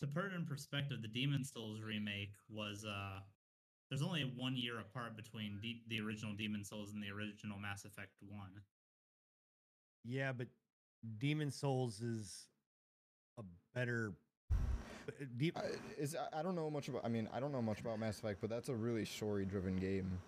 [0.00, 3.20] To put it in perspective, the Demon Souls remake was uh
[3.90, 7.84] there's only one year apart between D- the original Demon Souls and the original Mass
[7.84, 8.50] Effect One.
[10.04, 10.46] Yeah, but
[11.18, 12.46] Demon Souls is
[13.38, 13.42] a
[13.74, 14.12] better.
[14.52, 14.56] uh,
[15.36, 15.62] Deep, I,
[15.98, 17.04] is I- I don't know much about.
[17.04, 20.18] I mean, I don't know much about Mass Effect, but that's a really story-driven game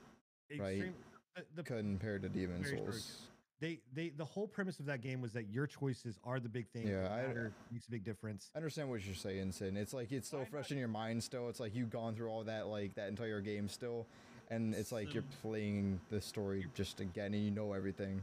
[0.59, 0.73] right.
[0.73, 0.95] extreme,
[1.37, 3.19] the, the compared to Demon Very Souls.
[3.63, 3.81] Story-driven.
[3.95, 6.69] they they the whole premise of that game was that your choices are the big
[6.71, 6.87] thing.
[6.89, 8.51] Yeah, what I- makes a big difference.
[8.55, 9.77] I understand what you're saying, Sin.
[9.77, 11.23] It's like it's still Why fresh in your mind.
[11.23, 14.07] Still, it's like you've gone through all that, like that entire game still,
[14.51, 18.23] and it's like you're playing the story just again, and you know everything.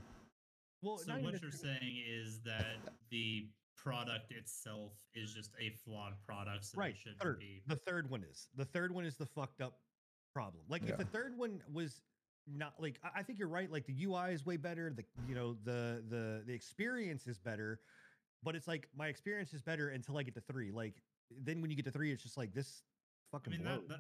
[0.82, 2.78] Well, so not even what you're saying is that
[3.10, 6.96] the product itself is just a flawed product, so right?
[6.98, 7.62] shouldn't Third, be.
[7.68, 9.80] the third one is the third one is the fucked up
[10.34, 10.64] problem.
[10.70, 12.02] Like if the third one was
[12.56, 13.72] not like I I think you're right.
[13.72, 14.90] Like the UI is way better.
[14.90, 17.80] The you know the the the experience is better,
[18.44, 20.72] but it's like my experience is better until I get to three.
[20.72, 20.96] Like
[21.30, 22.84] then when you get to three, it's just like this
[23.32, 23.54] fucking.
[23.54, 24.00] I mean that, that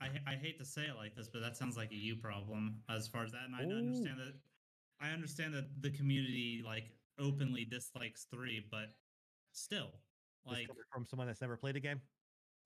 [0.00, 2.82] I I hate to say it like this, but that sounds like a you problem
[2.88, 3.44] as far as that.
[3.44, 3.70] And I Oh.
[3.70, 4.34] understand that
[5.00, 6.84] I understand that the community like
[7.18, 8.88] openly dislikes three, but
[9.52, 9.90] still,
[10.46, 12.00] like from someone that's never played a game,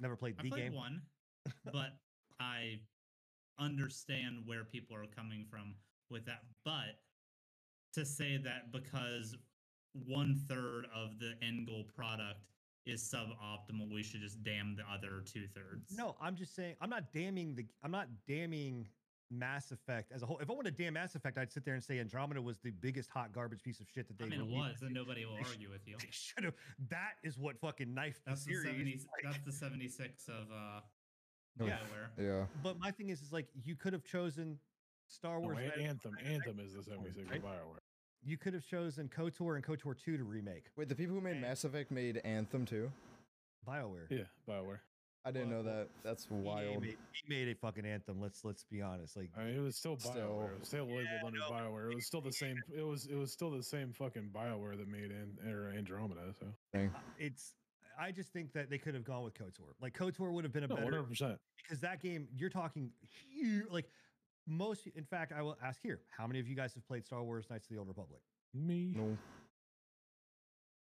[0.01, 0.73] never played I the played game.
[0.73, 1.03] one,
[1.73, 1.91] but
[2.41, 2.81] I
[3.59, 5.75] understand where people are coming from
[6.11, 6.43] with that.
[6.65, 6.99] But
[7.95, 9.37] to say that because
[10.07, 12.41] one third of the end goal product
[12.87, 15.97] is suboptimal, we should just damn the other two thirds.
[15.97, 18.87] No, I'm just saying I'm not damning the I'm not damning
[19.31, 20.39] Mass Effect as a whole.
[20.39, 22.71] If I want to damn Mass Effect, I'd sit there and say Andromeda was the
[22.71, 25.39] biggest hot garbage piece of shit that they I mean, it was, and nobody will
[25.45, 25.97] argue with you.
[26.11, 26.55] Should have.
[26.91, 28.21] That is what fucking knife.
[28.25, 28.77] That's the the series.
[28.77, 30.81] 70, like- that's the 76 of uh
[31.61, 31.79] Yeah.
[32.19, 32.45] Yeah.
[32.63, 34.59] but my thing is, is like you could have chosen
[35.09, 35.57] Star Wars.
[35.59, 37.39] An- Red- Anthem, Anthem is the 76 right?
[37.39, 37.79] of Bioware.
[38.25, 40.65] You could have chosen KOTOR and KOTOR 2 to remake.
[40.77, 42.91] Wait, the people who made And- Mass Effect made Anthem too.
[43.67, 44.07] BioWare.
[44.11, 44.79] Yeah, Bioware.
[45.25, 45.89] I didn't Well, know that.
[46.05, 46.83] That's He wild.
[46.83, 48.21] made, he made a fucking anthem.
[48.21, 49.17] Let's let's be honest.
[49.17, 50.01] Like I mean, it was still Bioware.
[50.13, 51.91] Still- it was still labeled Yeah, under no, Bioware.
[51.91, 52.57] It was still the same.
[52.77, 56.33] It was it was still the same fucking Bioware that made and or Andromeda.
[56.39, 56.91] So Thing.
[56.95, 57.55] Uh, it's.
[57.99, 59.75] I just think that they could have gone with KOTOR.
[59.81, 61.09] Like KOTOR would have been a no, better 100.
[61.09, 62.91] percent because that game you're talking
[63.33, 63.65] huge.
[63.71, 63.89] Like
[64.47, 64.87] most.
[64.95, 67.47] In fact, I will ask here: How many of you guys have played Star Wars:
[67.51, 68.21] Knights of the Old Republic?
[68.55, 68.95] Me.
[68.97, 69.17] No.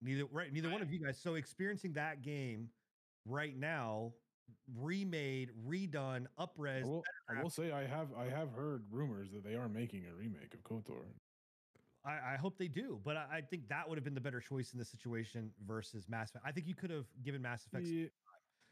[0.02, 1.18] Neither right, neither one of you guys.
[1.18, 2.70] So experiencing that game
[3.26, 4.14] right now,
[4.76, 6.84] remade, redone, I upres.
[6.84, 10.14] will, I will say I have I have heard rumors that they are making a
[10.14, 11.04] remake of KOTOR.
[12.08, 14.40] I, I hope they do, but I, I think that would have been the better
[14.40, 16.46] choice in this situation versus Mass Effect.
[16.48, 17.86] I think you could have given Mass Effect.
[17.86, 18.08] Yeah,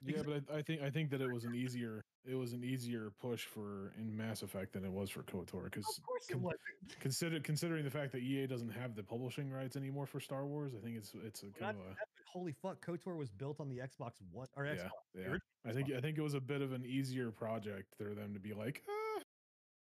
[0.05, 2.63] Yeah, but I, I think I think that it was an easier it was an
[2.63, 6.33] easier push for in Mass Effect than it was for KOTOR because Of course it
[6.33, 6.55] con- was.
[6.99, 10.73] consider considering the fact that EA doesn't have the publishing rights anymore for Star Wars,
[10.77, 13.59] I think it's it's a Not kind of a that, holy fuck, KOTOR was built
[13.59, 14.89] on the Xbox One or Xbox.
[15.13, 15.21] yeah.
[15.23, 18.33] original I think I think it was a bit of an easier project for them
[18.33, 18.91] to be like ah,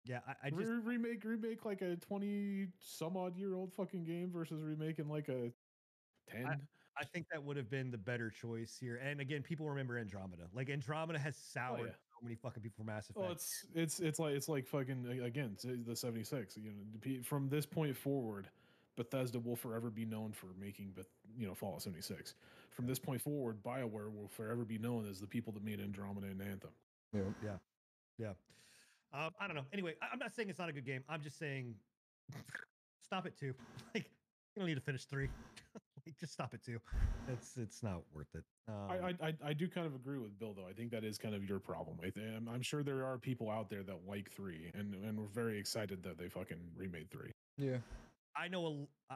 [0.07, 4.05] Yeah, I, I just re- remake remake like a twenty some odd year old fucking
[4.05, 5.51] game versus remaking like a
[6.29, 6.67] ten.
[6.99, 8.95] I think that would have been the better choice here.
[8.95, 10.43] And again, people remember Andromeda.
[10.53, 11.91] Like Andromeda has oh, soured Oh, yeah.
[11.91, 13.19] so many fucking people from Mass Effect.
[13.19, 15.55] Well, it's it's it's like it's like fucking again
[15.85, 16.57] the seventy six.
[16.57, 18.49] You know, from this point forward,
[18.95, 21.05] Bethesda will forever be known for making, Beth,
[21.38, 22.34] you know, Fallout seventy six.
[22.71, 26.27] From this point forward, Bioware will forever be known as the people that made Andromeda
[26.27, 26.71] and Anthem.
[27.13, 27.21] Yeah.
[27.43, 27.57] Yeah.
[28.17, 28.34] yeah.
[29.13, 29.65] Um, I don't know.
[29.73, 31.03] Anyway, I, I'm not saying it's not a good game.
[31.09, 31.75] I'm just saying
[33.03, 33.53] stop it too.
[33.95, 34.05] Like
[34.55, 35.29] you don't need to finish three.
[36.05, 36.79] like, just stop it too.
[37.27, 38.43] It's it's not worth it.
[38.67, 40.67] Um, I, I I I do kind of agree with Bill though.
[40.67, 41.97] I think that is kind of your problem.
[42.01, 45.19] I think, I'm, I'm sure there are people out there that like three and and
[45.19, 47.31] we're very excited that they fucking remade three.
[47.57, 47.77] Yeah.
[48.35, 49.15] I know a l- I,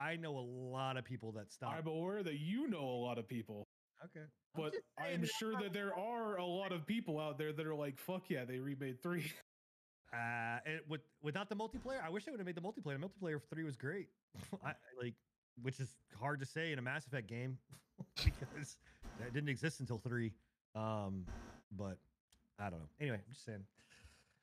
[0.00, 1.74] I know a lot of people that stop.
[1.76, 3.64] I'm aware that you know a lot of people,
[4.04, 7.52] okay, but just saying I'm sure that there are a lot of people out there
[7.52, 9.30] that are like, "Fuck yeah, they remade three.
[10.12, 13.00] Uh, and with without the multiplayer, I wish they would have made the multiplayer.
[13.00, 14.08] The multiplayer for three was great.
[14.64, 15.14] I like,
[15.60, 17.58] which is hard to say in a Mass Effect game
[18.24, 18.76] because
[19.18, 20.32] that didn't exist until three.
[20.76, 21.26] Um,
[21.76, 21.98] but
[22.60, 22.88] I don't know.
[23.00, 23.64] Anyway, I'm just saying.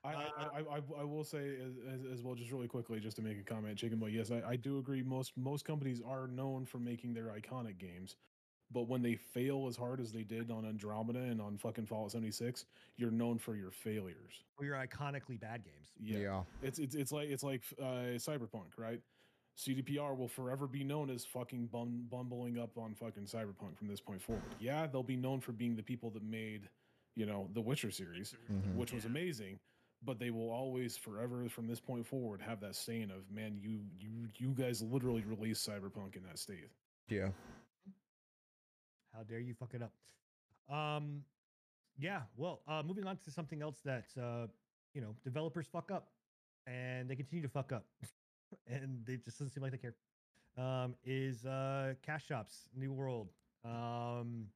[0.03, 2.99] I, I, Uh, I, I, I will say as, as, as well, just really quickly,
[2.99, 4.07] just to make a comment, Chicken Boy.
[4.07, 5.03] Yes, I, I do agree.
[5.03, 8.15] Most most companies are known for making their iconic games,
[8.73, 12.11] but when they fail as hard as they did on Andromeda and on fucking Fallout
[12.11, 12.65] 76,
[12.97, 14.43] you're known for your failures.
[14.57, 15.89] For your iconically bad games.
[15.99, 16.43] Yeah.
[16.61, 19.01] It's it's it's like it's like uh, Cyberpunk, right?
[19.57, 23.99] CDPR will forever be known as fucking bum, bumbling up on fucking Cyberpunk from this
[23.99, 24.43] point forward.
[24.59, 26.69] Yeah, they'll be known for being the people that made,
[27.15, 28.75] you know, the Witcher series, Mhm.
[28.75, 29.09] which was Yeah.
[29.11, 29.59] amazing.
[30.03, 33.81] But they will always, forever, from this point forward, have that saying of, "Man, you
[33.99, 36.69] you you guys literally released Cyberpunk in that state."
[37.07, 37.31] Yeah.
[39.15, 39.93] How dare you fuck it up?
[40.75, 41.23] Um,
[41.97, 42.21] yeah.
[42.37, 44.47] Well, uh, moving on to something else that uh,
[44.93, 46.09] you know developers fuck up,
[46.67, 47.85] and they continue to fuck up,
[48.67, 49.95] and they just doesn't seem like they care.
[50.57, 53.29] Um, is uh, cash shops, New World.
[53.63, 54.47] Um,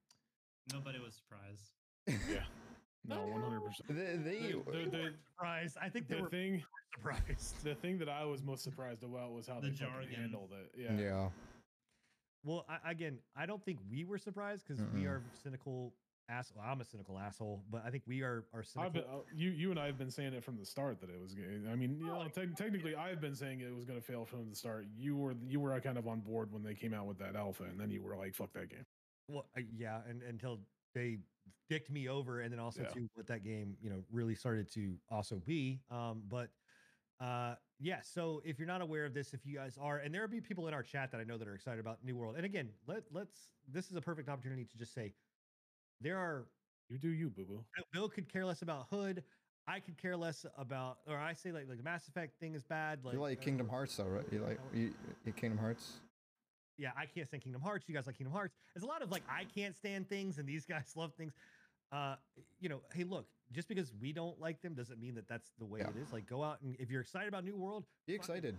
[0.74, 1.72] Nobody was surprised.
[2.30, 2.44] Yeah,
[3.08, 3.88] no, one hundred percent.
[3.90, 5.78] They, they, The, the, surprised.
[5.82, 6.64] I think they the were thing,
[6.96, 7.64] surprised.
[7.64, 10.10] the thing that I was most surprised about was how The they jargon.
[10.14, 10.72] handled it.
[10.78, 10.98] yeah.
[10.98, 11.30] Yeah,
[12.46, 15.08] Well, I, again, I don't think we were surprised because we Mm-mm.
[15.08, 15.94] are cynical
[16.30, 16.52] ass.
[16.56, 19.02] Well, I'm a cynical asshole, but I think we are are cynical.
[19.02, 21.20] Been, uh, you you and I have been saying it from the start that it
[21.20, 21.36] was.
[21.36, 24.50] I mean, you know, tec- technically, I've been saying it was going to fail from
[24.50, 24.86] the start.
[24.96, 27.64] You were you were kind of on board when they came out with that alpha,
[27.64, 28.86] and then you were like, "Fuck that game."
[29.28, 30.60] Well, uh, yeah, and until
[30.94, 31.18] they
[31.70, 32.90] dicked me over, and then also Yeah.
[32.90, 35.80] to what that game, you know, really started to also be.
[35.90, 36.50] Um, but
[37.20, 38.00] uh, yeah.
[38.02, 40.42] So if you're not aware of this, if you guys are, and there will be
[40.42, 42.70] people in our chat that I know that are excited about New World, and again,
[42.88, 43.50] let let's.
[43.72, 45.14] This is a perfect opportunity to just say
[46.02, 46.48] there are.
[46.90, 47.66] You do you, boo boo.
[47.76, 49.24] Bill- Bill could care less about Hood.
[49.68, 52.64] I could care less about, or I say like like the Mass Effect thing is
[52.64, 53.00] bad.
[53.04, 54.26] Like you like uh, Kingdom Hearts though, right?
[54.32, 54.94] You like you,
[55.26, 55.94] you Kingdom Hearts?
[56.78, 57.86] yeah, I can't stand Kingdom Hearts.
[57.88, 58.54] You guys like Kingdom Hearts.
[58.74, 61.34] There's a lot of like I can't stand things, and these guys love things.
[61.92, 62.16] Uh,
[62.60, 65.66] you know, hey, look, just because we don't like them doesn't mean that that's the
[65.66, 65.90] way Yeah.
[65.90, 66.12] it is.
[66.14, 68.58] Like, go out and if you're excited about New World, Be excited.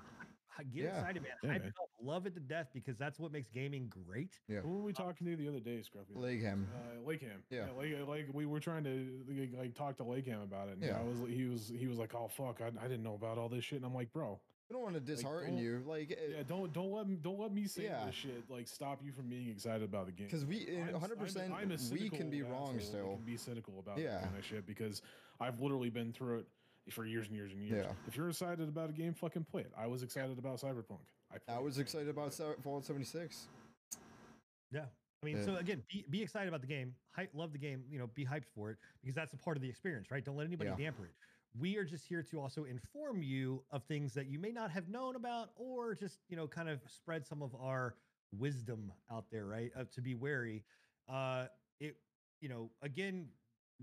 [0.59, 0.99] h- get Yeah.
[0.99, 1.33] excited, man.
[1.43, 1.73] Yeah, Hype man.
[2.01, 4.39] love it to death because that's what makes gaming great.
[4.49, 4.61] Yeah.
[4.61, 6.15] Who were we talking to the other day, Scruffy?
[6.17, 6.67] Legham.
[6.75, 7.43] Uh, Lakeham.
[7.51, 7.71] Yeah.
[7.73, 10.75] like, like we were trying to like, like talk to Lakeham about it.
[10.75, 11.01] And Yeah.
[11.01, 13.49] I was he was he was like, "Oh fuck, I, I didn't know about all
[13.49, 16.15] this shit." And I'm like, "Bro, I don't want to dishearten don't- you, like, eh,
[16.39, 18.05] yeah, don't don't let me don't let me say Yeah.
[18.07, 21.19] this shit like stop you from being excited about the game." because we, eh, 100
[21.19, 23.17] percent, I'm a- I'm a we can be wrong asshole that still.
[23.17, 24.15] Can be cynical about Yeah.
[24.19, 25.03] that kind of shit because
[25.39, 27.85] I've literally been through it for years and years and years.
[27.87, 27.93] Yeah.
[28.09, 29.73] If you're excited about a game, fucking play it.
[29.77, 31.01] I was excited about Cyberpunk.
[31.31, 33.47] I, I was excited about Fallout 76.
[34.73, 34.87] Yeah.
[35.23, 35.45] I mean, Yeah.
[35.45, 36.95] so again, be, be excited about the game.
[37.13, 37.85] Hype, love the game.
[37.89, 40.25] You know, be hyped for it because that's a part of the experience, right?
[40.25, 40.77] Don't let anybody Yeah.
[40.77, 41.15] dampen it.
[41.59, 44.89] We are just here to also inform you of things that you may not have
[44.89, 47.95] known about, or just you know, kind of spread some of our
[48.37, 49.71] wisdom out there, right?
[49.79, 50.65] Uh, to be wary.
[51.09, 51.47] Uh,
[51.81, 51.97] it,
[52.41, 53.29] you know, again,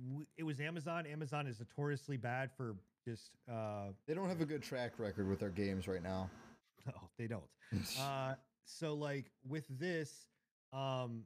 [0.09, 1.05] w- it was Amazon.
[1.07, 2.75] Amazon is notoriously bad for
[3.07, 3.31] just.
[3.51, 6.29] Uh, They don't have a good track record with their games right now.
[6.85, 7.43] no, they don't.
[7.99, 8.35] uh
[8.65, 10.27] so like with this
[10.71, 11.23] um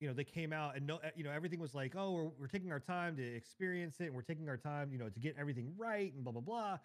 [0.00, 2.30] you know they came out and no uh, you know everything was like oh we're,
[2.38, 5.20] we're taking our time to experience it and we're taking our time you know to
[5.20, 6.78] get everything right and blah blah blah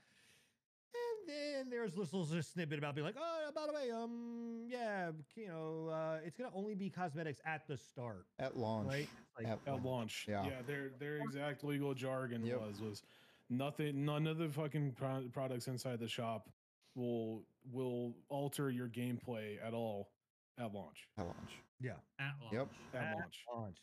[0.94, 4.66] and then there's this little just snippet about being like, oh, by the way, um,
[4.70, 8.88] yeah, you know, uh, it's gonna only be cosmetics at the start, At launch.
[8.88, 9.10] right?
[9.38, 10.46] Like, At At launch, Yeah.
[10.46, 12.62] yeah, their their exact legal jargon Yep.
[12.62, 13.04] was was
[13.50, 14.06] nothing.
[14.06, 16.50] None of the fucking pro- products inside the shop
[16.94, 20.12] will will alter your gameplay at all
[20.58, 21.08] at launch.
[21.18, 21.52] At launch.
[21.82, 22.54] yeah, At launch.
[22.54, 22.68] Yep.
[22.94, 23.44] At At launch.
[23.54, 23.78] launch.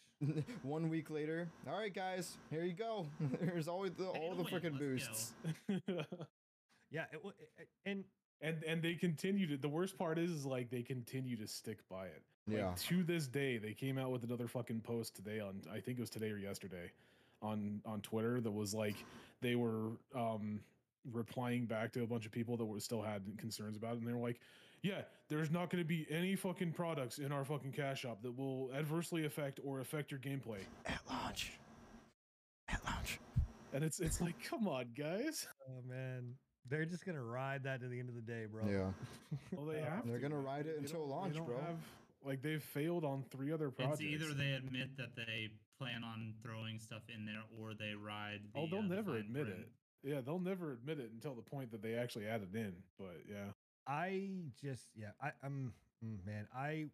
[0.62, 3.07] One week later, all right, guys, here you go.
[3.40, 5.32] There's always the, all the Wait, freaking boosts.
[6.90, 7.20] Yeah, it,
[7.59, 8.05] it- and
[8.40, 9.57] and and they continue to.
[9.57, 12.23] The worst part is, is like they continue to stick by it.
[12.47, 12.73] Like, Yeah.
[12.77, 16.01] To this day, they came out with another fucking post today on I think it
[16.03, 16.90] was today or yesterday
[17.40, 18.97] on on Twitter that was like
[19.40, 20.61] they were um
[21.12, 24.07] replying back to a bunch of people that were still had concerns about it and
[24.07, 24.39] they were like
[24.82, 25.01] yeah
[25.33, 28.71] there's not going to be any fucking products in our fucking cash shop that will
[28.77, 31.53] adversely affect or affect your gameplay At launch.
[32.69, 33.19] At launch.
[33.73, 36.35] and it's it's like come on guys oh man,
[36.69, 38.63] they're just gonna ride that to the end of the day, bro.
[38.69, 38.91] Yeah.
[39.53, 40.45] well they have They're to, gonna man.
[40.45, 41.57] ride it They until launch, bro.
[41.67, 41.77] have-
[42.25, 45.49] like they've failed on three other projects It's either they admit that they
[45.79, 48.39] plan on throwing stuff in there, or they ride.
[48.55, 49.59] The, Oh, they'll uh, never fine admit print.
[49.59, 49.69] it.
[50.09, 52.75] Yeah, they'll never admit it until the point that they actually add it in.
[52.97, 53.47] But yeah,
[53.87, 54.29] I
[54.61, 55.73] just yeah, I I'm
[56.05, 56.87] mm, man, I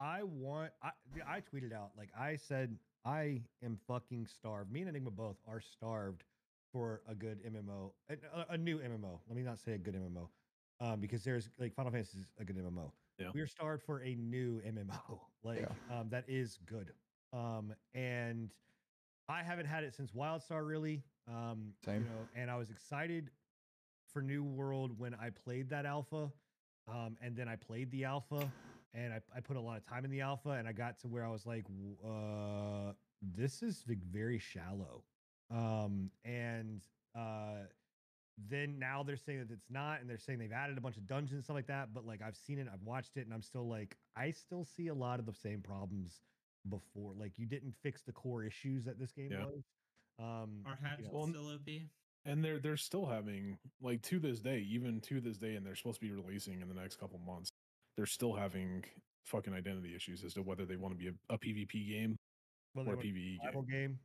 [0.00, 0.90] I want I
[1.26, 4.70] I tweeted out like I said I am fucking starved.
[4.72, 6.24] Me and Enigma both are starved
[6.72, 9.18] for a good MMO, a, a- a new MMO.
[9.28, 10.28] Let me not say a good MMO,
[10.80, 12.90] um, because there's like Final Fantasy is a good MMO.
[13.18, 13.28] Yeah.
[13.34, 16.90] We are starved for a new MMO, like um, that is good.
[17.32, 18.50] Um, and
[19.28, 21.02] I haven't had it since WildStar really.
[21.28, 22.02] Um, Same.
[22.02, 23.30] You know, and I was excited
[24.12, 26.30] for New World when I played that alpha.
[26.88, 28.48] Um, and then I played the alpha
[28.92, 31.08] and I, I put a lot of time in the alpha and I got to
[31.08, 31.64] where I was like,
[32.04, 35.04] uh, this is very shallow.
[35.50, 36.80] Um, and
[37.14, 37.66] uh,
[38.36, 41.06] then now they're saying that it's not, and they're saying they've added a bunch of
[41.06, 41.94] dungeons and stuff like that.
[41.94, 44.88] But like I've seen it, I've watched it, and I'm still like, I still see
[44.88, 46.22] a lot of the same problems
[46.68, 47.14] before.
[47.14, 49.44] Like you didn't fix the core issues that this game Yeah.
[49.44, 49.62] was.
[50.18, 51.68] Um, Are hatch you know, Well, still OP?
[52.24, 55.74] And they're they're still having like to this day, even to this day, and they're
[55.76, 57.50] supposed to be releasing in the next couple months.
[57.96, 58.84] They're still having
[59.24, 62.16] fucking identity issues as to whether they want to be a, a PvP game
[62.74, 63.64] well, or a PvE game.
[63.70, 63.98] game.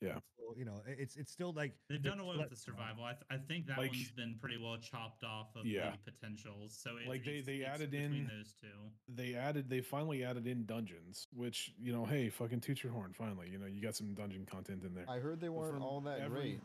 [0.00, 0.14] Yeah.
[0.38, 2.96] So, you know, it's it's still like They've they're done away still with the survival.
[2.96, 3.04] survival.
[3.04, 5.92] I, th- I think that Like- one's been pretty well chopped off of Yeah.
[6.04, 6.76] the potentials.
[6.78, 8.66] So it's, Like, they- it's- they it's added between in- those two.
[9.08, 13.12] They added they finally added in dungeons, which you know, hey, fucking toot your horn.
[13.14, 15.08] Finally, you know, you got some dungeon content in there.
[15.08, 16.60] I heard they weren't all that every- great.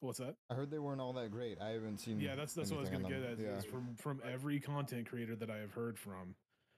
[0.00, 0.36] What's that?
[0.50, 1.58] I heard they weren't all that great.
[1.60, 2.20] I haven't seen.
[2.20, 3.38] Yeah, that's that's what I was anything gonna get at.
[3.38, 3.56] Yeah.
[3.58, 6.34] Is from from every content creator that I have heard from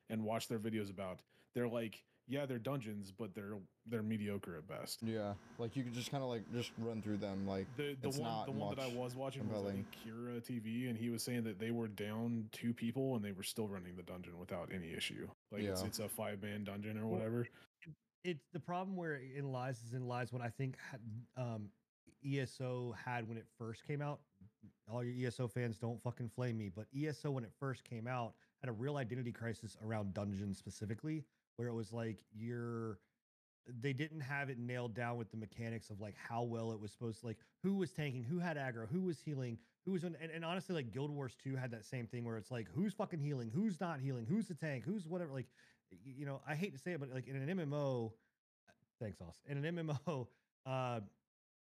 [0.09, 1.20] and watched their videos about,
[1.55, 3.55] they're like, yeah, they're dungeons, but they're
[3.86, 5.01] they're mediocre at best.
[5.03, 7.47] Yeah, like you could just kind of like just run through them.
[7.47, 9.86] Like The the It's one not the one that I was watching was I compelling.
[10.05, 13.32] think Kira TV, and he was saying that they were down two people and they
[13.32, 15.27] were still running the dungeon without any issue.
[15.51, 15.86] Like it's Yeah.
[15.89, 17.49] it's a five man dungeon or Well, whatever.
[18.24, 20.77] it's the problem where it lies is in lies when I think
[21.36, 21.70] um,
[22.24, 24.20] ESO had when it first came out.
[24.90, 28.35] All your ESO fans don't fucking flame me, but ESO when it first came out
[28.61, 31.24] had a real identity crisis around dungeons specifically,
[31.57, 32.99] where it was like you're
[33.81, 36.90] they didn't have it nailed down with the mechanics of like how well it was
[36.90, 40.16] supposed to like who was tanking, who had aggro, who was healing, who was and,
[40.16, 43.20] and honestly like Guild Wars 2 had that same thing where it's like who's fucking
[43.20, 45.47] healing, who's not healing, who's the tank, who's whatever like
[46.05, 48.12] you know, I hate to say it, but like in an MMO,
[49.01, 49.36] thanks, Aus.
[49.47, 50.27] In an MMO,
[50.66, 51.01] uh,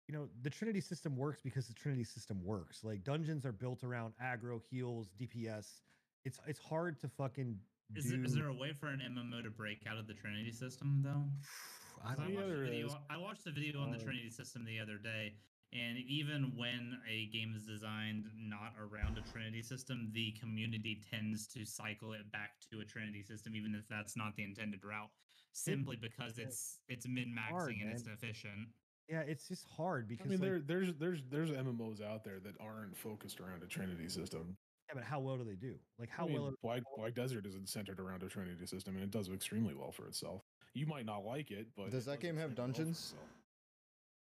[0.08, 2.84] you know, the Trinity system works because the Trinity system works.
[2.84, 5.82] Like dungeons are built around aggro, heals, DPS.
[6.26, 7.58] It's it's hard to fucking
[7.96, 8.16] Is, do.
[8.16, 11.02] there, is there a way for an MMO to break out of the Trinity system
[11.04, 11.24] though?
[12.06, 12.96] I 'Cause I, don't Yeah, watched there a video, is.
[13.10, 15.34] I watched the video on the Trinity system the other day,
[15.74, 21.48] and even when a game is designed not around a Trinity system, the community tends
[21.48, 25.10] to cycle it back to a Trinity system, even if that's not the intended route,
[25.54, 28.14] simply because it's it's min hard, maxing and it's man.
[28.14, 28.70] efficient.
[29.10, 32.24] Yeah, it's just hard because I because mean, like, there there's there's there's MMOs out
[32.24, 34.58] there that aren't focused around a Trinity system.
[34.90, 35.76] yeah, but how well do they do?
[35.98, 36.54] Like how I mean, well?
[36.62, 40.06] Black Black Desert isn't centered around a Trinity system, and it does extremely well for
[40.08, 40.42] itself.
[40.74, 43.16] You might not like it, but Does it that game have extremely well dungeons?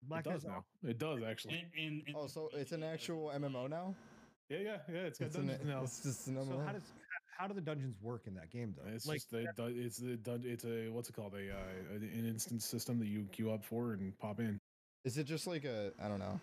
[0.03, 0.63] Black it does now.
[0.83, 1.63] It does actually.
[1.77, 3.93] And, and, and oh, so it's an actual MMO now.
[4.49, 4.99] Yeah, yeah, yeah.
[5.01, 5.83] It's got It's, an, dungeons now.
[5.83, 6.47] it's just an MMO.
[6.47, 6.83] So how does
[7.37, 8.91] how do the dungeons work in that game though?
[8.91, 12.25] It's like just the dun- it's the it's a what's it called a uh, an
[12.27, 14.59] instance system that you queue up for and pop in.
[15.03, 16.39] Is it just like a I don't know,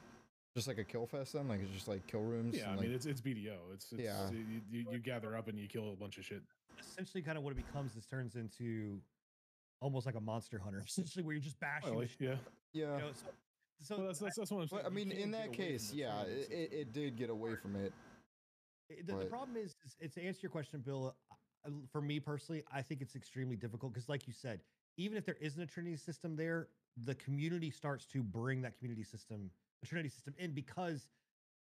[0.54, 1.48] just like a kill fest then?
[1.48, 2.56] Like it's just like kill rooms.
[2.56, 3.54] Yeah, I and, mean it's it's BDO.
[3.74, 4.30] It's, it's Yeah.
[4.30, 6.42] you, you, you gather up and you kill a bunch of shit.
[6.80, 9.00] essentially kind of what it becomes is turns into
[9.80, 11.90] almost like a monster hunter, essentially where you're just bashing.
[11.90, 12.34] Well, the shit, yeah.
[12.72, 12.96] yeah.
[12.96, 13.26] you know, so,
[13.82, 14.82] so Well, that's, that's that's what I'm saying.
[14.82, 17.92] But I mean, in that case, yeah, it, it, it did get away from it.
[18.90, 21.14] I- The, the problem is, is, it's to answer your question, Bill.
[21.64, 24.60] uh, For me personally, I think it's extremely difficult because, like you said,
[24.96, 26.68] even if there isn't a Trinity system there,
[27.04, 29.50] the community starts to bring that community system,
[29.80, 31.06] the Trinity system, in because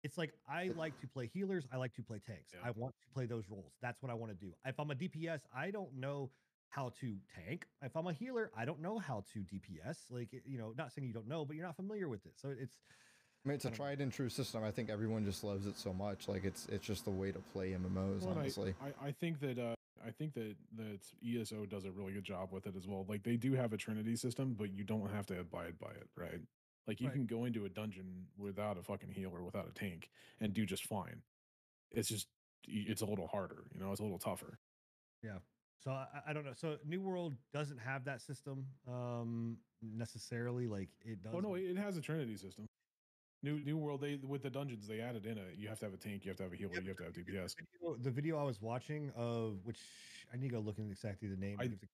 [0.03, 2.53] it's like I like to play healers, I like to play tanks.
[2.53, 2.69] Yeah.
[2.69, 3.73] I want to play those roles.
[3.81, 4.53] That's what I want to do.
[4.67, 6.31] If I'm a DPS, I don't know
[6.69, 7.67] how to tank.
[7.83, 9.99] If I'm a healer, I don't know how to DPS.
[10.11, 12.33] Like you know, not saying you don't know, but you're not familiar with it.
[12.37, 12.77] So it's
[13.45, 14.63] I mean, it's a tried and true system.
[14.63, 16.29] I think everyone just loves it so much.
[16.29, 18.21] Like it's it's just the way to play MMOs.
[18.21, 21.85] Well, and I- honestly, I, I think that uh, I think that that ESO does
[21.85, 23.05] a really good job with it as well.
[23.09, 26.09] Like they do have a Trinity system, but you don't have to abide by it,
[26.17, 26.41] right?
[26.87, 27.15] Like you Right.
[27.15, 30.11] can go into a dungeon without a fucking healer, without a tank,
[30.41, 31.23] and do just fine.
[31.91, 32.29] It's just
[32.67, 34.59] it's a little harder, you know, it's a little tougher.
[35.23, 35.39] Yeah.
[35.81, 36.55] So I, I don't know.
[36.55, 40.67] So New World doesn't have that system um necessarily.
[40.69, 41.33] Like it does.
[41.35, 42.69] Oh no, it has a Trinity system.
[43.43, 45.55] New New World, they with the dungeons they added in it.
[45.57, 47.05] You have to have a tank, you have to have a healer, you have to
[47.05, 47.55] have DPS.
[47.57, 49.79] video, the video I was watching of which
[50.33, 51.59] I need to go look at exactly the name.
[51.61, 51.89] I- because it-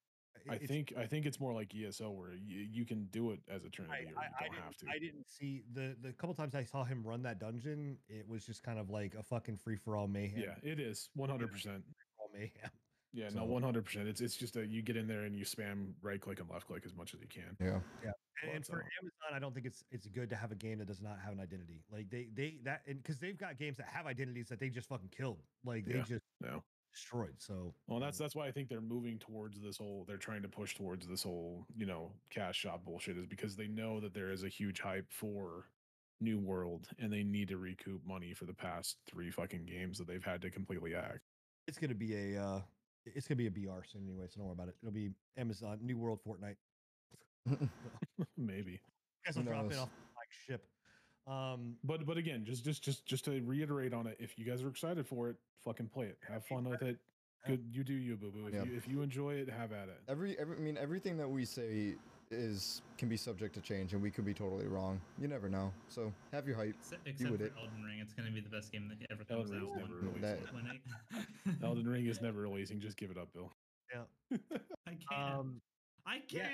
[0.51, 3.65] I think I think it's more like ESO where you, you can do it as
[3.65, 4.87] a Trinity I, or you I, I don't didn't, have to.
[4.89, 7.99] I didn't see the the couple times I saw him run that dungeon.
[8.09, 10.41] It was just kind of like a fucking free for all mayhem.
[10.41, 11.83] Yeah, it is one hundred percent.
[12.20, 12.70] all mayhem.
[13.12, 14.07] Yeah, So- no, one hundred percent.
[14.09, 16.66] It's it's just a you get in there and you spam right click and left
[16.69, 17.57] click as much as you can.
[17.61, 18.12] Yeah, yeah.
[18.43, 20.78] And, and for uh, Amazon, I don't think it's it's good to have a game
[20.78, 21.82] that does not have an identity.
[21.90, 24.89] Like they they that and because they've got games that have identities that they just
[24.89, 25.43] fucking killed.
[25.65, 26.05] Like they Yeah.
[26.05, 26.60] just Yeah.
[26.93, 27.35] destroyed.
[27.40, 30.05] So Well, that's um, that's why I think they're moving towards this whole.
[30.06, 33.69] They're trying to push towards this whole you know cash shop bullshit is because they
[33.69, 35.70] know that there is a huge hype for
[36.20, 40.06] New World and they need to recoup money for the past three fucking games that
[40.09, 41.20] they've had to completely act.
[41.69, 42.60] it's gonna be a uh
[43.05, 44.27] it's gonna be a BR soon anyway.
[44.28, 44.77] So don't worry about it.
[44.82, 46.56] It'll be Amazon New World Fortnite.
[48.37, 48.81] Maybe,
[49.25, 49.79] guys Who will drop in knows?
[49.79, 50.65] off like ship.
[51.27, 54.62] Um, but but again, just just just just to reiterate on it, if you guys
[54.62, 56.97] are excited for it, fucking play it, have fun with it.
[57.47, 58.47] Good, you do you, boo boo.
[58.49, 58.66] If Yep.
[58.66, 60.01] you if you enjoy it, have at it.
[60.09, 61.95] Every, every I mean everything that we say
[62.31, 65.01] is can be subject to change, and we could be totally wrong.
[65.20, 65.73] You never know.
[65.89, 66.75] So have your hype.
[66.81, 67.53] Except, except for it.
[67.59, 69.79] Elden Ring, it's going to be the best game that ever Elden comes Ring's out.
[69.79, 70.83] never when- releasing.
[71.12, 72.81] That- when Elden Ring is never releasing.
[72.81, 73.51] Just give it up, Bill.
[73.95, 74.37] yeah.
[74.87, 75.39] I can't.
[75.39, 75.61] Um,
[76.07, 76.33] I can't.
[76.33, 76.49] yeah.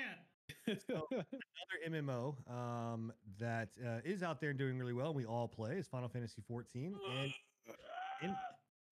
[0.65, 0.79] Can't.
[1.11, 5.07] another MMO um, that uh, is out there and doing really well.
[5.07, 7.33] and We all play is Final Fantasy 14 and
[8.23, 8.35] in-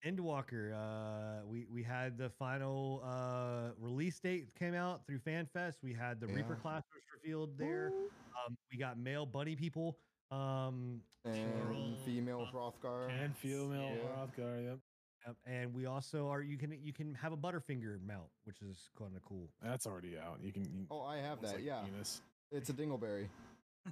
[0.06, 0.74] Endwalker.
[0.74, 5.76] Uh, we we had the final uh, release date came out through FanFest.
[5.82, 7.90] We had the Reaper class was revealed there.
[8.46, 9.96] Um, we got male bunny people.
[10.30, 13.08] Um, And Plural female Hroth- Hrothgar.
[13.10, 14.26] and female Yeah.
[14.26, 14.78] Hrothgar, yep.
[15.26, 18.90] Yep, and we also are you can you can have a Butterfinger mount, which is
[18.98, 19.48] kind of cool.
[19.62, 20.38] That's already out.
[20.42, 20.64] You can.
[20.64, 21.54] You, Oh, I have that.
[21.56, 22.20] like yeah, Penis.
[22.50, 23.28] it's a dingleberry.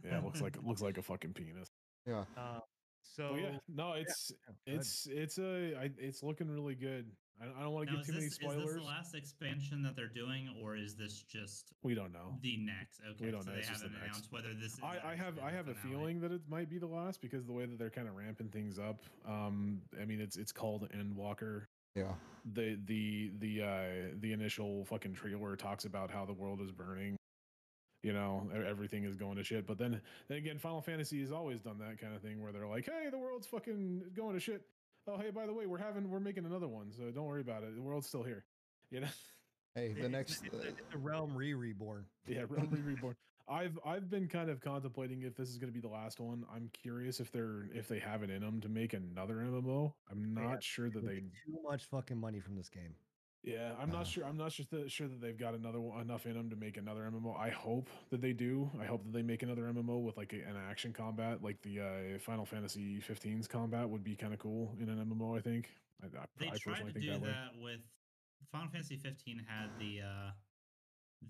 [0.03, 1.69] Yeah, it looks like it looks like a fucking penis.
[2.07, 2.25] Yeah.
[2.35, 2.61] Uh,
[3.03, 4.33] so But yeah, no, it's
[4.67, 7.11] yeah, it's it's a I, it's looking really good.
[7.41, 8.87] I, don't- I don't want to Now, give is too many this, is this the
[8.87, 12.37] last expansion that they're doing, or is this just we don't know.
[12.41, 13.01] the next?
[13.11, 14.05] Okay, we don't so know, they it's haven't next.
[14.05, 14.81] announced whether this is.
[14.83, 17.45] I, I have I the have a feeling that it might be the last because
[17.47, 19.03] the way that they're kind of ramping things up.
[19.29, 21.65] Um, I mean it's it's called Endwalker.
[21.97, 22.13] Yeah.
[22.55, 27.17] The the the uh the initial fucking trailer talks about how the world is burning.
[28.03, 29.65] You know, everything is going to shit.
[29.67, 32.67] But then then again, Final Fantasy has always done that kind of thing where they're
[32.67, 34.63] like, hey, the world's fucking going to shit.
[35.09, 37.63] Oh, hey, by the way, we're having we're making another one, so don't worry about
[37.65, 37.75] it.
[37.75, 38.45] The world's still here.
[38.91, 39.09] You know.
[39.75, 40.43] Hey, the it's- next.
[40.45, 42.05] it's, uh, it's a realm re reborn.
[42.27, 43.17] Yeah, Realm Re- Reborn.
[43.49, 46.45] I've I've been kind of contemplating if this is going to be the last one.
[46.55, 49.95] I'm curious if they're if they have it in them to make another MMO.
[50.11, 51.15] I'm not sure that We they.
[51.21, 52.95] get too much fucking money from this game.
[53.43, 53.95] Yeah, I'm Uh.
[53.95, 54.25] not sure.
[54.25, 56.77] I'm not sure that, sure that they've got another one, enough in them to make
[56.77, 57.37] another MMO.
[57.37, 58.71] I hope that they do.
[58.79, 61.81] I hope that they make another MMO with like a, an action combat, like the
[61.81, 65.37] uh, Final Fantasy 15's combat would be kind of cool in an MMO.
[65.37, 65.71] I think.
[66.03, 67.81] I, I, They I tried to think do that, that with
[68.53, 70.31] Final Fantasy 15 had the uh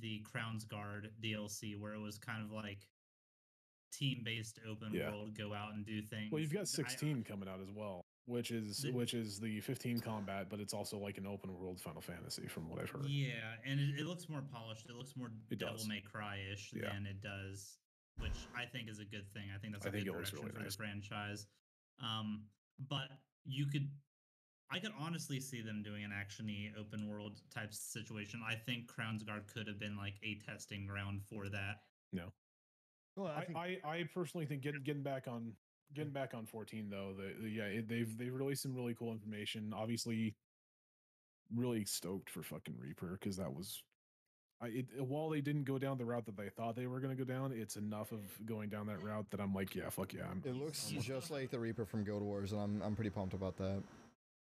[0.00, 2.88] the Crown's Guard DLC where it was kind of like
[3.92, 5.10] team based open Yeah.
[5.10, 6.32] world, go out and do things.
[6.32, 9.60] Well, you've got I- 16 coming out as well, which is The- which is the
[9.60, 13.06] 15 combat, but it's also like an open world Final Fantasy, from what I've heard.
[13.06, 14.86] Yeah, and it, it looks more polished.
[14.88, 15.88] It looks more It Devil does.
[15.88, 16.92] May Cry ish Yeah.
[16.92, 17.78] than it does,
[18.18, 19.50] which I think is a good thing.
[19.54, 20.76] I think that's a I think good it direction really for nice.
[20.76, 21.46] the franchise.
[21.98, 22.46] Um,
[22.88, 23.08] but
[23.44, 23.90] you could,
[24.70, 28.40] I could honestly see them doing an actiony open world type situation.
[28.46, 31.82] I think Crown's Guard could have been like a testing ground for that.
[33.14, 35.52] Well, I, I, think I, I personally think getting getting back on
[35.94, 39.12] getting back on 14 though, the, the yeah, it, they've they've released some really cool
[39.12, 39.72] information.
[39.76, 40.34] Obviously,
[41.54, 43.82] really stoked for fucking Reaper because that was.
[44.60, 47.16] I, it, while they didn't go down the route that they thought they were going
[47.16, 50.12] to go down, it's enough of going down that route that I'm like, yeah, fuck
[50.12, 50.22] yeah.
[50.30, 53.10] I'm, It looks He's- just like the Reaper from Guild Wars, and I'm I'm pretty
[53.10, 53.82] pumped about that.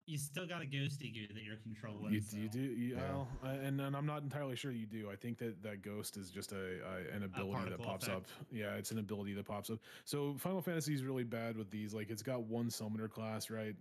[0.06, 2.12] You still got a ghosty goo that you're controlling.
[2.12, 3.09] You, so you do, you, Yeah.
[3.09, 5.09] well, and, and I'm not entirely sure you do.
[5.10, 8.18] I think that that ghost is just a, a an ability that pops effect.
[8.18, 8.26] up.
[8.52, 9.78] Yeah, it's an ability that pops up.
[10.05, 11.94] So Final Fantasy is really bad with these.
[11.94, 13.74] Like, it's got one summoner class, right?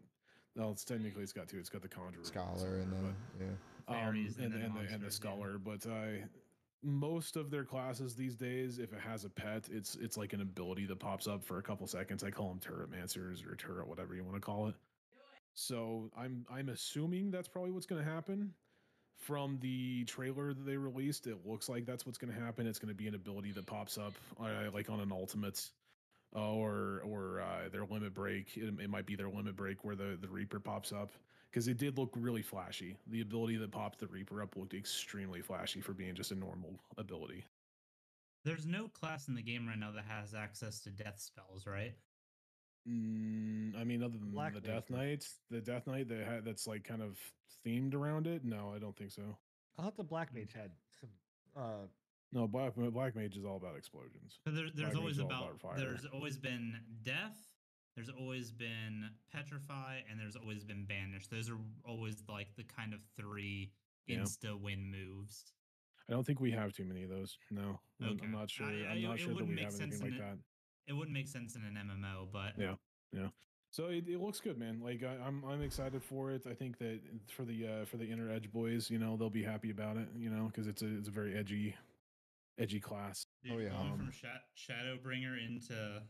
[0.56, 1.58] Well, it's technically it's got two.
[1.58, 3.45] It's got the conjurer, Scholar and then yeah.
[3.88, 5.10] um, and, and then and, the, and the monsters, yeah.
[5.10, 5.58] scholar.
[5.58, 6.26] But uh,
[6.84, 10.41] most of their classes these days, if it has a pet, it's it's like an
[10.41, 12.24] ability that pops up for a couple seconds.
[12.24, 14.76] I call them turret mancers or turret, whatever you want to call it.
[15.56, 18.54] So I'm I'm assuming that's probably what's going to happen.
[19.18, 22.68] From the trailer that they released, it looks like that's what's going to happen.
[22.68, 25.70] It's going to be an ability that pops up, uh, like on an ultimate,
[26.36, 28.58] uh, or or uh, their limit break.
[28.58, 31.12] It, it might be their limit break where the the Reaper pops up
[31.50, 32.98] because it did look really flashy.
[33.08, 36.80] The ability that popped the Reaper up looked extremely flashy for being just a normal
[36.98, 37.46] ability.
[38.44, 41.94] There's no class in the game right now that has access to death spells, right?
[42.90, 46.46] Mm, I mean, other than Black the Mage Death Knights, the Death Knight that had,
[46.46, 47.18] that's like kind of
[47.66, 48.44] themed around it.
[48.44, 49.22] No, I don't think so.
[49.78, 51.10] I thought the Black Mage had some.
[51.56, 51.88] Uh,
[52.32, 54.40] No, Black Black Mage is all about explosions.
[54.46, 55.78] So there, there's Black always Mage's about about fire.
[55.78, 57.38] there's always been death,
[57.96, 61.28] there's always been petrify, and there's always been banish.
[61.28, 61.58] Those are
[61.88, 63.72] always like the kind of three
[64.08, 64.18] Yeah.
[64.18, 65.54] insta win moves.
[66.10, 67.38] I don't think we have too many of those.
[67.50, 68.26] No, I'm- Okay.
[68.26, 68.66] I'm not sure.
[68.68, 70.38] I- I- I'm not sure that we have anything like in that.
[70.88, 72.76] It wouldn't make sense in an MMO, but Yeah.
[73.12, 73.28] Yeah.
[73.72, 74.82] So it, it looks good, man.
[74.84, 76.46] Like I, I'm I'm excited for it.
[76.48, 77.00] I think that
[77.36, 80.08] for the uh, for the inner edge boys, you know, they'll be happy about it.
[80.16, 81.76] You know, because it's a it's a very edgy,
[82.60, 83.26] edgy class.
[83.52, 83.70] Oh, yeah.
[83.70, 86.04] going Um, from Sha- Shadowbringer into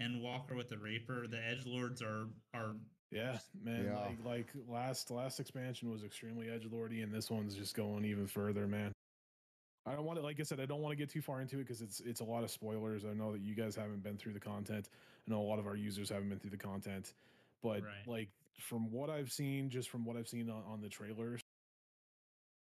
[0.00, 2.76] Endwalker with the Reaper, the Edge Lords are are
[3.10, 3.86] Yeah, man.
[3.86, 3.98] Yeah.
[3.98, 8.28] Like like last last expansion was extremely edge lordy, and this one's just going even
[8.28, 8.92] further, man.
[9.86, 11.56] I don't want to, like I said, I don't want to get too far into
[11.56, 13.04] it because it's it's a lot of spoilers.
[13.04, 14.88] I know that you guys haven't been through the content.
[15.26, 17.14] I know a lot of our users haven't been through the content,
[17.62, 18.06] but Right.
[18.06, 18.28] like
[18.58, 21.40] from what I've seen, just from what I've seen on, on the trailers,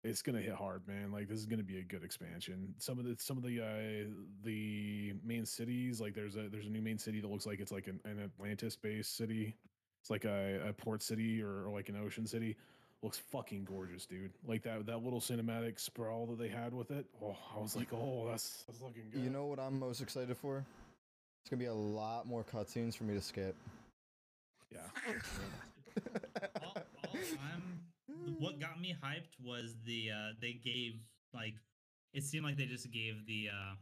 [0.03, 1.11] it's gonna hit hard, man.
[1.11, 2.73] Like this is gonna be a good expansion.
[2.77, 4.09] Some of the some of the uh
[4.43, 7.71] the main cities, like there's a there's a new main city that looks like it's
[7.71, 9.55] like an, an Atlantis based city.
[10.01, 12.57] It's like a, a port city or, or like an ocean city.
[13.03, 14.31] Looks fucking gorgeous, dude.
[14.47, 17.05] Like that that little cinematic sprawl that they had with it.
[17.23, 19.21] Oh, I was like, oh, that's that's looking good.
[19.23, 20.63] You know what I'm most excited for?
[21.43, 23.55] It's gonna be a lot more cutscenes for me to skip.
[24.71, 24.79] yeah.
[26.61, 27.15] all, all
[27.53, 27.81] I'm
[28.37, 30.93] what got me hyped was the uh they gave
[31.33, 31.55] like
[32.13, 33.75] it seemed like they just gave the uh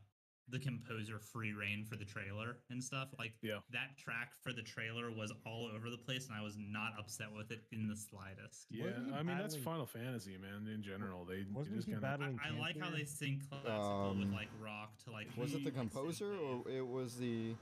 [0.51, 3.59] the composer free reign for the trailer and stuff like Yeah.
[3.71, 7.27] that track for the trailer was all over the place and i was not upset
[7.35, 10.67] with it in the slightest Yeah, Wasn't I mean that's Final Fantasy, man.
[10.73, 12.21] In general, they they just kind of?
[12.21, 15.63] I, I like how they sing classical with Um, like rock to like Was it
[15.63, 17.55] the composer or it was the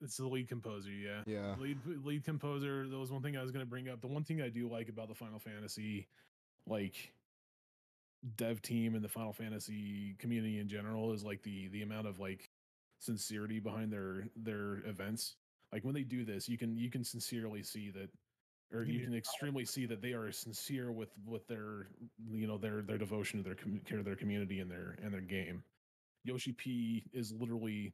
[0.00, 0.90] it's the lead composer.
[0.90, 1.54] Yeah, yeah?
[1.58, 2.86] lead lead composer.
[2.88, 4.00] That was one thing I was going to bring up.
[4.00, 6.08] The one thing I do like about the Final Fantasy,
[6.66, 7.13] like
[8.36, 12.18] dev team and the Final Fantasy community in general, is like the the amount of
[12.18, 12.50] like
[12.98, 15.36] sincerity behind their their events.
[15.72, 18.08] Like when they do this, you can you can sincerely see that,
[18.72, 21.88] or You can extremely see that they are sincere with with their
[22.30, 25.62] you know their their devotion to their care their community and their and their game.
[26.24, 27.92] Yoshi P is literally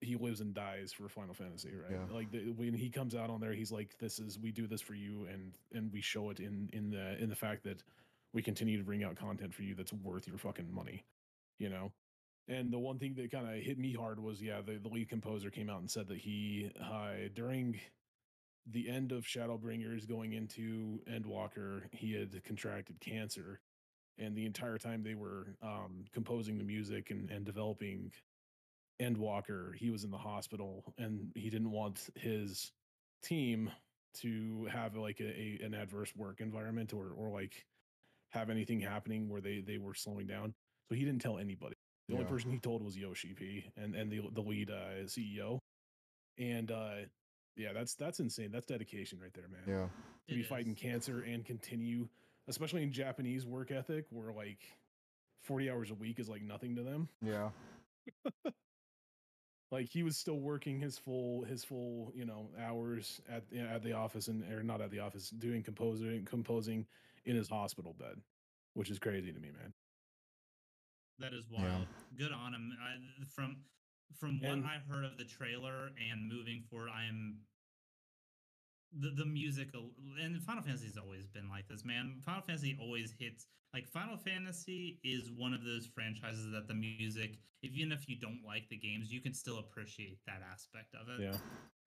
[0.00, 1.92] he lives and dies for Final Fantasy, right?
[1.92, 2.14] Yeah.
[2.14, 4.80] Like the, when he comes out on there, he's like, "This is we do this
[4.80, 7.82] for you," and and we show it in in the in the fact that
[8.32, 11.04] we continue to bring out content for you that's worth your fucking money,
[11.58, 11.92] you know.
[12.48, 15.08] And the one thing that kind of hit me hard was, yeah, the, the lead
[15.08, 17.78] composer came out and said that he uh, during
[18.70, 23.60] the end of Shadowbringers going into Endwalker, he had contracted cancer,
[24.18, 28.12] and the entire time they were um, composing the music and, and developing
[29.00, 32.72] Endwalker, he was in the hospital, and he didn't want his
[33.22, 33.70] team
[34.14, 37.64] to have like a, a an adverse work environment or or like
[38.32, 40.54] have anything happening where they they were slowing down.
[40.88, 41.74] So he didn't tell anybody.
[42.08, 45.58] The only person he told was Yoshi P and and the the lead uh, CEO.
[46.38, 46.94] And uh
[47.56, 48.50] yeah, that's that's insane.
[48.52, 49.62] That's dedication right there, man.
[49.66, 49.88] Yeah.
[50.28, 52.08] To be It fighting cancer and continue,
[52.48, 54.60] especially in Japanese work ethic, where like
[55.42, 57.08] 40 hours a week is like nothing to them.
[57.20, 57.50] Yeah.
[59.72, 63.94] Like he was still working his full his full you know hours at at the
[63.94, 66.86] office and or not at the office doing composing composing
[67.24, 68.20] in his hospital bed,
[68.74, 69.72] which is crazy to me, man.
[71.18, 71.62] That is Yeah.
[71.62, 71.88] wild.
[72.16, 72.72] Good on him.
[72.80, 73.64] I, from
[74.18, 77.46] from what And- I heard of the trailer and moving forward, I am
[78.92, 79.70] the the music
[80.18, 82.20] and Final Fantasy has always been like this, man.
[82.22, 87.38] Final Fantasy always hits like Final Fantasy is one of those franchises that the music,
[87.62, 91.20] even if you don't like the games, you can still appreciate that aspect of it.
[91.20, 91.38] Yeah.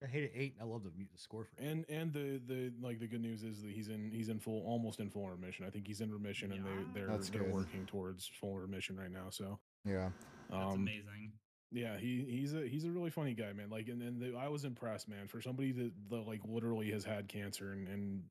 [0.02, 0.54] I hate it eight.
[0.60, 1.66] and I love the the score for it.
[1.66, 4.62] And and the the like the good news is that he's in he's in full
[4.66, 5.64] almost in full remission.
[5.66, 6.70] I think he's in remission and Yeah.
[6.92, 7.52] they they're That's they're good.
[7.52, 9.30] working towards full remission right now.
[9.30, 10.10] So Yeah.
[10.50, 11.32] That's um amazing.
[11.72, 13.70] yeah, he he's a he's a really funny guy, man.
[13.70, 17.04] Like and and the, I was impressed, man, for somebody that, that like literally has
[17.04, 18.22] had cancer and and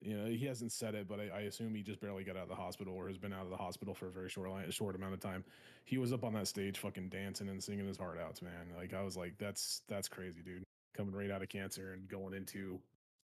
[0.00, 2.42] you know he hasn't said it, but I, I assume he just barely got out
[2.44, 4.70] of the hospital or has been out of the hospital for a very short li-
[4.70, 5.44] short amount of time.
[5.86, 8.68] He was up on that stage, fucking dancing and singing his heart out, man.
[8.76, 10.62] Like I was like, that's that's crazy, dude.
[10.96, 12.78] Coming right out of cancer and going into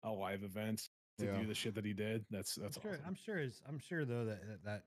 [0.03, 0.89] a live event
[1.19, 1.39] to Yeah.
[1.41, 2.25] do the shit that he did.
[2.31, 3.05] That's that's I'm sure, awesome.
[3.07, 4.83] I'm sure is I'm sure though that, that that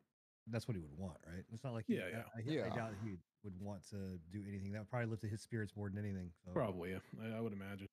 [0.47, 1.43] that's what he would want, right?
[1.53, 2.23] It's not like he, Yeah, I- yeah.
[2.35, 2.75] I, I, Yeah.
[2.75, 4.71] doubt he would want to do anything.
[4.71, 6.31] That would probably lifted his spirits more than anything.
[6.45, 6.51] So.
[6.51, 6.99] Probably, yeah.
[7.23, 7.87] I, I would imagine.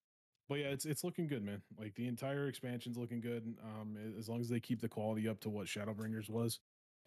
[0.48, 1.60] But yeah, it's it's looking good, man.
[1.78, 3.54] Like the entire expansion's looking good.
[3.62, 6.58] Um, as long as they keep the quality up to what Shadowbringers was,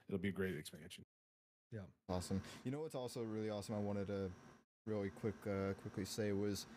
[0.08, 1.04] it'll be a great expansion.
[1.72, 2.42] Yeah, awesome.
[2.64, 3.74] You know what's also really awesome?
[3.76, 4.30] I wanted to
[4.86, 6.68] really quick uh, quickly say was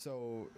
[0.00, 0.48] so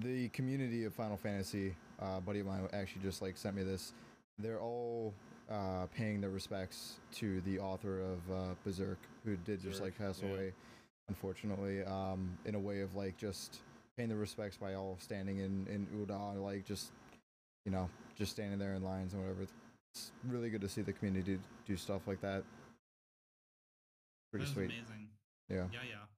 [0.00, 1.74] the community of Final Fantasy.
[2.00, 3.92] Uh, a buddy of mine actually just like sent me this.
[4.38, 5.12] They're all
[5.50, 10.20] uh, paying their respects to the author of uh, Berserk, who did just like pass
[10.22, 10.30] yeah.
[10.30, 10.52] away,
[11.08, 11.84] unfortunately.
[11.84, 13.60] Um, in a way of like just
[13.96, 16.92] paying the respects by all standing in in Ul'dah, like just
[17.66, 19.42] you know just standing there in lines and whatever.
[19.92, 22.44] It's really good to see the community do stuff like that.
[24.30, 24.66] Pretty that sweet.
[24.66, 25.08] amazing.
[25.48, 25.66] Yeah.
[25.72, 26.17] Yeah, yeah.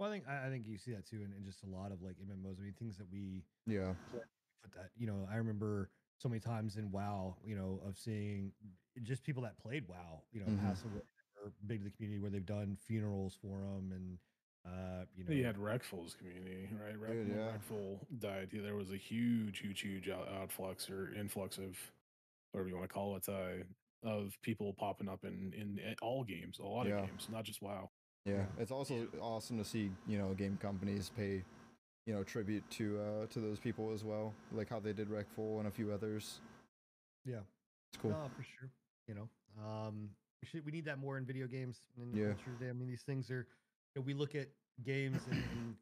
[0.00, 1.92] Well, I think I I think you see that too in, in just a lot
[1.92, 2.58] of like MMOs.
[2.58, 3.92] I mean, things that we Yeah.
[4.10, 4.88] put that.
[4.96, 7.36] You know, I remember so many times in WoW.
[7.44, 8.50] You know, of seeing
[9.02, 10.22] just people that played WoW.
[10.32, 10.60] You know, Mhm.
[10.60, 11.02] pass away
[11.44, 14.18] or big to the community where they've done funerals for them and
[14.64, 16.98] uh, you know, You had Reckful's community, right?
[16.98, 17.56] Reck, Dude, when yeah.
[17.56, 18.52] Reckful died.
[18.52, 21.78] yeah, There was a huge, huge, huge out, outflux or influx of
[22.52, 23.64] whatever you want to call it, uh,
[24.02, 27.00] of people popping up in in a- all games, a lot Yeah.
[27.00, 27.90] of games, not just WoW.
[28.24, 28.34] Yeah.
[28.34, 28.46] Yeah.
[28.58, 29.20] It's also Yeah.
[29.20, 31.42] awesome to see, you know, game companies pay,
[32.06, 34.34] you know, tribute to uh to those people as well.
[34.52, 36.40] Like how they did Reckful and a few others.
[37.24, 37.40] Yeah.
[37.92, 38.10] It's cool.
[38.12, 38.70] No, for sure.
[39.08, 39.28] You know,
[39.64, 40.10] um,
[40.42, 42.26] we should we need that more in video games and in Yeah.
[42.34, 42.70] culture today.
[42.70, 43.46] I mean, these things are.
[43.94, 44.48] You know, we look at
[44.84, 45.74] games and, and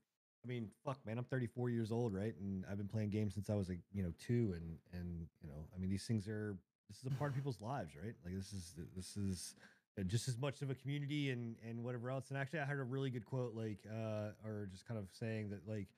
[0.43, 2.35] I mean, fuck, man, I'm 34 years old, right?
[2.40, 5.48] And I've been playing games since I was like, you know, two, and and you
[5.51, 6.56] know, I mean, these things are
[6.89, 8.15] this is a part of people's lives, right?
[8.24, 9.55] Like this is this is
[10.04, 12.30] just as much of a community and and whatever else.
[12.30, 15.50] And actually, I heard a really good quote, like, uh, or just kind of saying
[15.50, 15.88] that, like,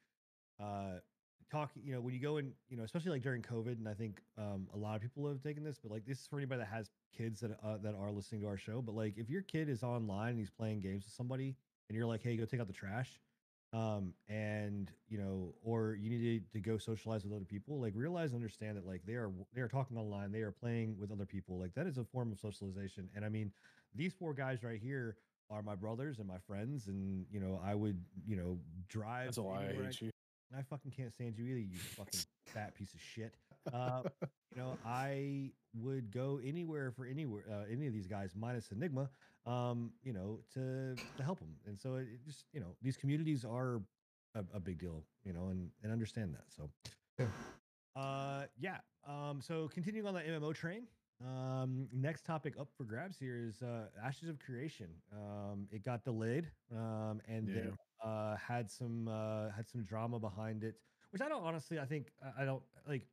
[0.60, 1.00] uh,
[1.50, 3.94] talk you know when you go in you know especially like during covid and i
[3.94, 6.60] think um, a lot of people have taken this but like this is for anybody
[6.60, 9.42] that has kids that uh, that are listening to our show but like if your
[9.42, 11.56] kid is online and he's playing games with somebody
[11.88, 13.20] and you're like hey go take out the trash
[13.72, 18.32] um and you know or you need to go socialize with other people like realize
[18.32, 21.26] and understand that like they are they are talking online they are playing with other
[21.26, 23.52] people like that is a form of socialization and i mean
[23.94, 25.16] these four guys right here
[25.50, 28.58] are my brothers and my friends and you know i would you know
[28.88, 29.68] drive That's lie.
[29.70, 30.10] I hate you.
[30.56, 33.32] I fucking can't stand you either, you fucking fat piece of shit.
[33.72, 34.02] Uh,
[34.54, 39.08] you know, I would go anywhere for anywhere, uh, any of these guys, minus Enigma,
[39.46, 41.54] um, you know, to to help them.
[41.66, 43.80] And so it, it just, you know, these communities are
[44.34, 46.44] a, a big deal, you know, and and understand that.
[46.48, 46.68] So,
[47.18, 47.26] Yeah.
[48.02, 48.78] uh, yeah.
[49.06, 50.82] Um, so continuing on the MMO train.
[51.24, 54.88] Um, next topic up for grabs here is uh, Ashes of Creation.
[55.12, 57.54] Um, it got delayed, um, and Yeah.
[57.54, 60.76] then uh, had some uh, had some drama behind it,
[61.10, 61.78] which I don't honestly.
[61.78, 63.06] I think I- I don't like.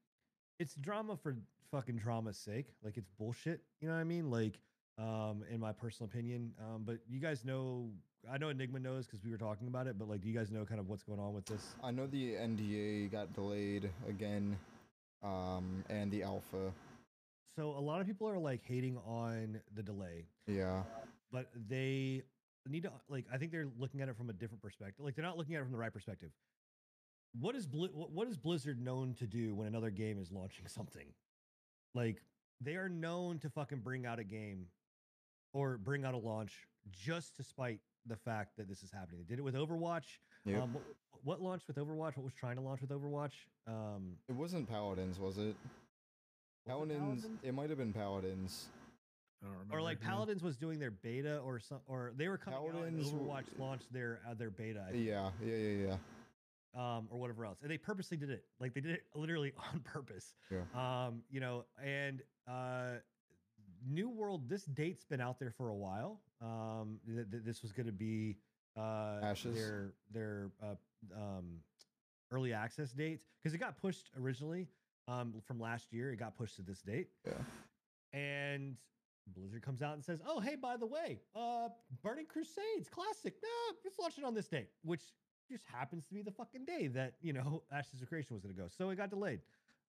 [0.59, 1.35] It's drama for
[1.69, 2.67] fucking drama's sake.
[2.81, 3.61] Like it's bullshit.
[3.81, 4.31] You know what I mean?
[4.31, 4.59] Like,
[4.97, 6.53] um, in my personal opinion.
[6.61, 7.91] Um, but you guys know.
[8.29, 9.97] I know Enigma knows because we were talking about it.
[9.97, 11.75] But like, do you guys know kind of what's going on with this?
[11.84, 14.57] I know the NDA got delayed again,
[15.23, 16.71] um, and the alpha.
[17.57, 20.27] So a lot of people are like hating on the delay.
[20.45, 20.84] Yeah.
[21.31, 22.21] but they
[22.69, 25.23] need to like i think they're looking at it from a different perspective like they're
[25.23, 26.31] not looking at it from the right perspective
[27.39, 31.07] what is what what is blizzard known to do when another game is launching something
[31.95, 32.21] like
[32.59, 34.65] they are known to fucking bring out a game
[35.53, 39.25] or bring out a launch just to spite the fact that this is happening they
[39.35, 40.61] did it with overwatch Yep.
[40.63, 40.84] um what,
[41.23, 43.31] what launched with overwatch what was trying to launch with overwatch
[43.65, 45.55] um it wasn't Paladins, was it?
[46.68, 47.22] Was it Paladins.
[47.22, 47.39] Paladins?
[47.44, 48.68] It might have been Paladins.
[49.44, 50.10] I don't or like yeah.
[50.10, 53.30] paladins was doing their beta or some or they were coming out and Paladins w-
[53.30, 55.06] overwatch launched their uh, their beta I think.
[55.06, 55.30] Yeah.
[55.45, 55.56] Yeah.
[55.56, 55.88] Yeah.
[56.76, 56.98] Yeah.
[56.98, 57.60] um, or whatever else.
[57.61, 58.45] And they purposely did it.
[58.60, 60.34] Like they did it literally on purpose.
[60.52, 60.61] Yeah.
[60.76, 62.95] Um, you know, and uh
[63.88, 66.19] New World, this date's been out there for a while.
[66.41, 68.38] Um, th- th- this was going to be
[68.76, 69.56] uh Ashes?
[69.56, 70.76] their their uh,
[71.15, 71.60] um
[72.31, 74.68] early access date because it got pushed originally
[75.07, 76.11] um from last year.
[76.11, 77.07] It got pushed to this date.
[77.25, 77.34] Yeah.
[78.13, 78.77] And
[79.34, 81.69] Blizzard comes out and says, "Oh, hey, by the way, uh,
[82.01, 85.01] Burning Crusades Classic, no, it's launching on this date," which
[85.49, 88.55] just happens to be the fucking day that you know Ashes of Creation was going
[88.55, 89.41] to go, so it got delayed.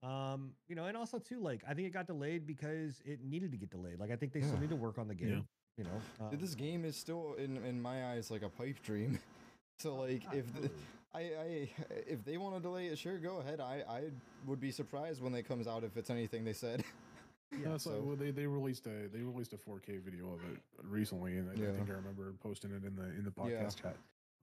[0.03, 3.51] Um, you know, and also too, like I think it got delayed because it needed
[3.53, 3.99] to get delayed.
[3.99, 5.47] Like I think they still need to work on the game.
[5.77, 8.83] You know, Dude, this um, game is still in in my eyes like a pipe
[8.83, 9.19] dream.
[9.79, 10.71] so like if the, really.
[11.19, 11.71] I, I
[12.07, 13.61] if they want to delay it, sure, go ahead.
[13.61, 14.03] I I
[14.47, 16.85] would be surprised when it comes out if it's anything they said.
[17.51, 20.41] Yeah, That's like so- well, they they released a they released a 4K video of
[20.53, 23.77] it recently, and I, I think I remember posting it in the in the podcast
[23.79, 23.83] Yeah.
[23.85, 23.97] chat.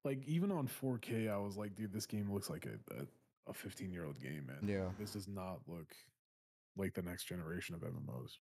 [0.03, 3.05] Like even on 4K, I was like, dude, this game looks like a a,
[3.51, 4.57] a 15 year old game, man.
[4.67, 4.89] Yeah.
[4.97, 5.93] this does not look
[6.75, 8.39] like the next generation of MMOs.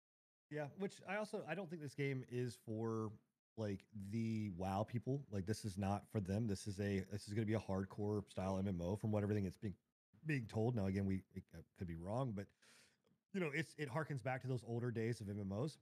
[0.52, 3.12] Yeah, which I also I don't think this game is for
[3.60, 3.82] like
[4.12, 5.22] the WoW people.
[5.32, 6.48] Like this is not for them.
[6.48, 9.46] This is a this is going to be a hardcore style MMO from what everything
[9.46, 9.76] it's being
[10.26, 10.76] being told.
[10.76, 12.46] Now again, we it uh, could be wrong, but
[13.34, 15.78] you know, it's it harkens back to those older days of MMOs.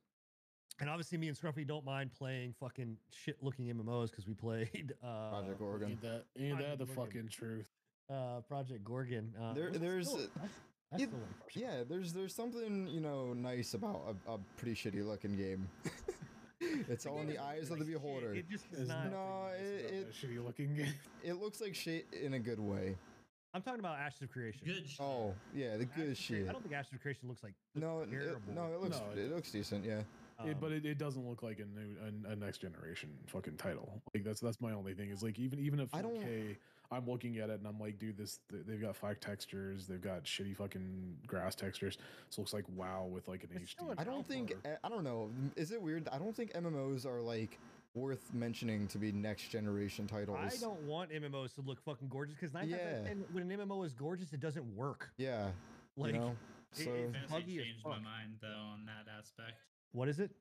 [0.79, 4.93] And obviously, me and Scruffy don't mind playing fucking shit looking MMOs because we played
[5.03, 5.89] uh, Project Gorgon.
[5.91, 7.05] Ain't that ain't that the Gorgon.
[7.05, 7.69] fucking truth?
[8.11, 9.33] uh, Project Gorgon.
[9.41, 10.53] Uh, There- there's, still- that's,
[10.91, 11.61] that's it- still one person.
[11.61, 15.67] Yeah, there's there's something you know nice about a, a pretty shitty looking game.
[16.89, 18.33] it's all in the eyes of the beholder.
[18.33, 19.11] It just is Is not.
[19.11, 20.85] No, it, it shitty looking
[21.23, 22.95] it looks like shit in a good way.
[23.53, 24.61] I'm talking about Ashes of Creation.
[24.65, 24.87] Good.
[24.87, 24.99] shit.
[24.99, 26.49] Oh yeah, the Ashes good of Crea- shit.
[26.49, 29.17] I don't think Ashes of Creation looks like No, it, no, it looks No, it
[29.19, 29.85] it looks decent.
[29.85, 30.01] Yeah.
[30.45, 31.95] It- but um, it, it doesn't look like a new
[32.29, 34.01] a, a next generation fucking title.
[34.13, 36.55] Like that's that's my only thing is like even even if I don't- 4K,
[36.91, 40.23] I'm looking at it and I'm like, dude, this they've got five textures, they've got
[40.23, 41.97] shitty fucking grass textures.
[42.30, 43.91] So it looks like WoW with like an It's HD.
[43.91, 44.68] an I don't think Alpha.
[44.68, 45.30] Eh, I- I don't know.
[45.55, 46.07] Is it weird?
[46.09, 47.59] I don't think MMOs are like
[47.93, 50.38] worth mentioning to be next generation titles.
[50.41, 53.03] I don't want MMOs to look fucking gorgeous because nine times Yeah.
[53.03, 55.09] ten, when an MMO is gorgeous, it doesn't work.
[55.18, 55.51] Yeah.
[55.97, 56.30] Like, you know.
[56.30, 56.38] it-
[56.84, 59.57] So it's Fantasy buggy changed my mind though on that aspect.
[59.93, 60.31] what is it?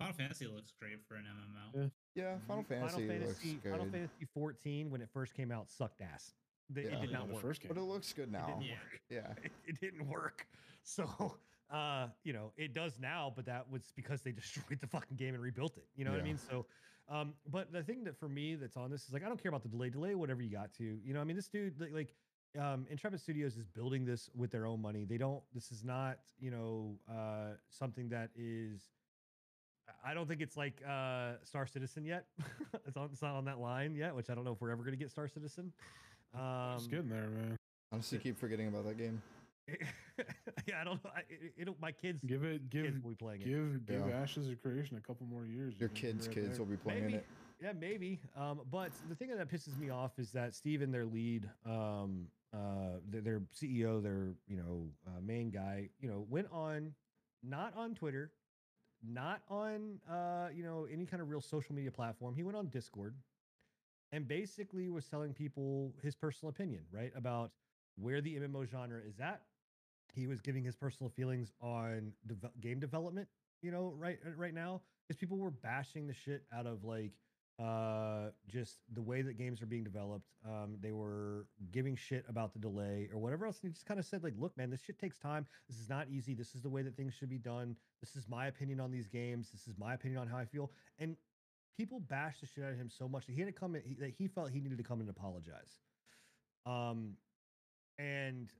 [0.00, 1.90] Final Fantasy looks great for an MMO.
[2.14, 2.22] Yeah.
[2.22, 5.70] yeah, Final Fantasy, Final looks Fantasy, good, Final Fantasy 14 when it first came out
[5.70, 6.32] sucked ass.
[6.70, 6.96] They- Yeah.
[6.96, 7.42] It did not work.
[7.42, 7.68] first game.
[7.72, 8.46] but it looks good now.
[8.46, 8.76] didn't Yeah.
[9.10, 9.34] Yeah.
[9.44, 10.46] It, it didn't work.
[10.82, 11.36] So,
[11.70, 15.34] uh, you know, it does now, but that was because they destroyed the fucking game
[15.34, 15.86] and rebuilt it.
[15.94, 16.38] You know what I mean?
[16.38, 16.64] So,
[17.08, 19.50] um, but the thing that for me that's on this is like I don't care
[19.50, 20.98] about the delay, delay whatever you got to.
[21.04, 22.14] You know, I mean, this dude like, like
[22.58, 25.04] um, Intrepid Studios is building this with their own money.
[25.04, 25.42] They don't.
[25.52, 28.88] This is not you know uh, something that is.
[30.04, 32.26] I don't think it's like uh, Star Citizen yet.
[32.86, 34.82] it's, on, it's not on that line yet, which I don't know if we're ever
[34.82, 35.72] going to get Star Citizen.
[36.34, 37.56] Um, it's getting there, man.
[37.92, 39.20] I honestly, keep forgetting about that game.
[40.66, 41.10] yeah, I don't know.
[41.14, 43.46] I, it, it'll, my kids, Give it, give, kids will be playing it.
[43.46, 44.20] give, give Yeah.
[44.20, 45.74] Ashes of Creation a couple more years.
[45.78, 46.58] Your you can be kids' right kids there.
[46.58, 47.14] will be playing Maybe.
[47.16, 47.26] it.
[47.62, 48.20] Yeah, maybe.
[48.38, 52.98] Um, but the thing that pisses me off is that Steven, their lead, um, uh,
[53.10, 56.94] their, their CEO, their you know uh, main guy, you know, went on,
[57.42, 58.32] not on Twitter,
[59.06, 62.34] not on uh, you know any kind of real social media platform.
[62.34, 63.14] He went on Discord,
[64.12, 67.52] and basically was telling people his personal opinion, right, about
[67.96, 69.42] where the MMO genre is at.
[70.14, 73.28] He was giving his personal feelings on deve- game development,
[73.62, 77.12] you know, right uh, right now, because people were bashing the shit out of like
[77.60, 82.52] uh just the way that games are being developed um they were giving shit about
[82.54, 84.80] the delay or whatever else and he just kind of said like look man this
[84.80, 85.46] shit takes time.
[85.68, 86.32] This is not easy.
[86.34, 87.76] This is the way that things should be done.
[88.00, 89.50] This is my opinion on these games.
[89.50, 90.70] This is my opinion on how i feel.
[90.98, 91.16] And
[91.76, 93.82] people bashed the shit out of him so much that he had to come in
[93.84, 95.78] he, that he felt he needed to come and apologize.
[96.64, 97.16] Um
[97.98, 98.50] and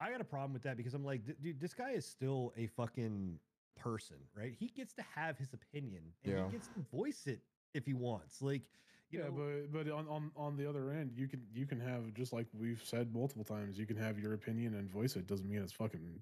[0.00, 2.66] i got a problem with that because i'm like dude this guy is still a
[2.68, 3.38] fucking
[3.76, 4.54] person right?
[4.56, 6.44] He gets to have his opinion and Yeah.
[6.46, 7.40] he gets to voice it
[7.74, 8.62] if he wants like
[9.10, 11.78] you yeah, know but but on, on on the other end, you can you can
[11.78, 15.26] have just like we've said multiple times, you can have your opinion and voice it.
[15.26, 16.20] Doesn't mean it's fucking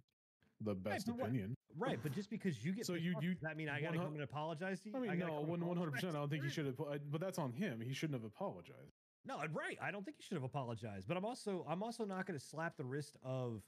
[0.61, 1.55] the best what- opinion.
[1.77, 4.23] right but just because you get So you- you- that mean i gotta come and
[4.23, 6.15] apologize to you I mean, gotta no, one one hundred percent.
[6.15, 6.81] I don't think he should have.
[6.81, 7.81] Uh, but that's on him.
[7.81, 8.97] He shouldn't have apologized.
[9.24, 9.79] No, right.
[9.81, 11.09] I don't think you should have apologized.
[11.09, 13.62] But I'm also I'm also not going to slap the wrist of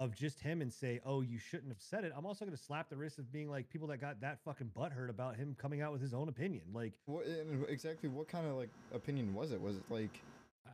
[0.00, 2.62] of just him and say, "Oh, you shouldn't have said it." I'm also going to
[2.62, 5.80] slap the wrist of being like people that got that fucking butthurt about him coming
[5.82, 6.62] out with his own opinion.
[6.72, 8.08] Like What and exactly?
[8.08, 9.60] What kind of like opinion was it?
[9.60, 10.20] Was it like?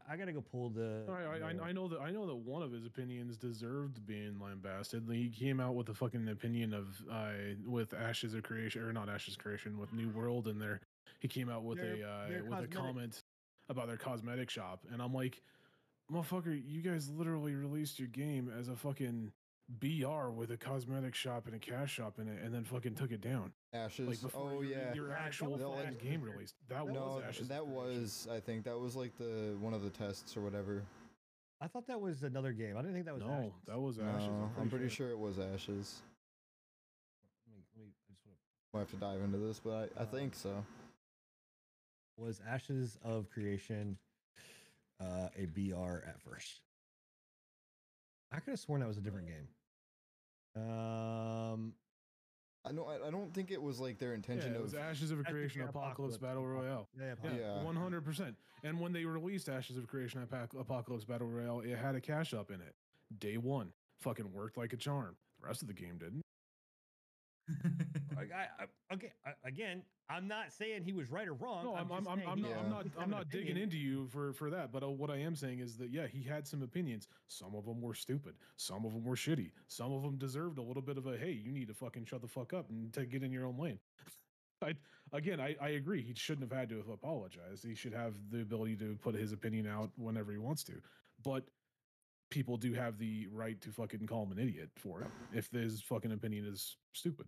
[0.08, 1.02] I, I got to go pull the.
[1.08, 1.12] I,
[1.46, 5.04] I, I- I know that I know that one of his opinions deserved being lambasted.
[5.10, 7.32] He came out with a fucking opinion of uh,
[7.66, 10.80] with Ashes of Creation or not Ashes of Creation with New World in there.
[11.18, 13.22] He came out with Their- a uh, their with a comment
[13.68, 15.42] about their cosmetic shop, and I'm like,
[16.12, 19.32] motherfucker, you guys literally released your game as a fucking
[19.78, 23.12] BR with a cosmetic shop and a cash shop in it, and then fucking took
[23.12, 23.52] it down.
[23.72, 24.08] Ashes.
[24.08, 24.94] Like before oh your, yeah.
[24.94, 26.54] your actual was fucking last- game released.
[26.68, 27.48] That no, was Ashes.
[27.48, 28.26] that was.
[28.30, 30.82] I think that was like the one of the tests or whatever.
[31.60, 32.76] I thought that was another game.
[32.76, 33.22] I didn't think that was.
[33.22, 33.52] no, Ashes.
[33.66, 34.26] that was Ashes.
[34.28, 36.00] No, I'm pretty sure it was Ashes.
[37.46, 38.36] Let me, let me, I just wanna-
[38.72, 40.64] We'll have to dive into this, but I, I Uh, think so.
[42.16, 43.96] was Ashes of Creation.
[45.00, 46.60] Uh, a BR at first.
[48.32, 49.48] I could have sworn that was a different game.
[50.56, 51.72] Um,
[52.64, 52.84] I know.
[52.86, 54.62] I, I don't think it was like their intention Yeah, it of.
[54.62, 55.86] was Ashes of a I Creation Apocalypse
[56.16, 56.88] Apocalypse, Battle Royale.
[56.98, 57.62] yeah, yeah, Yeah, Yeah.
[57.62, 58.36] one hundred percent.
[58.62, 62.50] And when they released Ashes of Creation Apocalypse Battle Royale, it had a cash up
[62.50, 62.74] in it.
[63.18, 63.72] Day one,
[64.02, 65.16] fucking worked like a charm.
[65.40, 66.22] The rest of the game didn't.
[68.16, 71.64] Like, I, I, okay, I, again, I'm not saying he was right or wrong.
[71.64, 74.50] No, I'm, I'm, I'm, I'm not, I'm not, I'm not digging into you for for
[74.50, 74.72] that.
[74.72, 77.08] But uh, what I am saying is that yeah, he had some opinions.
[77.28, 78.34] Some of them were stupid.
[78.56, 79.52] Some of them were shitty.
[79.68, 82.20] Some of them deserved a little bit of a hey, you need to fucking shut
[82.20, 83.78] the fuck up and to get in your own lane.
[84.62, 84.74] I
[85.12, 86.02] again, I, I agree.
[86.02, 87.64] He shouldn't have had to have apologized.
[87.64, 90.74] He should have the ability to put his opinion out whenever he wants to.
[91.24, 91.44] But
[92.30, 95.82] people do have the right to fucking call him an idiot for it if his
[95.82, 97.26] fucking opinion is stupid.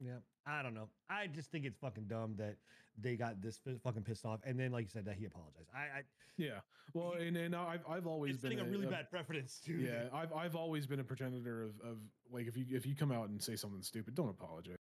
[0.00, 0.88] Yeah, I don't know.
[1.08, 2.56] I just think it's fucking dumb that
[2.98, 5.68] they got this fucking pissed off, and then like you said that he apologized.
[5.74, 6.02] I, I
[6.36, 6.60] Yeah.
[6.92, 9.60] Well, He- and and I've I've always it's been setting a really a- bad preference
[9.64, 9.76] too.
[9.78, 11.98] Yeah, I've I've always been a pretender of of
[12.30, 14.76] like if you if you come out and say something stupid, don't apologize.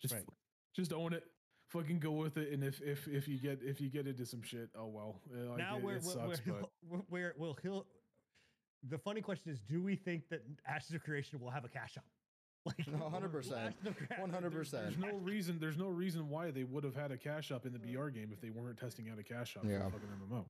[0.00, 0.24] Just Right.
[0.74, 1.24] just own it.
[1.68, 2.52] Fucking go with it.
[2.52, 5.20] And if if if you get if you get into some shit, oh well.
[5.34, 7.86] uh, Like, now it, where it where, sucks, where, but he'll- where, where will he'll?
[8.88, 11.96] The funny question is, do we think that Ashes of Creation will have a cash
[11.96, 12.04] out?
[12.66, 12.92] Like 100%.
[12.92, 14.70] will Ashes of Crea- 100%.
[14.70, 17.72] there's no reason there's no reason why they would have had a cash up in
[17.72, 19.78] the BR game if they weren't testing out a cash up Yeah.
[19.86, 20.44] for fucking MMO.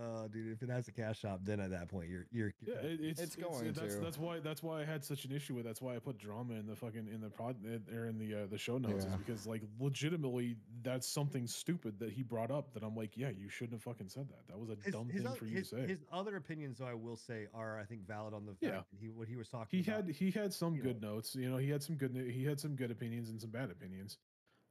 [0.00, 2.74] Oh, dude, if it has a cash shop, then at that point you're you're Yeah,
[2.76, 4.00] it, it's, It's going that's, to.
[4.00, 5.64] That's why that's why I had such an issue with.
[5.64, 7.56] That's why I put drama in the fucking in the prod
[7.92, 9.10] or in the uh, the show notes Yeah.
[9.10, 13.30] is because like legitimately that's something stupid that he brought up that I'm like, yeah,
[13.30, 14.46] you shouldn't have fucking said that.
[14.48, 15.86] That was a his, dumb his, thing oth- for you his, to say.
[15.86, 18.70] his other opinions, though, I will say, are I think valid on the fact Yeah.
[18.92, 20.06] that he what he was talking he about.
[20.06, 21.34] had he had some you good notes.
[21.34, 24.18] You know, he had some good he had some good opinions and some bad opinions.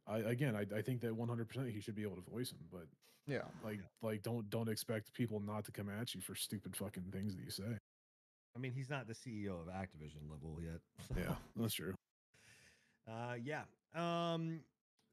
[0.07, 2.88] I again, I, I think that 100% he should be able to voice them, but
[3.32, 3.41] yeah.
[3.64, 7.36] like like don't don't expect people not to come at you for stupid fucking things
[7.36, 7.78] that you say.
[8.56, 10.82] I mean, he's not the CEO of Activision level yet.
[11.18, 11.94] Yeah, that's true.
[13.10, 13.62] Uh, yeah.
[13.95, 14.60] Um,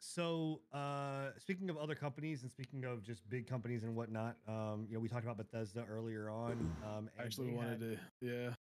[0.00, 4.86] so uh, speaking of other companies and speaking of just big companies and whatnot, um,
[4.88, 6.70] you know, we talked about Bethesda earlier on.
[6.84, 8.50] Um, I actually they wanted had, to yeah.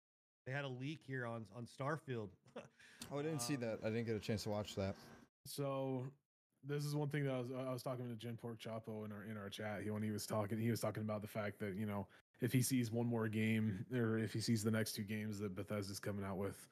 [0.46, 2.28] They had a leak here on on Starfield.
[3.12, 3.78] Oh, I didn't see Um, that.
[3.84, 4.94] I didn't get a chance to watch that.
[5.46, 6.04] So
[6.68, 9.12] this is one thing that I was I was talking to Jen Pork Chapo in
[9.12, 9.82] our in our chat.
[9.82, 12.06] He when he was talking, he was talking about the fact that you know
[12.40, 15.54] if he sees one more game or if he sees the next two games that
[15.56, 16.68] Bethesda's coming out with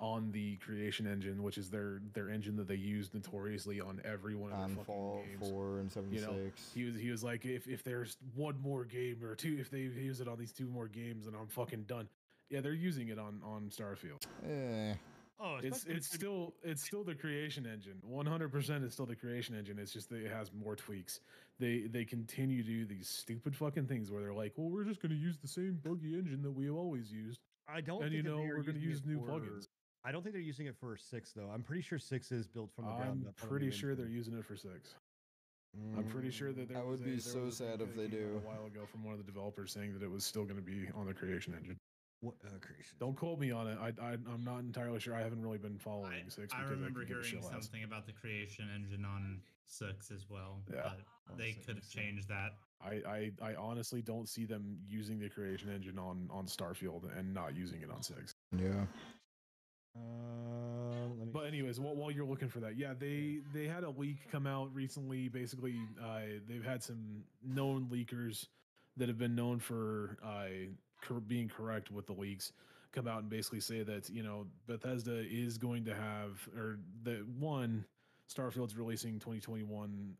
[0.00, 4.36] on the Creation Engine, which is their their engine that they use notoriously on every
[4.36, 5.50] one of their fucking Fallout games.
[5.50, 6.22] 4 and 76.
[6.22, 9.56] You know, He was he was like if if there's one more game or two
[9.58, 12.08] if they use it on these two more games then I'm fucking done.
[12.48, 14.22] Yeah, they're using it on on Starfield.
[14.48, 14.94] eh.
[15.40, 17.98] Oh, It's it's still it's still the creation engine.
[18.02, 19.78] One hundred percent is still the creation engine.
[19.78, 21.20] It's just that it has more tweaks.
[21.58, 25.00] They they continue to do these stupid fucking things where they're like, well, we're just
[25.02, 28.02] going to use the same buggy engine that we have always used, I don't.
[28.02, 29.66] and think you know they are we're going to using use it new for- plugins.
[30.04, 31.50] I don't think they're using it for six though.
[31.52, 33.34] I'm pretty sure six is built from the ground I'm up.
[33.42, 34.94] on a pretty sure they're using it for six.
[35.96, 37.80] I'm pretty sure that mm, there I was would a- be there so was sad
[37.80, 38.40] if they do.
[38.42, 40.62] a while ago from one of the developers saying that it was still going to
[40.62, 41.76] be on the creation engine.
[42.20, 42.96] What uh, creation?
[42.98, 43.78] Don't quote me on it.
[43.80, 45.14] I, I I'm not entirely sure.
[45.14, 46.52] I haven't really been following I, six.
[46.52, 50.60] I remember could give a hearing something about the creation engine on six as well,
[50.72, 50.80] Yeah.
[50.82, 51.00] but
[51.30, 52.54] Oh, they could have changed that.
[52.80, 57.34] I, I I honestly don't see them using the creation engine on on Starfield and
[57.34, 58.32] not using it on six.
[58.56, 58.86] Yeah.
[59.96, 64.30] Uh, But anyways, while, while you're looking for that, yeah, they they had a leak
[64.30, 65.28] come out recently.
[65.28, 68.46] Basically, uh, they've had some known leakers
[68.96, 70.46] that have been known for uh,
[71.02, 72.52] cor- being correct with the leaks
[72.92, 77.26] come out and basically say that you know Bethesda is going to have or that
[77.38, 77.84] one
[78.34, 80.14] Starfield's releasing 2021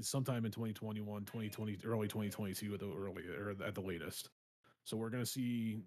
[0.00, 4.30] sometime in 2021 2020 early 2022 at the early or at the latest.
[4.84, 5.78] So we're going to see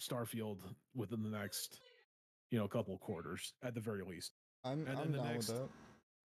[0.00, 0.58] starfield
[0.94, 1.80] within the next
[2.50, 4.32] you know couple of quarters at the very least.
[4.64, 5.68] I'm, then I'm the down next- with that.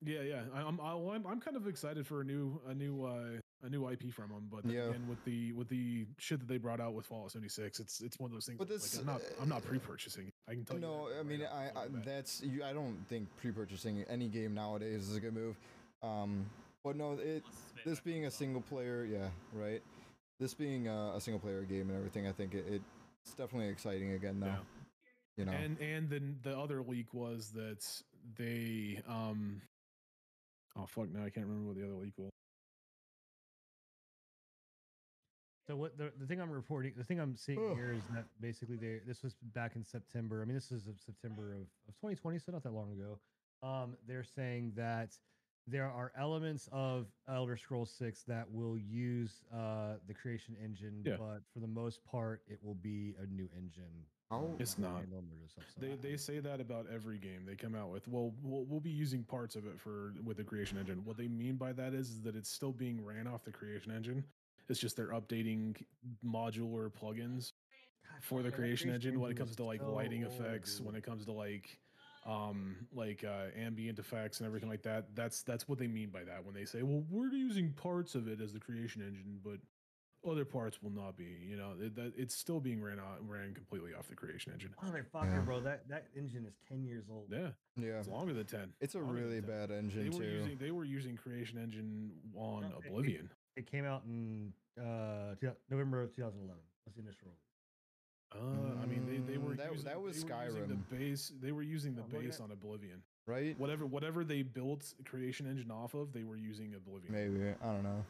[0.03, 0.41] yeah yeah.
[0.53, 4.11] I'm I'm, I'm kind of excited for a new a new uh a new ip
[4.14, 4.90] from them but Yeah.
[4.90, 8.19] again with the with the shit that they brought out with fallout 76 it's it's
[8.19, 10.65] one of those things But this, like, i'm not i'm not uh, pre-purchasing i can
[10.65, 12.06] tell you No, I mean, off- I, right I off the bat.
[12.06, 12.64] that's you.
[12.64, 15.56] I don't think pre-purchasing any game nowadays is a good move.
[16.03, 16.45] Um,
[16.84, 17.44] but no, it
[17.86, 19.82] this being a single player, yeah, right.
[20.40, 22.65] This being a, a single player game and everything, I think it,
[23.23, 24.45] it's definitely exciting again now.
[24.48, 24.57] Yeah.
[25.38, 27.84] You know, And and then the other leak was that
[28.38, 29.61] they um
[30.77, 32.30] oh fuck no, I can't remember what the other leak was.
[35.67, 37.75] So what the, the thing I'm reporting, the thing I'm seeing Ugh.
[37.75, 40.41] here is that basically they this was back in September.
[40.41, 43.19] I mean, this is September of, of 2020, so not that long ago.
[43.67, 45.09] Um, they're saying that
[45.67, 51.15] there are elements of Elder Scrolls 6 that will use uh, the creation engine, Yeah.
[51.17, 54.05] but for the most part, it will be a new engine.
[54.29, 54.37] Oh.
[54.37, 54.97] uh, It's not.
[54.99, 58.07] handle murder stuff, so They they say that about every game they come out with.
[58.07, 61.01] Well, we'll we'll be using parts of it for with the creation engine.
[61.05, 63.91] What they mean by that is, is that it's still being ran off the creation
[63.91, 64.23] engine.
[64.69, 65.75] It's just they're updating
[66.25, 67.51] modular plugins
[68.21, 71.31] for the creation engine when it comes to like lighting effects, when it comes to
[71.31, 71.79] like
[72.25, 75.15] um like uh ambient effects and everything like that.
[75.15, 78.27] That's that's what they mean by that when they say, "Well, we're using parts of
[78.27, 79.59] it as the creation engine, but
[80.27, 83.53] other parts will not be." You know, it, that it's still being ran out ran
[83.53, 84.73] completely off the creation engine.
[84.83, 85.39] Motherfucker, Yeah.
[85.41, 87.27] bro, that, that engine is 10 years old.
[87.29, 87.99] Yeah, Yeah.
[87.99, 88.73] it's longer than 10.
[88.81, 89.47] It's a Longer really 10.
[89.49, 90.25] bad They engine were too.
[90.31, 93.29] using they were using creation engine on No, it- it- Oblivion.
[93.56, 95.36] It came out in uh,
[95.69, 96.61] November of 2011.
[96.86, 97.40] That's the initial release.
[98.34, 100.95] Uh, I mean, they, they were Mm, that- using, that was they were using the
[100.95, 101.32] base.
[101.41, 103.02] They were using the Oh, at base on Oblivion.
[103.27, 103.57] right?
[103.60, 107.14] Whatever whatever they built creation engine off of, they were using Oblivion.
[107.14, 108.03] Maybe I don't know.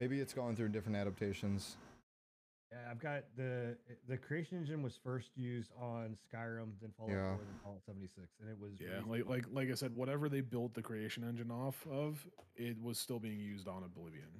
[0.00, 1.76] Maybe it's gone through different adaptations.
[2.72, 3.76] Yeah, I've got the
[4.08, 7.34] the creation engine was first used on Skyrim, then Fallout Yeah.
[7.36, 10.28] 4, then Fallout 76, and it was Yeah, released- like like like I said, whatever
[10.28, 12.26] they built the creation engine off of,
[12.56, 14.30] it was still being used on Oblivion.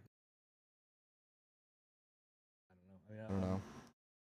[3.10, 3.24] I.
[3.24, 3.60] I, don't know.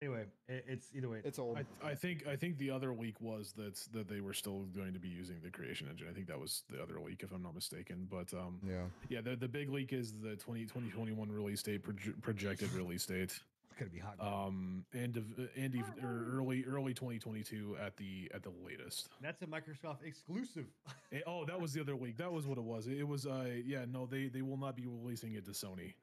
[0.02, 1.20] Anyway, it, it's either way.
[1.24, 1.58] It's old.
[1.82, 4.92] I, I think I think the other leak was that that they were still going
[4.92, 6.06] to be using the creation engine.
[6.10, 8.06] I think that was the other leak, if I'm not mistaken.
[8.10, 8.82] But um, Yeah.
[9.08, 13.22] yeah, the the big leak is the 20, 2021 release date, proje- projected release date.
[13.22, 13.40] it's
[13.78, 14.16] gonna be hot.
[14.20, 19.08] um end of uh, end of or early early 2022 at the at the latest
[19.22, 20.66] That's a Microsoft exclusive.
[21.12, 23.46] Eh, oh that was the other week that was what it was it was uh
[23.64, 25.94] yeah no they they will not be releasing it to sony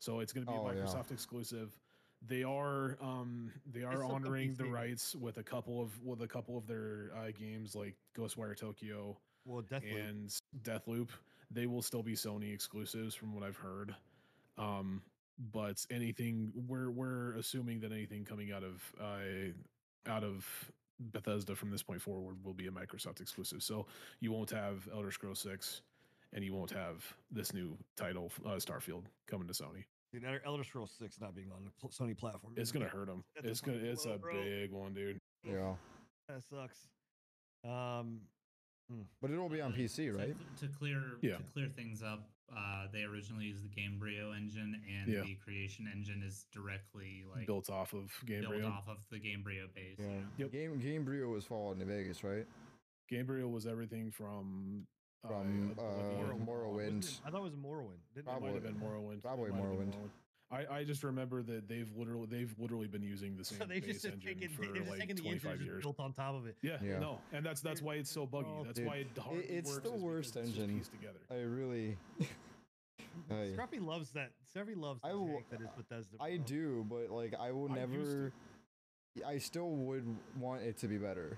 [0.00, 0.80] so it's going to be Oh, a yeah.
[0.82, 1.70] microsoft exclusive
[2.26, 6.56] they are um they are honoring the rights with a couple of with a couple
[6.56, 9.16] of their uh, games like ghostwire tokyo
[9.48, 10.00] well, definitely.
[10.00, 11.08] and Deathloop.
[11.50, 13.94] They will still be Sony exclusives from what I've heard.
[14.58, 15.02] Um,
[15.52, 20.46] but anything we're we're assuming that anything coming out of uh, out of
[21.00, 23.62] Bethesda from this point forward will be a Microsoft exclusive.
[23.62, 23.86] So
[24.20, 25.80] you won't have Elder Scrolls Six,
[26.34, 29.84] and you won't have this new title, uh, Starfield, coming to Sony.
[30.12, 32.54] Dude, Elder- Elder Scrolls 6 not being on the Sony platform.
[32.56, 33.22] It's gonna hurt them.
[33.34, 33.78] That's It's gonna.
[33.78, 34.42] It's blow, a bro.
[34.42, 35.18] big one, dude.
[35.44, 35.76] Yeah.
[36.28, 36.88] That sucks.
[37.64, 38.20] Um,
[39.20, 40.36] But it'll be on Uh, PC, to- right?
[40.60, 41.36] To, clear Yeah.
[41.36, 42.26] to clear things up,
[42.56, 45.20] uh, they originally used the Gamebryo engine, and Yeah.
[45.24, 48.60] the creation engine is directly like Built off of Gamebryo.
[48.60, 49.98] built off of the Gamebryo base.
[49.98, 50.24] Yeah.
[50.38, 50.50] Yep.
[50.52, 52.46] Game Gamebryo was Fallout New Vegas, right?
[53.10, 54.86] Gamebryo was everything from
[55.26, 56.46] From, uh, Oblivion.
[56.46, 57.18] Morrowind.
[57.26, 57.98] I thought it was Morrowind.
[58.14, 59.22] Didn't It might Probably- have been Morrowind.
[59.22, 60.10] probably It might have been Morrowind.
[60.50, 63.80] I, I just remember that they've literally they've literally been using the same So they
[63.80, 65.82] base just engine taken, for they're just like 25 years.
[65.82, 66.56] built on top of it.
[66.62, 67.00] Yeah, Yeah.
[67.00, 68.48] no, and that's that's why it's so buggy.
[68.48, 68.86] Oh, that's dude.
[68.86, 70.78] why it hardly it's works the worst it's engine.
[70.78, 71.18] pieced together.
[71.30, 71.98] I really.
[73.30, 74.30] I, Scruffy loves that.
[74.54, 76.16] Scruffy loves the I will- that is Bethesda.
[76.18, 78.32] I do, but like I will I never.
[79.26, 80.06] I still would
[80.40, 81.36] want it to be better.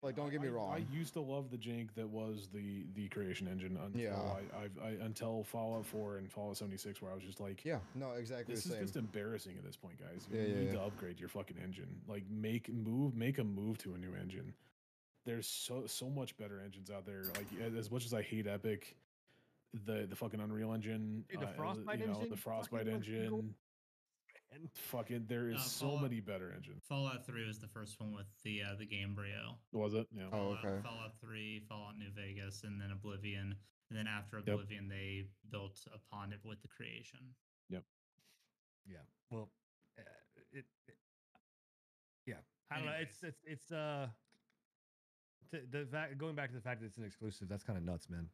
[0.00, 0.72] Like, don't get me wrong.
[0.72, 4.14] I used to love the jank that was the the creation engine until Yeah.
[4.14, 7.78] I, I've I until Fallout 4 and Fallout 76, where I was just like, yeah,
[7.96, 8.84] no, exactly This the is same.
[8.84, 10.26] just embarrassing at this point, guys.
[10.30, 10.72] You Yeah, yeah, need yeah.
[10.74, 11.88] to upgrade your fucking engine.
[12.06, 14.54] Like make move, make a move to a new engine.
[15.26, 17.24] There's so so much better engines out there.
[17.36, 17.46] Like
[17.76, 18.96] as much as I hate Epic,
[19.84, 22.94] the the fucking Unreal Engine, Dude, the uh, Frostbite you know, engine the Frostbite fucking
[22.94, 23.44] looks cool.
[24.58, 24.70] Engine.
[24.74, 26.82] And Fucking, there is Uh, so Fallout- many better engines.
[26.88, 29.56] Fallout 3 was the first one with the uh, the Gamebryo.
[29.72, 30.06] Was it?
[30.12, 30.28] Yeah.
[30.32, 30.80] Oh, okay.
[30.82, 33.54] Fallout 3, Fallout New Vegas, and then Oblivion.
[33.90, 37.20] And then after Oblivion, they built upon it with the creation.
[37.70, 37.84] Yep.
[38.86, 38.98] Yeah,
[39.30, 39.50] well,
[39.98, 40.02] uh,
[40.52, 40.98] it, it-
[42.26, 42.34] yeah,
[42.70, 42.92] I don't know.
[43.00, 44.08] It's it's it's uh,
[45.50, 47.48] t- the fact going back to the fact that it's an exclusive.
[47.48, 48.28] That's kind of nuts, man.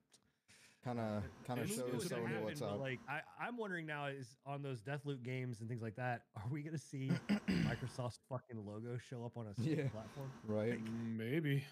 [0.85, 2.79] Kind of, kind of shows it's gonna happen, what's up.
[2.79, 6.23] Like I, I'm wondering now is on those Deathloop games and things like that.
[6.37, 7.11] Are we gonna see
[7.49, 9.89] Microsoft's fucking logo show up on a Yeah.
[9.89, 10.31] platform?
[10.47, 10.85] right?
[10.85, 11.65] Mm, Maybe.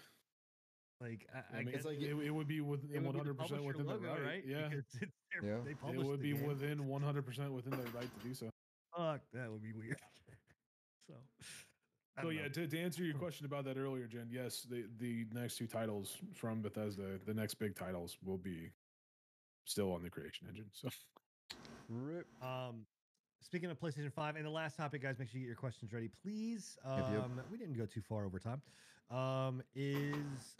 [0.99, 3.13] Like I, I I mean, guess it's like it, it would be within it would
[3.13, 4.43] be the 100 percent within logo, the right.
[4.47, 4.69] Yeah.
[4.71, 5.09] It's their,
[5.43, 5.57] Yeah.
[5.63, 6.47] they It would be game.
[6.47, 8.49] within 100 percent within their right to do so.
[8.97, 9.97] Fuck, that would be weird.
[11.07, 11.13] so.
[12.21, 15.57] So yeah, to, to answer your question about that earlier, Jen, yes, the the next
[15.57, 18.71] two titles from Bethesda, the next big titles will be
[19.65, 20.65] still on the creation engine.
[20.73, 20.89] So
[21.89, 22.27] Rip.
[22.41, 22.85] Um,
[23.41, 25.91] speaking of PlayStation 5, and the last topic, guys, make sure you get your questions
[25.93, 26.77] ready, please.
[26.85, 27.45] Um, Yep, yep.
[27.51, 28.61] we didn't go too far over time.
[29.11, 30.15] Um, is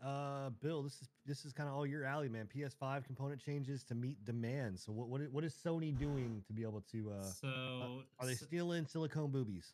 [0.05, 2.47] uh Bill, this is this is kind of all your alley, man.
[2.53, 4.79] PS5 component changes to meet demand.
[4.79, 8.33] So what what, what is Sony doing to be able to uh so are they
[8.33, 9.71] s- stealing silicone boobies?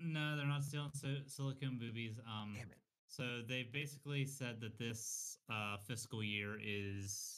[0.00, 2.18] No, they're not stealing si- silicone boobies.
[2.26, 2.78] Um, Damn it.
[3.08, 7.37] So they've basically said that this uh, fiscal year is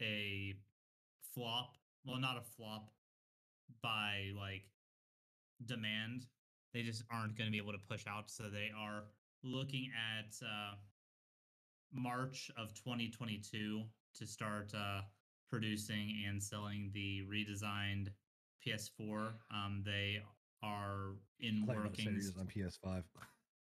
[0.00, 0.54] a
[1.34, 1.76] flop.
[2.04, 2.90] Well, not a flop
[3.82, 4.62] by like
[5.66, 6.26] demand.
[6.74, 8.30] They just aren't going to be able to push out.
[8.30, 9.04] So they are
[9.42, 10.74] looking at uh,
[11.92, 13.82] March of 2022
[14.16, 15.00] to start uh,
[15.50, 18.08] producing and selling the redesigned
[18.66, 19.32] PS4.
[19.54, 20.22] Um, they
[20.62, 23.02] are in Like about workings on PS5.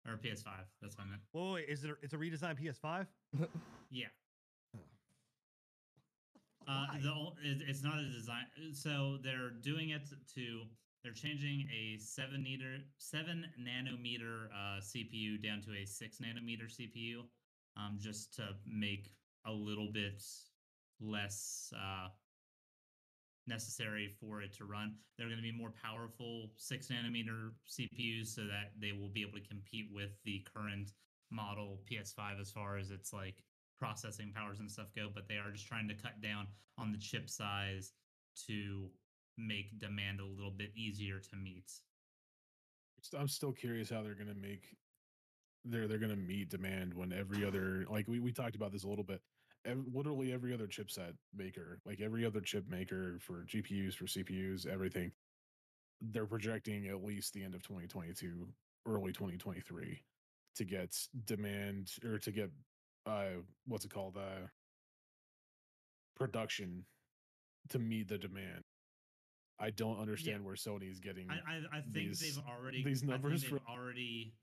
[0.08, 0.46] or PS5.
[0.82, 1.22] That's what I meant.
[1.32, 1.92] Whoa, wait, is it?
[2.02, 3.06] It's a redesigned PS5.
[3.92, 4.08] Yeah.
[6.70, 8.46] Uh, the, it's not a design.
[8.74, 10.02] So they're doing it
[10.36, 10.62] to.
[11.04, 17.22] They're changing a seven meter, seven nanometer uh, CPU down to a six nanometer CPU,
[17.78, 19.14] um, just to make
[19.46, 20.22] a little bit
[21.00, 22.10] less uh,
[23.48, 24.94] necessary for it to run.
[25.18, 29.40] They're going to be more powerful six nanometer CPUs so that they will be able
[29.40, 30.92] to compete with the current
[31.32, 33.36] model PS5 as far as its like
[33.80, 36.48] processing powers and stuff go, but they are just trying to cut down
[36.78, 37.94] on the chip size
[38.48, 38.90] to
[39.38, 41.72] make demand a little bit easier to meet.
[43.18, 44.76] I'm still curious how they're gonna make
[45.66, 48.88] they're they're gonna meet demand when every other like we, we talked about this a
[48.88, 49.22] little bit.
[49.66, 54.66] Ev- literally every other chipset maker, like every other chip maker for GPUs, for CPUs,
[54.66, 55.12] everything,
[56.02, 58.48] they're projecting at least the end of 2022,
[58.88, 60.02] early 2023
[60.56, 62.50] to get demand or to get
[63.06, 64.48] uh what's it called uh
[66.16, 66.86] production
[67.70, 68.64] to meet the demand.
[69.60, 73.04] I don't understand where Sony is getting I I, I think these- they've already these
[73.04, 74.34] numbers they've from- already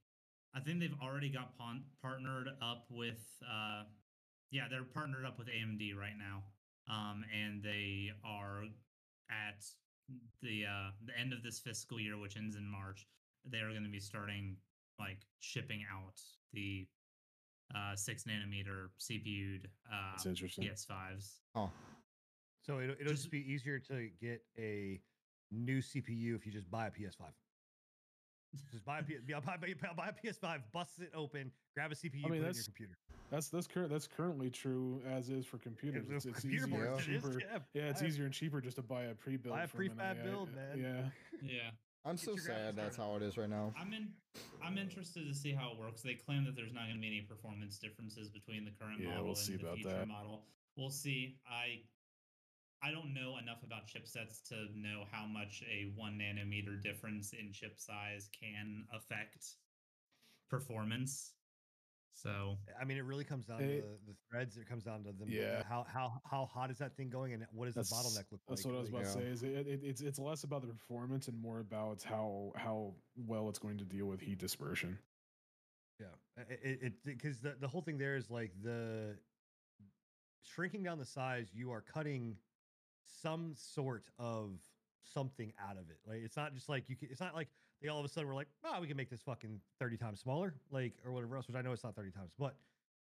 [0.54, 3.84] I think they've already got pon- partnered up with uh
[4.50, 6.42] yeah they're partnered up with AMD right now
[6.92, 8.64] um and they are
[9.30, 9.64] at
[10.42, 13.06] the uh the end of this fiscal year which ends in March
[13.46, 14.56] they're going to be starting
[14.98, 16.20] like shipping out
[16.52, 16.86] the
[17.74, 20.64] uh 6 nanometer CPU'd uh That's interesting.
[20.64, 21.70] PS5s Oh,
[22.62, 25.01] So it'll, it'll just, Just- be easier to get a
[25.51, 27.22] new CPU if you just buy a PS5.
[28.72, 31.94] Just buy a, P- yeah, buy, buy, buy a PS5, bust it open, grab a
[31.94, 32.98] CPU, I mean, put it in your that's- computer.
[33.28, 33.90] That's that's current.
[33.90, 36.06] That's currently true as is for computers.
[36.09, 37.40] It's, it's computer easier boards, and it is, cheaper.
[37.40, 39.52] yeah, Yeah, it's buy a- easier and cheaper just to buy a pre-built.
[39.52, 40.78] Buy a from an prefab AI build, man.
[40.78, 41.70] Yeah, yeah
[42.06, 43.72] I'm so sad that's how it is right now.
[43.80, 44.08] I'm in.
[44.64, 46.02] I'm interested to see how it works.
[46.02, 49.08] They claim that there's not going to be any performance differences between the current Yeah,
[49.08, 50.08] model we'll and see the about future that.
[50.08, 50.44] model.
[50.76, 51.38] We'll see.
[51.50, 51.80] I
[52.86, 57.52] I don't know enough about chipsets to know how much a one nanometer difference in
[57.52, 59.44] chip size can affect
[60.48, 61.32] performance.
[62.16, 64.56] So I mean, it really comes down It- to the, the threads.
[64.56, 65.62] It comes down to the Yeah.
[65.64, 68.64] how how how hot is that thing going, and what does the bottleneck look That's
[68.64, 68.72] like?
[68.72, 69.22] what I was about to say.
[69.24, 73.51] Is it, it, it's it's less about the performance and more about how how well
[73.51, 74.98] it's going to deal with heat dispersion.
[76.01, 76.06] Yeah,
[76.48, 79.18] it it because the the whole thing there is like the
[80.43, 81.51] shrinking down the size.
[81.52, 82.36] You are cutting
[83.05, 84.59] some sort of
[85.02, 85.98] something out of it.
[86.06, 86.97] Like it's not just like you.
[86.97, 87.48] Can, it's not like
[87.82, 90.20] they all of a sudden were like, oh, we can make this fucking thirty times
[90.20, 91.47] smaller, like or whatever else.
[91.47, 92.57] Which I know it's not thirty times, but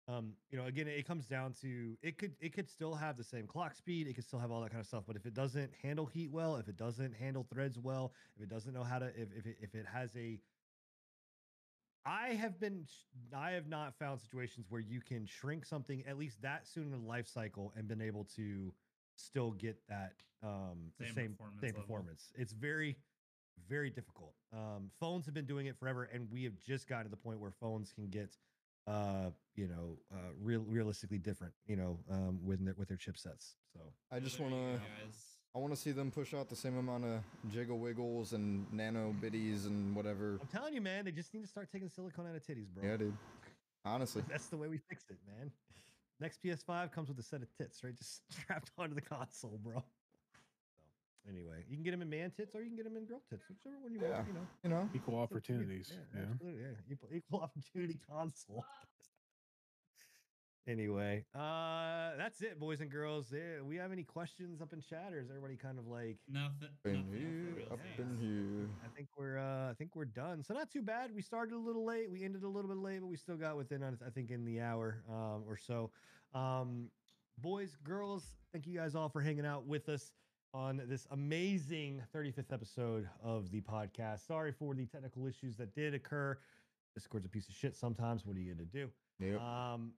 [0.08, 3.24] um, you know, again, it comes down to it could it could still have the
[3.24, 4.08] same clock speed.
[4.08, 5.04] It could still have all that kind of stuff.
[5.08, 8.50] But if it doesn't handle heat well, if it doesn't handle threads well, if it
[8.50, 10.40] doesn't know how to, if if it, if it has a
[12.06, 12.86] I have been
[13.36, 16.92] I have not found situations where you can shrink something at least that soon in
[16.92, 18.72] the life cycle and been able to
[19.16, 22.32] still get that um the Same same performance same performance.
[22.36, 22.98] It's very
[23.68, 24.34] very difficult.
[24.53, 27.40] Um phones have been doing it forever and we have just gotten to the point
[27.40, 28.36] where phones can get
[28.88, 33.56] uh you know uh real realistically different, you know, um with their with their chipsets.
[33.73, 33.80] So
[34.11, 34.80] I just want to.
[35.56, 39.15] I want to see them push out the same amount of jiggle wiggles and nano
[39.22, 40.38] bitties and whatever.
[40.41, 42.84] I'm telling you man, they just need to start taking silicone out of titties, bro.
[42.84, 43.14] Yeah, dude.
[43.86, 45.52] Honestly, That's the way we fix it, man.
[46.19, 47.95] Next PS5 comes with a set of tits, right?
[47.95, 49.84] Just strapped onto the console, bro.
[51.26, 53.06] So, anyway, you can get them in man tits or you can get them in
[53.06, 54.12] girl tits, whichever one you Yeah.
[54.18, 54.28] want.
[54.28, 54.90] You know, you know.
[54.94, 55.60] Equal It's up to you.
[55.60, 55.92] opportunities.
[56.14, 56.22] Yeah.
[56.22, 56.62] absolutely.
[56.62, 58.66] Yeah, equal, equal opportunity console.
[60.68, 63.32] anyway, uh, that's it, boys and girls.
[63.32, 66.18] Yeah, we have any questions up in chat, or is everybody kind of like?
[66.28, 66.70] Nothing.
[66.86, 68.70] In nothing here, up in here.
[68.84, 70.44] I think we're uh I think we're done.
[70.44, 71.12] So not too bad.
[71.14, 72.12] We started a little late.
[72.12, 74.62] We ended a little bit late, but we still got within I think in the
[74.62, 75.90] hour um or so.
[76.36, 76.92] Um
[77.40, 80.12] boys, girls, thank you guys all for hanging out with us
[80.56, 84.26] on this amazing 35th episode of the podcast.
[84.26, 86.38] Sorry for the technical issues that did occur.
[86.94, 88.26] Discord's a piece of shit sometimes.
[88.26, 88.90] What are you going to do?
[89.19, 89.41] Yep.
[89.41, 89.91] Um,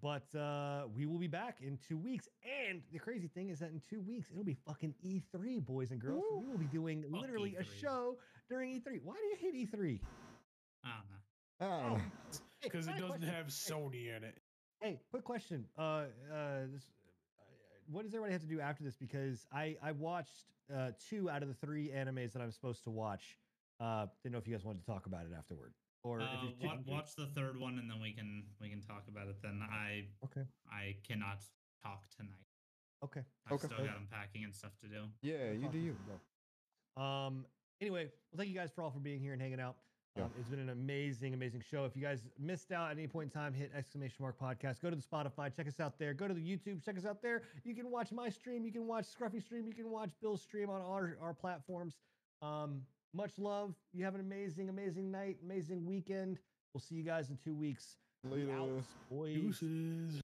[0.00, 2.28] but uh, we will be back in two weeks.
[2.70, 6.00] And the crazy thing is that in two weeks, it'll be fucking E3, boys and
[6.00, 6.22] girls.
[6.30, 7.80] So we will be doing Fuck literally a E3.
[7.80, 8.16] show
[8.48, 9.00] during E3.
[9.02, 10.00] Why do you hate E3?
[10.84, 10.88] I
[11.60, 11.94] don't know.
[11.94, 12.02] Oh, hey,
[12.62, 13.28] Because it doesn't question.
[13.28, 14.38] have Sony in it.
[14.80, 15.64] Hey, quick question.
[15.76, 16.04] Uh, uh,
[16.72, 16.84] this,
[17.86, 18.96] what does everybody have to do after this?
[18.96, 20.44] Because I I watched
[20.74, 23.38] uh, two out of the three animes that I'm supposed to watch.
[23.80, 26.62] Uh, didn't know if you guys wanted to talk about it afterward, or Uh, if
[26.62, 29.36] you wa- watch the third one and then we can we can talk about it.
[29.42, 30.44] Then I Okay.
[30.70, 31.42] I cannot
[31.82, 32.32] talk tonight.
[33.02, 33.22] Okay.
[33.46, 33.66] I've Okay.
[33.66, 35.04] still got unpacking and stuff to do.
[35.22, 35.96] Yeah, you do you.
[36.96, 37.02] Bro.
[37.04, 37.46] Um.
[37.80, 39.76] Anyway, well, thank you guys for all for being here and hanging out.
[40.16, 40.24] Yeah.
[40.24, 41.84] Um, it's been an amazing, amazing show.
[41.84, 44.80] If you guys missed out at any point in time, hit exclamation mark podcast.
[44.80, 46.14] Go to the Spotify, check us out there.
[46.14, 47.42] Go to the YouTube, check us out there.
[47.64, 50.70] You can watch my stream, you can watch Scruffy stream, you can watch Bill's stream
[50.70, 51.94] on our, our platforms.
[52.42, 52.82] Um,
[53.12, 53.74] much love.
[53.92, 56.38] You have an amazing, amazing night, amazing weekend.
[56.72, 57.96] We'll see you guys in two weeks.
[58.24, 58.52] Later.
[58.52, 58.70] out,
[59.10, 59.34] boys.
[59.34, 60.22] Deuces.